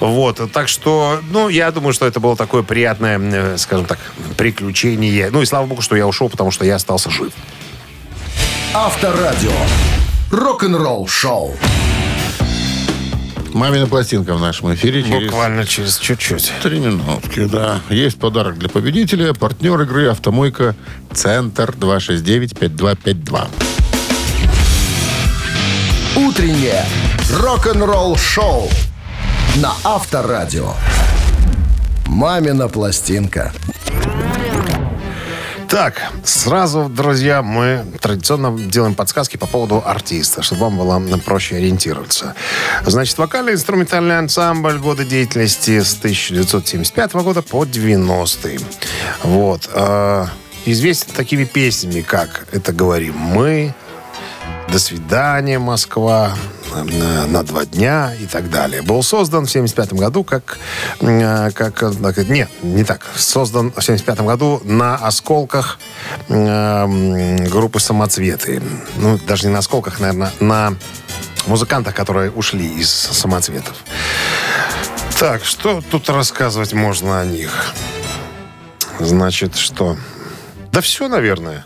Вот, 0.00 0.40
так 0.52 0.68
что, 0.68 1.20
ну, 1.30 1.48
я 1.48 1.70
думаю, 1.70 1.92
что 1.92 1.99
это 2.06 2.20
было 2.20 2.36
такое 2.36 2.62
приятное, 2.62 3.18
э, 3.18 3.58
скажем 3.58 3.86
так, 3.86 3.98
приключение. 4.36 5.30
Ну 5.30 5.42
и 5.42 5.46
слава 5.46 5.66
богу, 5.66 5.82
что 5.82 5.96
я 5.96 6.06
ушел, 6.06 6.28
потому 6.28 6.50
что 6.50 6.64
я 6.64 6.76
остался 6.76 7.10
жив. 7.10 7.32
Авторадио. 8.74 9.52
Рок-н-ролл 10.30 11.08
шоу. 11.08 11.56
Мамина 13.52 13.88
пластинка 13.88 14.34
в 14.34 14.40
нашем 14.40 14.72
эфире 14.74 15.02
через 15.02 15.24
Буквально 15.30 15.66
через 15.66 15.98
чуть-чуть. 15.98 16.52
три 16.62 16.78
минутки, 16.78 17.46
да. 17.46 17.80
Есть 17.90 18.18
подарок 18.18 18.58
для 18.58 18.68
победителя. 18.68 19.34
Партнер 19.34 19.80
игры 19.80 20.06
«Автомойка 20.08 20.76
Центр» 21.12 21.74
269-5252. 21.76 23.48
Утреннее 26.16 26.84
рок-н-ролл 27.32 28.16
шоу 28.16 28.68
на 29.56 29.72
Авторадио. 29.82 30.74
Мамина 32.10 32.68
пластинка. 32.68 33.52
Так, 35.68 36.02
сразу, 36.24 36.88
друзья, 36.88 37.40
мы 37.40 37.84
традиционно 38.00 38.58
делаем 38.58 38.96
подсказки 38.96 39.36
по 39.36 39.46
поводу 39.46 39.80
артиста, 39.86 40.42
чтобы 40.42 40.62
вам 40.62 40.76
было 40.78 41.18
проще 41.18 41.56
ориентироваться. 41.56 42.34
Значит, 42.84 43.16
вокально-инструментальный 43.16 44.18
ансамбль 44.18 44.78
года 44.78 45.04
деятельности 45.04 45.80
с 45.80 45.96
1975 45.96 47.12
года 47.14 47.42
по 47.42 47.64
90-й. 47.64 48.58
Вот. 49.22 49.70
э, 49.72 50.26
известен 50.66 51.12
такими 51.14 51.44
песнями, 51.44 52.00
как 52.00 52.48
«Это 52.50 52.72
говорим 52.72 53.16
мы», 53.16 53.72
«До 54.72 54.78
свидания, 54.78 55.58
Москва», 55.58 56.32
на, 56.74 57.26
на 57.26 57.42
два 57.42 57.64
дня 57.64 58.12
и 58.14 58.26
так 58.26 58.50
далее. 58.50 58.82
Был 58.82 59.02
создан 59.02 59.46
в 59.46 59.50
75 59.50 59.92
году 59.94 60.24
как, 60.24 60.58
э, 61.00 61.50
как... 61.52 61.82
э, 61.82 62.24
Нет, 62.28 62.48
не 62.62 62.84
так. 62.84 63.06
Создан 63.16 63.72
в 63.72 63.82
75 63.82 64.20
году 64.20 64.60
на 64.64 64.94
осколках 64.96 65.78
э, 66.28 67.46
группы 67.48 67.80
«Самоцветы». 67.80 68.62
Ну, 68.96 69.18
даже 69.26 69.46
не 69.46 69.52
на 69.52 69.58
осколках, 69.58 70.00
наверное, 70.00 70.32
на 70.40 70.74
музыкантах, 71.46 71.94
которые 71.94 72.30
ушли 72.30 72.66
из 72.66 72.90
«Самоцветов». 72.90 73.76
Так, 75.18 75.44
что 75.44 75.82
тут 75.90 76.08
рассказывать 76.08 76.72
можно 76.72 77.20
о 77.20 77.24
них? 77.24 77.74
Значит, 78.98 79.56
что... 79.56 79.96
Да 80.72 80.80
все, 80.80 81.08
наверное. 81.08 81.64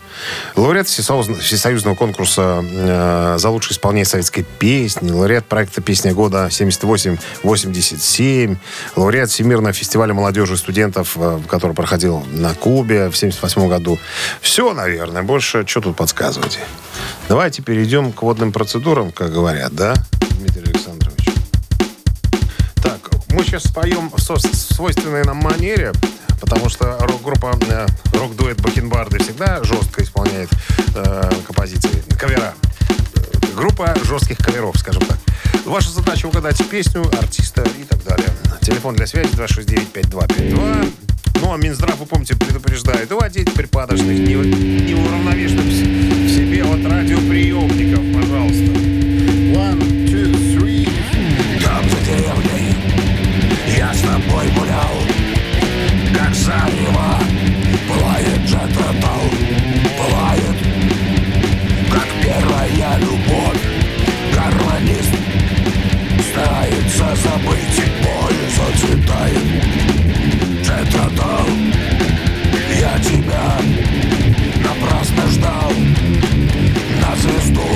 Лауреат 0.56 0.86
Всесоюз- 0.86 1.38
Всесоюзного 1.38 1.94
конкурса 1.94 2.64
э, 2.64 3.34
за 3.38 3.50
лучшее 3.50 3.74
исполнение 3.74 4.06
советской 4.06 4.44
песни, 4.58 5.10
лауреат 5.10 5.44
проекта 5.44 5.82
«Песня 5.82 6.14
года» 6.14 6.48
78-87, 6.50 8.56
лауреат 8.96 9.30
Всемирного 9.30 9.74
фестиваля 9.74 10.14
молодежи 10.14 10.54
и 10.54 10.56
студентов, 10.56 11.12
э, 11.16 11.38
который 11.48 11.74
проходил 11.74 12.24
на 12.32 12.54
Кубе 12.54 13.10
в 13.10 13.16
78 13.16 13.68
году. 13.68 13.98
Все, 14.40 14.72
наверное. 14.72 15.22
Больше 15.22 15.66
что 15.66 15.82
тут 15.82 15.96
подсказывать? 15.96 16.58
Давайте 17.28 17.60
перейдем 17.62 18.10
к 18.12 18.22
водным 18.22 18.52
процедурам, 18.52 19.12
как 19.12 19.32
говорят, 19.32 19.74
да, 19.74 19.94
Дмитрий 20.20 20.33
сейчас 23.54 23.70
споем 23.70 24.10
в 24.10 24.18
свойственной 24.20 25.22
нам 25.22 25.36
манере, 25.36 25.92
потому 26.40 26.68
что 26.68 26.98
рок-группа, 26.98 27.56
э, 27.68 27.86
рок-дуэт 28.12 28.60
Бакенбарды 28.60 29.20
всегда 29.20 29.62
жестко 29.62 30.02
исполняет 30.02 30.50
э, 30.96 31.30
композиции, 31.46 32.02
кавера. 32.18 32.54
Группа 33.54 33.94
жестких 34.02 34.38
каверов, 34.38 34.76
скажем 34.76 35.02
так. 35.02 35.18
Ваша 35.66 35.90
задача 35.90 36.26
угадать 36.26 36.68
песню, 36.68 37.08
артиста 37.16 37.62
и 37.78 37.84
так 37.84 38.02
далее. 38.02 38.28
Телефон 38.60 38.96
для 38.96 39.06
связи 39.06 39.28
269-5252. 39.34 40.92
Ну, 41.40 41.52
а 41.52 41.56
Минздрав, 41.56 41.96
вы 41.98 42.06
помните, 42.06 42.34
предупреждает. 42.34 43.12
Уводить 43.12 43.54
припадочных, 43.54 44.18
не- 44.18 44.34
неуравновешенных 44.34 45.66
в 45.66 46.28
себе 46.28 46.64
от 46.64 46.84
радиоприемников, 46.90 48.20
пожалуйста. 48.20 48.72
One, 49.54 50.03
зарево 56.54 57.18
пылает 57.88 58.40
джетротал, 58.46 59.24
пылает, 59.98 60.56
как 61.90 62.06
первая 62.22 62.98
любовь, 62.98 63.62
гармонист 64.34 65.14
старается 66.30 67.06
забыть, 67.22 67.80
боль 68.02 68.40
зацветает, 68.56 69.46
джетротал, 70.62 71.48
я 72.80 72.98
тебя 73.00 73.58
напрасно 74.62 75.26
ждал, 75.30 75.72
на 77.00 77.16
звезду 77.16 77.74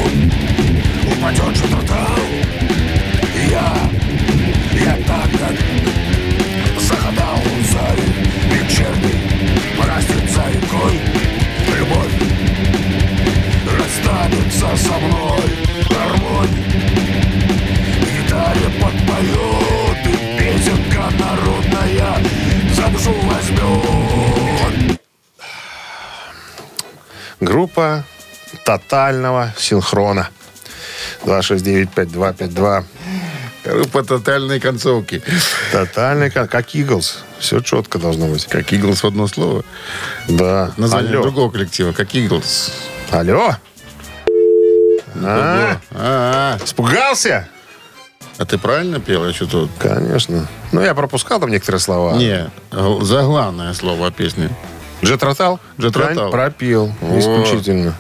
Группа 27.79 28.05
тотального 28.65 29.55
синхрона. 29.57 30.31
269-5252. 31.25 32.85
Группа 33.65 34.03
тотальной 34.03 34.59
концовки. 34.59 35.23
Тотальный, 35.71 36.29
как, 36.31 36.51
как 36.51 36.75
Иглс. 36.75 37.19
Все 37.39 37.61
четко 37.61 37.99
должно 38.01 38.27
быть. 38.27 38.47
Как 38.47 38.73
Иглс 38.73 39.03
в 39.03 39.07
одно 39.07 39.29
слово. 39.29 39.65
Да. 40.29 40.73
Название 40.77 41.13
Алло. 41.13 41.23
другого 41.23 41.51
коллектива. 41.53 41.93
Как 41.93 42.15
Иглс. 42.17 42.73
Алло? 43.13 43.55
А, 45.23 45.81
А, 45.93 46.59
испугался? 46.65 47.49
а 48.39 48.45
ты 48.45 48.59
правильно 48.59 48.99
пел? 49.01 49.25
Я 49.27 49.33
что-то... 49.33 49.69
Конечно. 49.79 50.49
Ну, 50.73 50.81
я 50.81 50.95
пропускал 50.95 51.39
там 51.41 51.51
некоторые 51.51 51.81
слова. 51.81 52.15
Не, 52.17 52.51
г- 52.73 53.05
заглавное 53.05 53.73
слово 53.75 54.11
песни. 54.11 54.49
Джет 55.03 55.23
Ротал? 55.23 55.61
Джет 55.79 55.97
Ротал. 55.97 56.31
Пропил. 56.31 56.93
О. 57.01 57.19
Исключительно. 57.19 57.95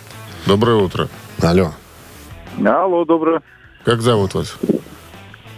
Доброе 0.46 0.76
утро. 0.76 1.08
Алло. 1.40 1.72
Алло, 2.64 3.04
доброе. 3.04 3.42
Как 3.84 4.00
зовут 4.02 4.34
вас? 4.34 4.56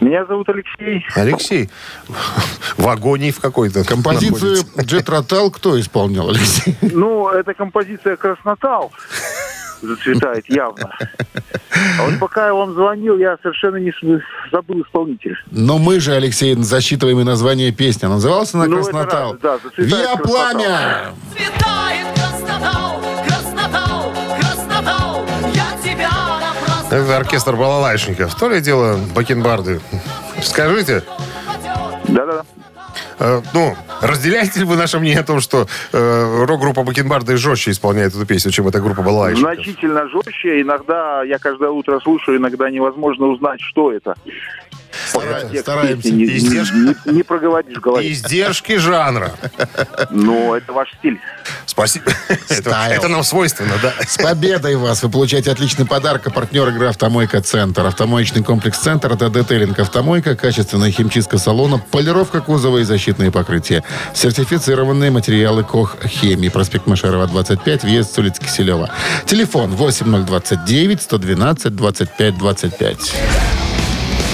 Меня 0.00 0.24
зовут 0.24 0.48
Алексей. 0.48 1.04
Алексей. 1.14 1.70
В 2.76 2.88
агонии 2.88 3.30
в 3.30 3.40
какой-то. 3.40 3.84
Композицию 3.84 4.56
находится. 4.56 4.82
Джет 4.82 5.08
Ротал 5.08 5.50
кто 5.50 5.78
исполнял, 5.78 6.30
Алексей? 6.30 6.76
Ну, 6.80 7.28
это 7.28 7.52
композиция 7.54 8.16
«Краснотал» 8.16 8.92
зацветает 9.80 10.48
явно. 10.48 10.90
А 11.98 12.04
вот 12.04 12.18
пока 12.18 12.46
я 12.46 12.54
вам 12.54 12.74
звонил, 12.74 13.16
я 13.18 13.36
совершенно 13.42 13.76
не 13.76 13.92
забыл 14.50 14.82
исполнителя. 14.82 15.36
Но 15.50 15.78
мы 15.78 16.00
же, 16.00 16.12
Алексей, 16.12 16.54
засчитываем 16.56 17.20
и 17.20 17.24
название 17.24 17.72
песни. 17.72 18.06
А 18.06 18.08
Назывался 18.08 18.56
она 18.58 18.66
Ну, 18.66 18.76
«Краснотал». 18.76 19.32
раз, 19.32 19.40
да, 19.40 19.58
зацветает 19.58 19.90
«Виа 19.90 20.16
«Краснотал». 20.16 20.24
пламя». 20.24 21.12
Цветает 21.32 22.06
краснотал, 22.14 23.02
краснотал, 23.26 24.12
краснотал, 24.40 25.26
я 25.54 25.78
тебя 25.82 26.10
напрасно 26.40 26.94
Это 26.94 27.16
оркестр 27.16 27.56
балалайшников. 27.56 28.34
То 28.34 28.48
ли 28.48 28.60
дело 28.60 28.98
бакенбарды. 29.14 29.80
Скажите, 30.42 31.04
Да-да. 32.08 32.44
Э, 33.18 33.40
ну, 33.54 33.76
разделяете 34.00 34.60
ли 34.60 34.64
вы 34.64 34.76
наше 34.76 34.98
мнение 34.98 35.20
о 35.20 35.24
том, 35.24 35.40
что 35.40 35.66
э, 35.92 36.44
рок-группа 36.46 36.82
Бакенбарды 36.82 37.36
жестче 37.36 37.70
исполняет 37.70 38.14
эту 38.14 38.26
песню, 38.26 38.50
чем 38.50 38.68
эта 38.68 38.80
группа 38.80 39.02
балалайшников? 39.02 39.54
Значительно 39.54 40.08
жестче. 40.08 40.62
Иногда 40.62 41.22
я 41.22 41.38
каждое 41.38 41.70
утро 41.70 42.00
слушаю, 42.00 42.38
иногда 42.38 42.70
невозможно 42.70 43.26
узнать, 43.26 43.60
что 43.60 43.92
это. 43.92 44.14
Стараемся. 45.10 46.02
песни 46.02 46.10
не, 46.10 46.26
не- 46.26 46.36
Издержки. 46.36 46.74
не- 46.74 47.12
не 47.12 47.22
проговоришь 47.22 47.76
в 47.76 47.80
голове. 47.80 48.10
Издержки 48.12 48.76
жанра. 48.78 49.32
Но 50.10 50.56
это 50.56 50.72
ваш 50.72 50.92
стиль. 50.98 51.20
Спасибо. 51.66 52.06
Это, 52.48 52.70
это 52.90 53.08
нам 53.08 53.22
свойственно, 53.22 53.74
да. 53.82 53.92
С 54.06 54.16
победой 54.18 54.76
вас! 54.76 55.02
Вы 55.02 55.08
получаете 55.10 55.50
отличный 55.52 55.86
подарок. 55.86 56.26
А 56.26 56.30
партнер 56.30 56.68
игры 56.68 56.88
«Автомойка 56.88 57.40
Центр». 57.40 57.86
Автомоечный 57.86 58.42
комплекс 58.42 58.78
«Центр»— 58.78 59.12
это 59.14 59.30
детейлинг 59.30 59.78
«Автомойка», 59.78 60.34
качественная 60.36 60.90
химчистка 60.90 61.38
салона, 61.38 61.78
полировка 61.78 62.40
кузова 62.40 62.78
и 62.78 62.82
защитные 62.84 63.30
покрытия. 63.30 63.82
Сертифицированные 64.14 65.10
материалы 65.10 65.62
КОХ 65.64 65.96
«Хемии». 66.06 66.48
Проспект 66.48 66.86
Машерова, 66.86 67.26
25, 67.26 67.84
въезд 67.84 68.14
с 68.14 68.18
улицы 68.18 68.42
Киселева. 68.42 68.90
Телефон 69.26 69.70
8029 69.70 71.02
112 71.02 71.74
25 71.76 72.38
25. 72.38 73.14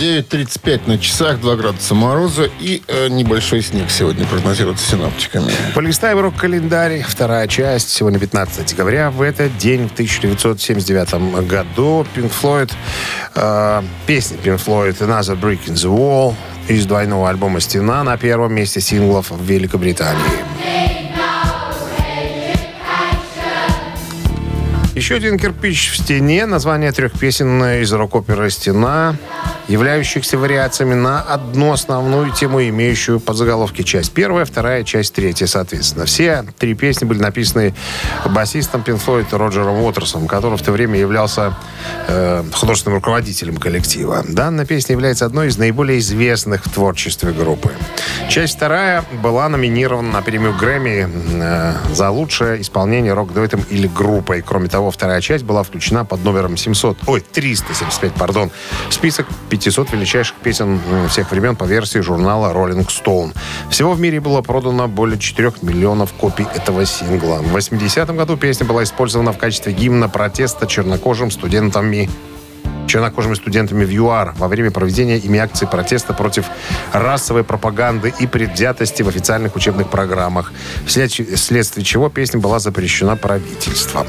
9.35 0.00 0.80
на 0.86 0.98
часах, 0.98 1.40
2 1.40 1.56
градуса 1.56 1.94
мороза 1.94 2.48
и 2.58 2.82
э, 2.88 3.08
небольшой 3.08 3.60
снег 3.62 3.90
сегодня 3.90 4.26
прогнозируется 4.26 4.88
синоптиками. 4.90 5.52
Полистаем 5.74 6.20
рок-календарь. 6.20 7.04
Вторая 7.06 7.46
часть. 7.46 7.90
Сегодня 7.90 8.18
15 8.18 8.64
декабря. 8.64 9.10
В 9.10 9.20
этот 9.20 9.56
день, 9.58 9.88
в 9.88 9.92
1979 9.92 11.46
году, 11.46 12.06
Pink 12.14 12.32
Floyd, 12.40 12.72
э, 13.34 13.82
песня 14.06 14.38
Pink 14.42 14.64
Floyd 14.64 14.98
«Another 15.00 15.38
Brick 15.38 15.66
in 15.66 15.74
the 15.74 15.94
Wall» 15.94 16.34
из 16.68 16.86
двойного 16.86 17.28
альбома 17.28 17.60
«Стена» 17.60 18.02
на 18.02 18.16
первом 18.16 18.54
месте 18.54 18.80
синглов 18.80 19.30
в 19.30 19.44
Великобритании. 19.44 20.22
Еще 24.94 25.14
один 25.14 25.38
кирпич 25.38 25.92
в 25.92 25.96
стене. 25.96 26.46
Название 26.46 26.92
трех 26.92 27.18
песен 27.18 27.62
из 27.64 27.92
рок-оперы 27.92 28.50
«Стена», 28.50 29.16
являющихся 29.70 30.36
вариациями 30.36 30.94
на 30.94 31.20
одну 31.20 31.72
основную 31.72 32.32
тему, 32.32 32.60
имеющую 32.60 33.20
подзаголовки 33.20 33.82
часть 33.82 34.12
первая, 34.12 34.44
вторая, 34.44 34.82
часть 34.82 35.14
третья, 35.14 35.46
соответственно. 35.46 36.06
Все 36.06 36.44
три 36.58 36.74
песни 36.74 37.04
были 37.04 37.20
написаны 37.20 37.72
басистом 38.26 38.82
Pink 38.84 39.00
Floyd 39.04 39.26
Роджером 39.30 39.80
Уотерсом, 39.80 40.26
который 40.26 40.58
в 40.58 40.62
то 40.62 40.72
время 40.72 40.98
являлся 40.98 41.54
э, 42.08 42.42
художественным 42.52 42.96
руководителем 42.96 43.58
коллектива. 43.58 44.24
Данная 44.28 44.66
песня 44.66 44.94
является 44.94 45.24
одной 45.24 45.48
из 45.48 45.56
наиболее 45.56 46.00
известных 46.00 46.66
в 46.66 46.70
творчестве 46.70 47.30
группы. 47.30 47.70
Часть 48.28 48.56
вторая 48.56 49.04
была 49.22 49.48
номинирована 49.48 50.10
на 50.10 50.22
премию 50.22 50.52
Грэмми 50.58 51.08
э, 51.08 51.74
за 51.94 52.10
лучшее 52.10 52.60
исполнение 52.60 53.12
рок-дуэтом 53.12 53.64
или 53.70 53.86
группой. 53.86 54.42
Кроме 54.42 54.68
того, 54.68 54.90
вторая 54.90 55.20
часть 55.20 55.44
была 55.44 55.62
включена 55.62 56.04
под 56.04 56.24
номером 56.24 56.56
700, 56.56 56.98
ой, 57.06 57.20
375, 57.20 58.14
пардон, 58.14 58.50
список 58.90 59.26
500 59.60 59.92
величайших 59.92 60.36
песен 60.36 60.80
м, 60.90 61.08
всех 61.08 61.30
времен 61.30 61.54
по 61.54 61.64
версии 61.64 61.98
журнала 61.98 62.52
Rolling 62.52 62.86
Stone. 62.88 63.32
Всего 63.70 63.92
в 63.92 64.00
мире 64.00 64.18
было 64.20 64.40
продано 64.40 64.88
более 64.88 65.18
4 65.18 65.52
миллионов 65.62 66.12
копий 66.14 66.46
этого 66.54 66.86
сингла. 66.86 67.36
В 67.42 67.54
80-м 67.54 68.16
году 68.16 68.36
песня 68.36 68.66
была 68.66 68.82
использована 68.82 69.32
в 69.32 69.38
качестве 69.38 69.72
гимна 69.72 70.08
протеста 70.08 70.66
чернокожим 70.66 71.30
студентами 71.30 72.08
чернокожими 72.86 73.34
студентами 73.34 73.84
в 73.84 73.90
ЮАР 73.90 74.34
во 74.36 74.48
время 74.48 74.70
проведения 74.70 75.16
ими 75.16 75.38
акции 75.38 75.66
протеста 75.66 76.12
против 76.12 76.46
расовой 76.92 77.44
пропаганды 77.44 78.12
и 78.18 78.26
предвзятости 78.26 79.02
в 79.02 79.08
официальных 79.08 79.54
учебных 79.54 79.88
программах, 79.88 80.52
вслед- 80.86 81.36
вследствие 81.36 81.84
чего 81.84 82.08
песня 82.08 82.40
была 82.40 82.58
запрещена 82.58 83.16
правительством. 83.16 84.06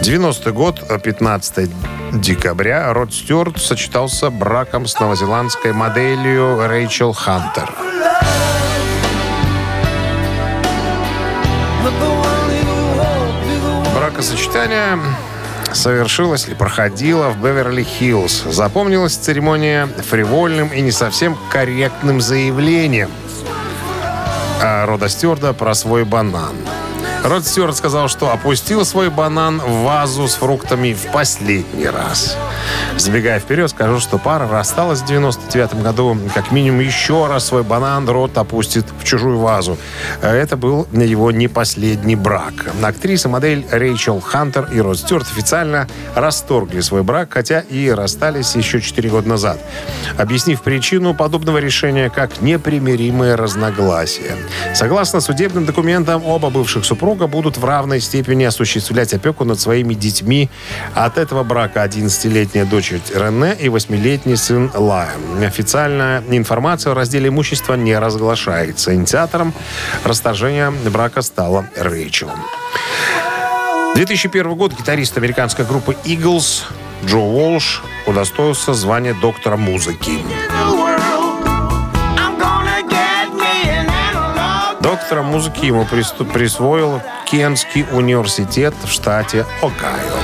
90-й 0.00 0.52
год, 0.52 0.82
15 1.02 1.70
декабря, 2.12 2.92
Род 2.92 3.12
Стюарт 3.12 3.60
сочетался 3.60 4.30
браком 4.30 4.86
с 4.86 4.98
новозеландской 4.98 5.72
моделью 5.72 6.66
Рэйчел 6.66 7.12
Хантер. 7.12 7.70
Бракосочетание 13.94 14.98
совершилось 15.76 16.48
или 16.48 16.54
проходило 16.54 17.30
в 17.30 17.38
Беверли-Хиллз. 17.38 18.50
Запомнилась 18.52 19.14
церемония 19.14 19.86
фривольным 19.86 20.68
и 20.68 20.80
не 20.80 20.90
совсем 20.90 21.38
корректным 21.50 22.20
заявлением 22.20 23.10
а, 24.62 24.86
Рода 24.86 25.08
Стюарда 25.08 25.52
про 25.52 25.74
свой 25.74 26.04
банан. 26.04 26.56
Род 27.24 27.44
Стюарт 27.44 27.76
сказал, 27.76 28.08
что 28.08 28.32
опустил 28.32 28.84
свой 28.84 29.10
банан 29.10 29.58
в 29.58 29.82
вазу 29.82 30.28
с 30.28 30.34
фруктами 30.34 30.94
в 30.94 31.10
последний 31.10 31.88
раз. 31.88 32.36
Забегая 32.96 33.40
вперед, 33.40 33.68
скажу, 33.68 33.98
что 33.98 34.18
пара 34.18 34.48
рассталась 34.48 35.00
в 35.00 35.06
99 35.06 35.82
году. 35.82 36.16
Как 36.34 36.52
минимум 36.52 36.80
еще 36.80 37.26
раз 37.26 37.46
свой 37.46 37.64
банан 37.64 38.08
Рот 38.08 38.38
опустит 38.38 38.86
в 39.00 39.04
чужую 39.04 39.38
вазу. 39.38 39.76
Это 40.22 40.56
был 40.56 40.86
его 40.92 41.32
не 41.32 41.48
последний 41.48 42.14
брак. 42.14 42.72
Актриса, 42.80 43.28
модель 43.28 43.66
Рэйчел 43.70 44.20
Хантер 44.20 44.68
и 44.72 44.80
Род 44.80 44.98
Стюарт 44.98 45.26
официально 45.26 45.88
расторгли 46.14 46.80
свой 46.80 47.02
брак, 47.02 47.30
хотя 47.32 47.60
и 47.60 47.90
расстались 47.90 48.54
еще 48.54 48.80
4 48.80 49.10
года 49.10 49.28
назад, 49.28 49.58
объяснив 50.16 50.62
причину 50.62 51.12
подобного 51.12 51.58
решения 51.58 52.08
как 52.08 52.40
непримиримое 52.40 53.36
разногласие. 53.36 54.36
Согласно 54.74 55.20
судебным 55.20 55.66
документам, 55.66 56.24
оба 56.24 56.50
бывших 56.50 56.84
супруга 56.84 57.05
будут 57.14 57.56
в 57.56 57.64
равной 57.64 58.00
степени 58.00 58.44
осуществлять 58.44 59.14
опеку 59.14 59.44
над 59.44 59.60
своими 59.60 59.94
детьми. 59.94 60.50
От 60.94 61.18
этого 61.18 61.44
брака 61.44 61.84
11-летняя 61.84 62.64
дочь 62.64 62.92
Рене 63.14 63.54
и 63.58 63.66
8-летний 63.66 64.36
сын 64.36 64.70
Лайм. 64.74 65.42
Официальная 65.42 66.22
информация 66.28 66.92
о 66.92 66.94
разделе 66.94 67.28
имущества 67.28 67.74
не 67.74 67.96
разглашается. 67.98 68.94
Инициатором 68.94 69.54
расторжения 70.04 70.70
брака 70.90 71.22
стала 71.22 71.66
Рэйчел. 71.76 72.30
2001 73.94 74.54
год 74.56 74.72
гитарист 74.72 75.16
американской 75.16 75.64
группы 75.64 75.96
Eagles 76.04 76.64
Джо 77.04 77.18
Уолш 77.18 77.82
удостоился 78.06 78.74
звания 78.74 79.14
доктора 79.14 79.56
музыки. 79.56 80.12
Доктора 85.06 85.22
музыки 85.22 85.66
ему 85.66 85.84
присвоил 85.84 87.00
Кентский 87.30 87.86
университет 87.92 88.74
в 88.82 88.90
штате 88.90 89.46
Огайо. 89.62 90.16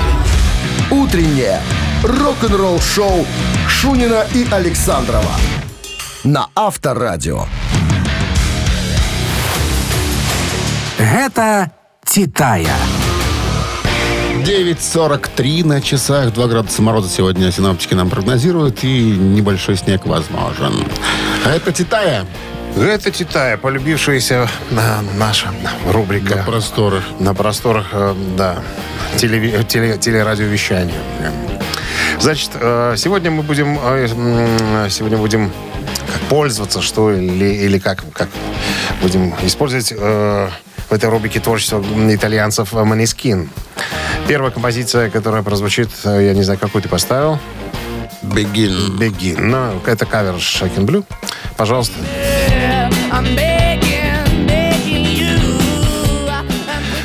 Утреннее 0.90 1.60
рок-н-ролл 2.02 2.80
шоу 2.80 3.24
Шунина 3.68 4.26
и 4.34 4.44
Александрова 4.50 5.36
на 6.24 6.48
Авторадио. 6.56 7.44
Гэта 10.98 11.70
Титая. 12.04 12.74
9.43 14.44 15.64
на 15.64 15.80
часах, 15.80 16.32
2 16.32 16.46
градуса 16.48 16.82
мороза 16.82 17.08
сегодня 17.08 17.52
синоптики 17.52 17.94
нам 17.94 18.10
прогнозируют, 18.10 18.82
и 18.82 19.12
небольшой 19.12 19.76
снег 19.76 20.06
возможен. 20.06 20.74
А 21.44 21.50
это 21.50 21.70
Титая. 21.70 22.26
Это 22.76 23.10
Титая, 23.10 23.56
полюбившаяся 23.58 24.48
на, 24.70 25.02
наша 25.16 25.52
рубрика. 25.86 26.36
На 26.36 26.42
просторах. 26.42 27.04
На 27.20 27.34
просторах, 27.34 27.86
э, 27.92 28.14
да, 28.36 28.62
телеви- 29.16 29.62
теле- 29.66 29.98
телерадиовещания. 29.98 30.94
Значит, 32.18 32.50
э, 32.54 32.94
сегодня 32.96 33.30
мы 33.30 33.42
будем, 33.42 33.78
э, 33.82 34.88
сегодня 34.90 35.18
будем 35.18 35.52
пользоваться, 36.28 36.80
что 36.80 37.12
или, 37.12 37.44
или 37.44 37.78
как, 37.78 38.04
как 38.12 38.28
будем 39.02 39.34
использовать 39.42 39.92
в 39.92 40.50
этой 40.90 41.08
рубрике 41.10 41.40
творчество 41.40 41.82
итальянцев 42.10 42.72
Манискин. 42.72 43.50
Первая 44.28 44.50
композиция, 44.50 45.10
которая 45.10 45.42
прозвучит, 45.42 45.90
я 46.04 46.32
не 46.32 46.42
знаю, 46.42 46.58
какую 46.58 46.82
ты 46.82 46.88
поставил. 46.88 47.38
Begin. 48.22 48.96
Begin. 48.98 49.40
Ну, 49.40 49.80
это 49.86 50.06
кавер 50.06 50.34
Shakin' 50.34 50.84
Blue. 50.86 51.04
Пожалуйста. 51.56 51.94
You. 51.98 52.31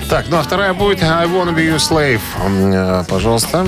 Так, 0.10 0.26
ну 0.30 0.38
а 0.38 0.44
вторая 0.44 0.74
будет 0.74 1.04
I 1.04 1.28
Wanna 1.28 1.54
Be 1.54 1.68
Your 1.68 1.80
Slave. 1.80 2.22
Пожалуйста. 3.08 3.66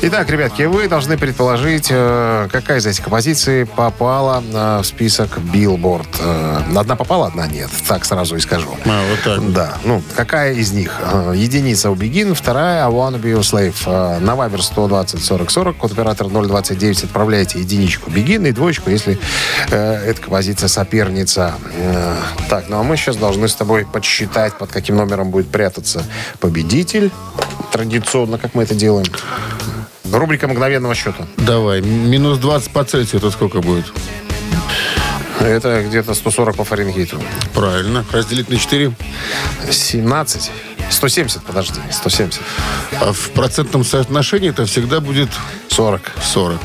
Итак, 0.00 0.30
ребятки, 0.30 0.62
вы 0.62 0.86
должны 0.86 1.18
предположить, 1.18 1.88
э, 1.90 2.48
какая 2.52 2.78
из 2.78 2.86
этих 2.86 3.02
композиций 3.02 3.66
попала 3.66 4.44
э, 4.52 4.80
в 4.80 4.86
список 4.86 5.38
Billboard. 5.38 6.06
Э, 6.20 6.78
Одна 6.78 6.94
попала, 6.94 7.26
одна 7.26 7.48
нет. 7.48 7.68
Так 7.88 8.04
сразу 8.04 8.36
и 8.36 8.40
скажу. 8.40 8.68
А, 8.84 9.02
вот 9.10 9.20
так. 9.24 9.52
Да, 9.52 9.74
ну, 9.84 10.00
какая 10.14 10.52
из 10.54 10.70
них? 10.70 11.00
Единица 11.34 11.90
у 11.90 11.96
Begin, 11.96 12.34
вторая 12.34 12.86
I 12.86 12.90
Wanna 12.92 13.20
Be 13.20 13.36
Your 13.36 13.40
Slave. 13.40 14.20
На 14.20 14.32
Viber 14.36 14.62
120 14.62 15.24
40 15.24 15.50
40, 15.50 15.76
код 15.76 15.92
оператор 15.92 16.28
029, 16.28 17.04
отправляете 17.04 17.58
единичку 17.58 18.08
Begin 18.08 18.48
и 18.48 18.52
двоечку, 18.52 18.90
если 18.90 19.18
э, 19.70 19.94
эта 20.06 20.20
композиция 20.20 20.68
соперница. 20.68 21.54
Э, 21.76 22.14
Так, 22.48 22.68
ну 22.68 22.78
а 22.78 22.84
мы 22.84 22.96
сейчас 22.96 23.16
должны 23.16 23.48
с 23.48 23.54
тобой 23.56 23.84
подсчитать, 23.84 24.54
под 24.58 24.70
каким 24.70 24.94
номером 24.94 25.30
будет 25.30 25.48
прятаться 25.48 26.04
победитель. 26.38 27.10
Традиционно, 27.72 28.38
как 28.38 28.54
мы 28.54 28.62
это 28.62 28.76
делаем. 28.76 29.06
Рубрика 30.12 30.48
мгновенного 30.48 30.94
счета. 30.94 31.26
Давай, 31.36 31.80
минус 31.80 32.38
20 32.38 32.70
по 32.70 32.84
Цельсию, 32.84 33.18
это 33.18 33.30
сколько 33.30 33.60
будет? 33.60 33.86
Это 35.40 35.84
где-то 35.84 36.14
140 36.14 36.56
по 36.56 36.64
Фаренгейту. 36.64 37.20
Правильно. 37.54 38.04
Разделить 38.12 38.48
на 38.48 38.56
4. 38.58 38.92
17. 39.70 40.50
170, 40.90 41.42
подожди, 41.42 41.80
170. 41.90 42.40
А 43.00 43.12
в 43.12 43.30
процентном 43.30 43.84
соотношении 43.84 44.50
это 44.50 44.64
всегда 44.64 45.00
будет 45.00 45.28
40. 45.68 46.12
40. 46.22 46.60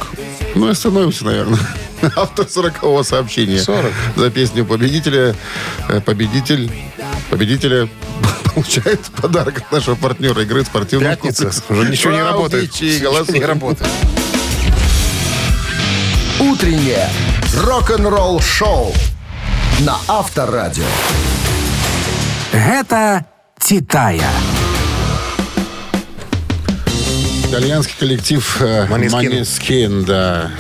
Ну, 0.56 0.70
остановимся, 0.70 1.26
наверное. 1.26 1.60
Автор 2.16 2.47
40 2.47 3.06
сообщения. 3.06 3.60
40. 3.60 3.91
За 4.16 4.30
песню 4.30 4.66
победителя. 4.66 5.36
э, 5.89 6.01
Победитель. 6.01 6.72
Победителя 7.30 7.88
получает 8.54 8.99
подарок 9.22 9.58
от 9.58 9.72
нашего 9.72 9.95
партнера 9.95 10.41
игры 10.43 10.64
спортивный 10.66 11.10
Пятница. 11.10 11.43
комплекс. 11.45 11.64
Уже 11.70 11.89
ничего 11.89 12.14
не 12.14 12.22
работает. 12.24 12.72
Ничего 12.82 13.38
не 13.38 13.45
работает. 13.45 13.89
Утреннее 16.39 17.10
рок-н-ролл 17.58 18.41
шоу 18.41 18.93
на 19.80 19.97
Авторадио. 20.08 20.84
Гэта 22.51 23.26
Титая. 23.60 24.30
Итальянский 27.47 27.93
коллектив 27.99 28.58
э, 28.62 28.88
Måneskin. 28.89 29.12
Måneskin, 29.30 30.06
да. 30.06 30.51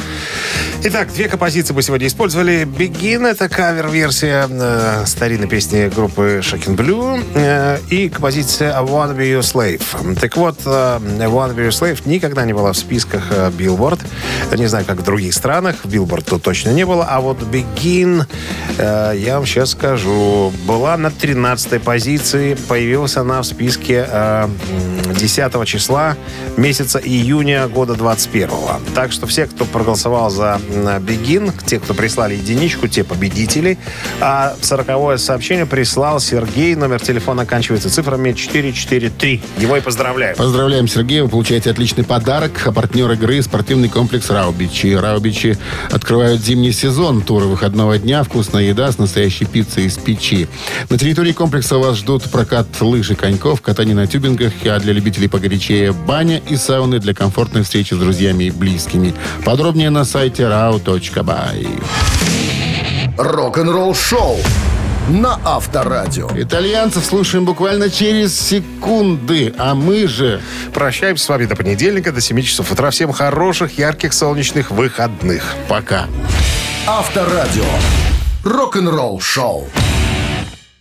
Итак, 0.85 1.13
две 1.13 1.29
композиции 1.29 1.73
мы 1.73 1.81
сегодня 1.81 2.07
использовали. 2.07 2.63
Begin— 2.63 3.25
это 3.29 3.47
кавер-версия 3.47 4.47
э, 4.49 5.05
старинной 5.05 5.47
песни 5.47 5.87
группы 5.87 6.41
Shakin' 6.43 6.75
Blue. 6.75 7.23
э, 7.35 7.79
и 7.89 8.09
композиция 8.09 8.77
I 8.77 8.83
Wanna 8.83 9.15
Be 9.15 9.31
Your 9.31 9.39
Slave. 9.39 10.19
Так 10.19 10.35
вот, 10.35 10.59
э, 10.65 10.99
I 11.21 11.27
Wanna 11.27 11.55
Be 11.55 11.69
Your 11.69 11.69
Slave 11.69 12.01
никогда 12.03 12.43
не 12.43 12.51
была 12.51 12.73
в 12.73 12.77
списках 12.77 13.23
э, 13.31 13.49
Billboard. 13.57 14.01
Не 14.57 14.67
знаю, 14.67 14.83
как 14.85 14.97
в 14.97 15.03
других 15.03 15.33
странах. 15.33 15.77
В 15.85 15.87
Billboard 15.87 16.25
тут 16.29 16.43
точно 16.43 16.71
не 16.71 16.85
было. 16.85 17.05
А 17.09 17.21
вот 17.21 17.41
Begin, 17.41 18.25
э, 18.77 19.13
я 19.15 19.35
вам 19.37 19.45
сейчас 19.45 19.71
скажу, 19.71 20.51
была 20.65 20.97
на 20.97 21.11
13 21.11 21.81
позиции. 21.81 22.57
Появилась 22.67 23.15
она 23.15 23.41
в 23.41 23.45
списке 23.45 24.05
э, 24.05 24.47
м, 25.05 25.13
10 25.15 25.65
числа 25.65 26.17
месяца 26.57 26.99
июня 26.99 27.69
года 27.69 27.95
21 27.95 28.49
Так 28.93 29.13
что 29.13 29.27
все, 29.27 29.45
кто 29.45 29.63
проголосовал 29.63 30.29
за 30.29 30.59
Begin, 30.73 31.51
те, 31.65 31.79
кто 31.79 31.93
прислали 31.93 32.35
единичку, 32.35 32.87
те 32.87 33.03
победители. 33.03 33.77
А 34.19 34.55
40 34.61 35.19
сообщение 35.19 35.65
прислал 35.65 36.19
Сергей. 36.19 36.75
Номер 36.75 36.99
телефона 36.99 37.43
оканчивается 37.43 37.89
цифрами 37.89 38.33
443. 38.33 39.41
Его 39.57 39.77
и 39.77 39.81
поздравляю. 39.81 40.35
Поздравляем, 40.35 40.87
Сергей. 40.87 41.21
Вы 41.21 41.29
получаете 41.29 41.71
отличный 41.71 42.03
подарок. 42.03 42.51
А 42.65 42.71
партнер 42.71 43.11
игры– 43.11 43.41
спортивный 43.43 43.89
комплекс 43.89 44.29
«Раубичи». 44.29 44.95
«Раубичи» 44.95 45.57
открывают 45.91 46.41
зимний 46.41 46.71
сезон. 46.71 47.21
Туры 47.21 47.45
выходного 47.45 47.97
дня, 47.97 48.23
вкусная 48.23 48.63
еда 48.63 48.91
с 48.91 48.97
настоящей 48.97 49.45
пиццей 49.45 49.85
из 49.85 49.97
печи. 49.97 50.47
На 50.89 50.97
территории 50.97 51.31
комплекса 51.31 51.77
вас 51.77 51.97
ждут 51.97 52.23
прокат 52.23 52.67
лыж 52.81 53.11
и 53.11 53.15
коньков, 53.15 53.61
катание 53.61 53.95
на 53.95 54.07
тюбингах, 54.07 54.53
а 54.65 54.79
для 54.79 54.93
любителей 54.93 55.27
погорячее 55.27 55.91
баня 55.91 56.41
и 56.49 56.55
сауны 56.55 56.99
для 56.99 57.13
комфортной 57.13 57.63
встречи 57.63 57.93
с 57.93 57.97
друзьями 57.97 58.45
и 58.45 58.51
близкими. 58.51 59.13
Подробнее 59.45 59.89
на 59.89 60.05
сайте 60.05 60.47
rau.by. 60.63 61.83
Рок-н-ролл 63.17 63.93
шоу 63.93 64.37
на 65.09 65.37
Авторадио. 65.43 66.29
Итальянцев 66.33 67.03
слушаем 67.03 67.43
буквально 67.43 67.89
через 67.89 68.39
секунды, 68.39 69.53
а 69.57 69.75
мы 69.75 70.07
же... 70.07 70.41
Прощаемся 70.73 71.25
с 71.25 71.29
вами 71.29 71.45
до 71.45 71.57
понедельника, 71.57 72.13
до 72.13 72.21
7 72.21 72.41
часов 72.41 72.71
утра. 72.71 72.91
Всем 72.91 73.11
хороших, 73.11 73.77
ярких, 73.77 74.13
солнечных 74.13 74.71
выходных. 74.71 75.43
Пока. 75.67 76.05
Авторадио. 76.87 77.65
Рок-н-ролл 78.45 79.19
шоу. 79.19 79.67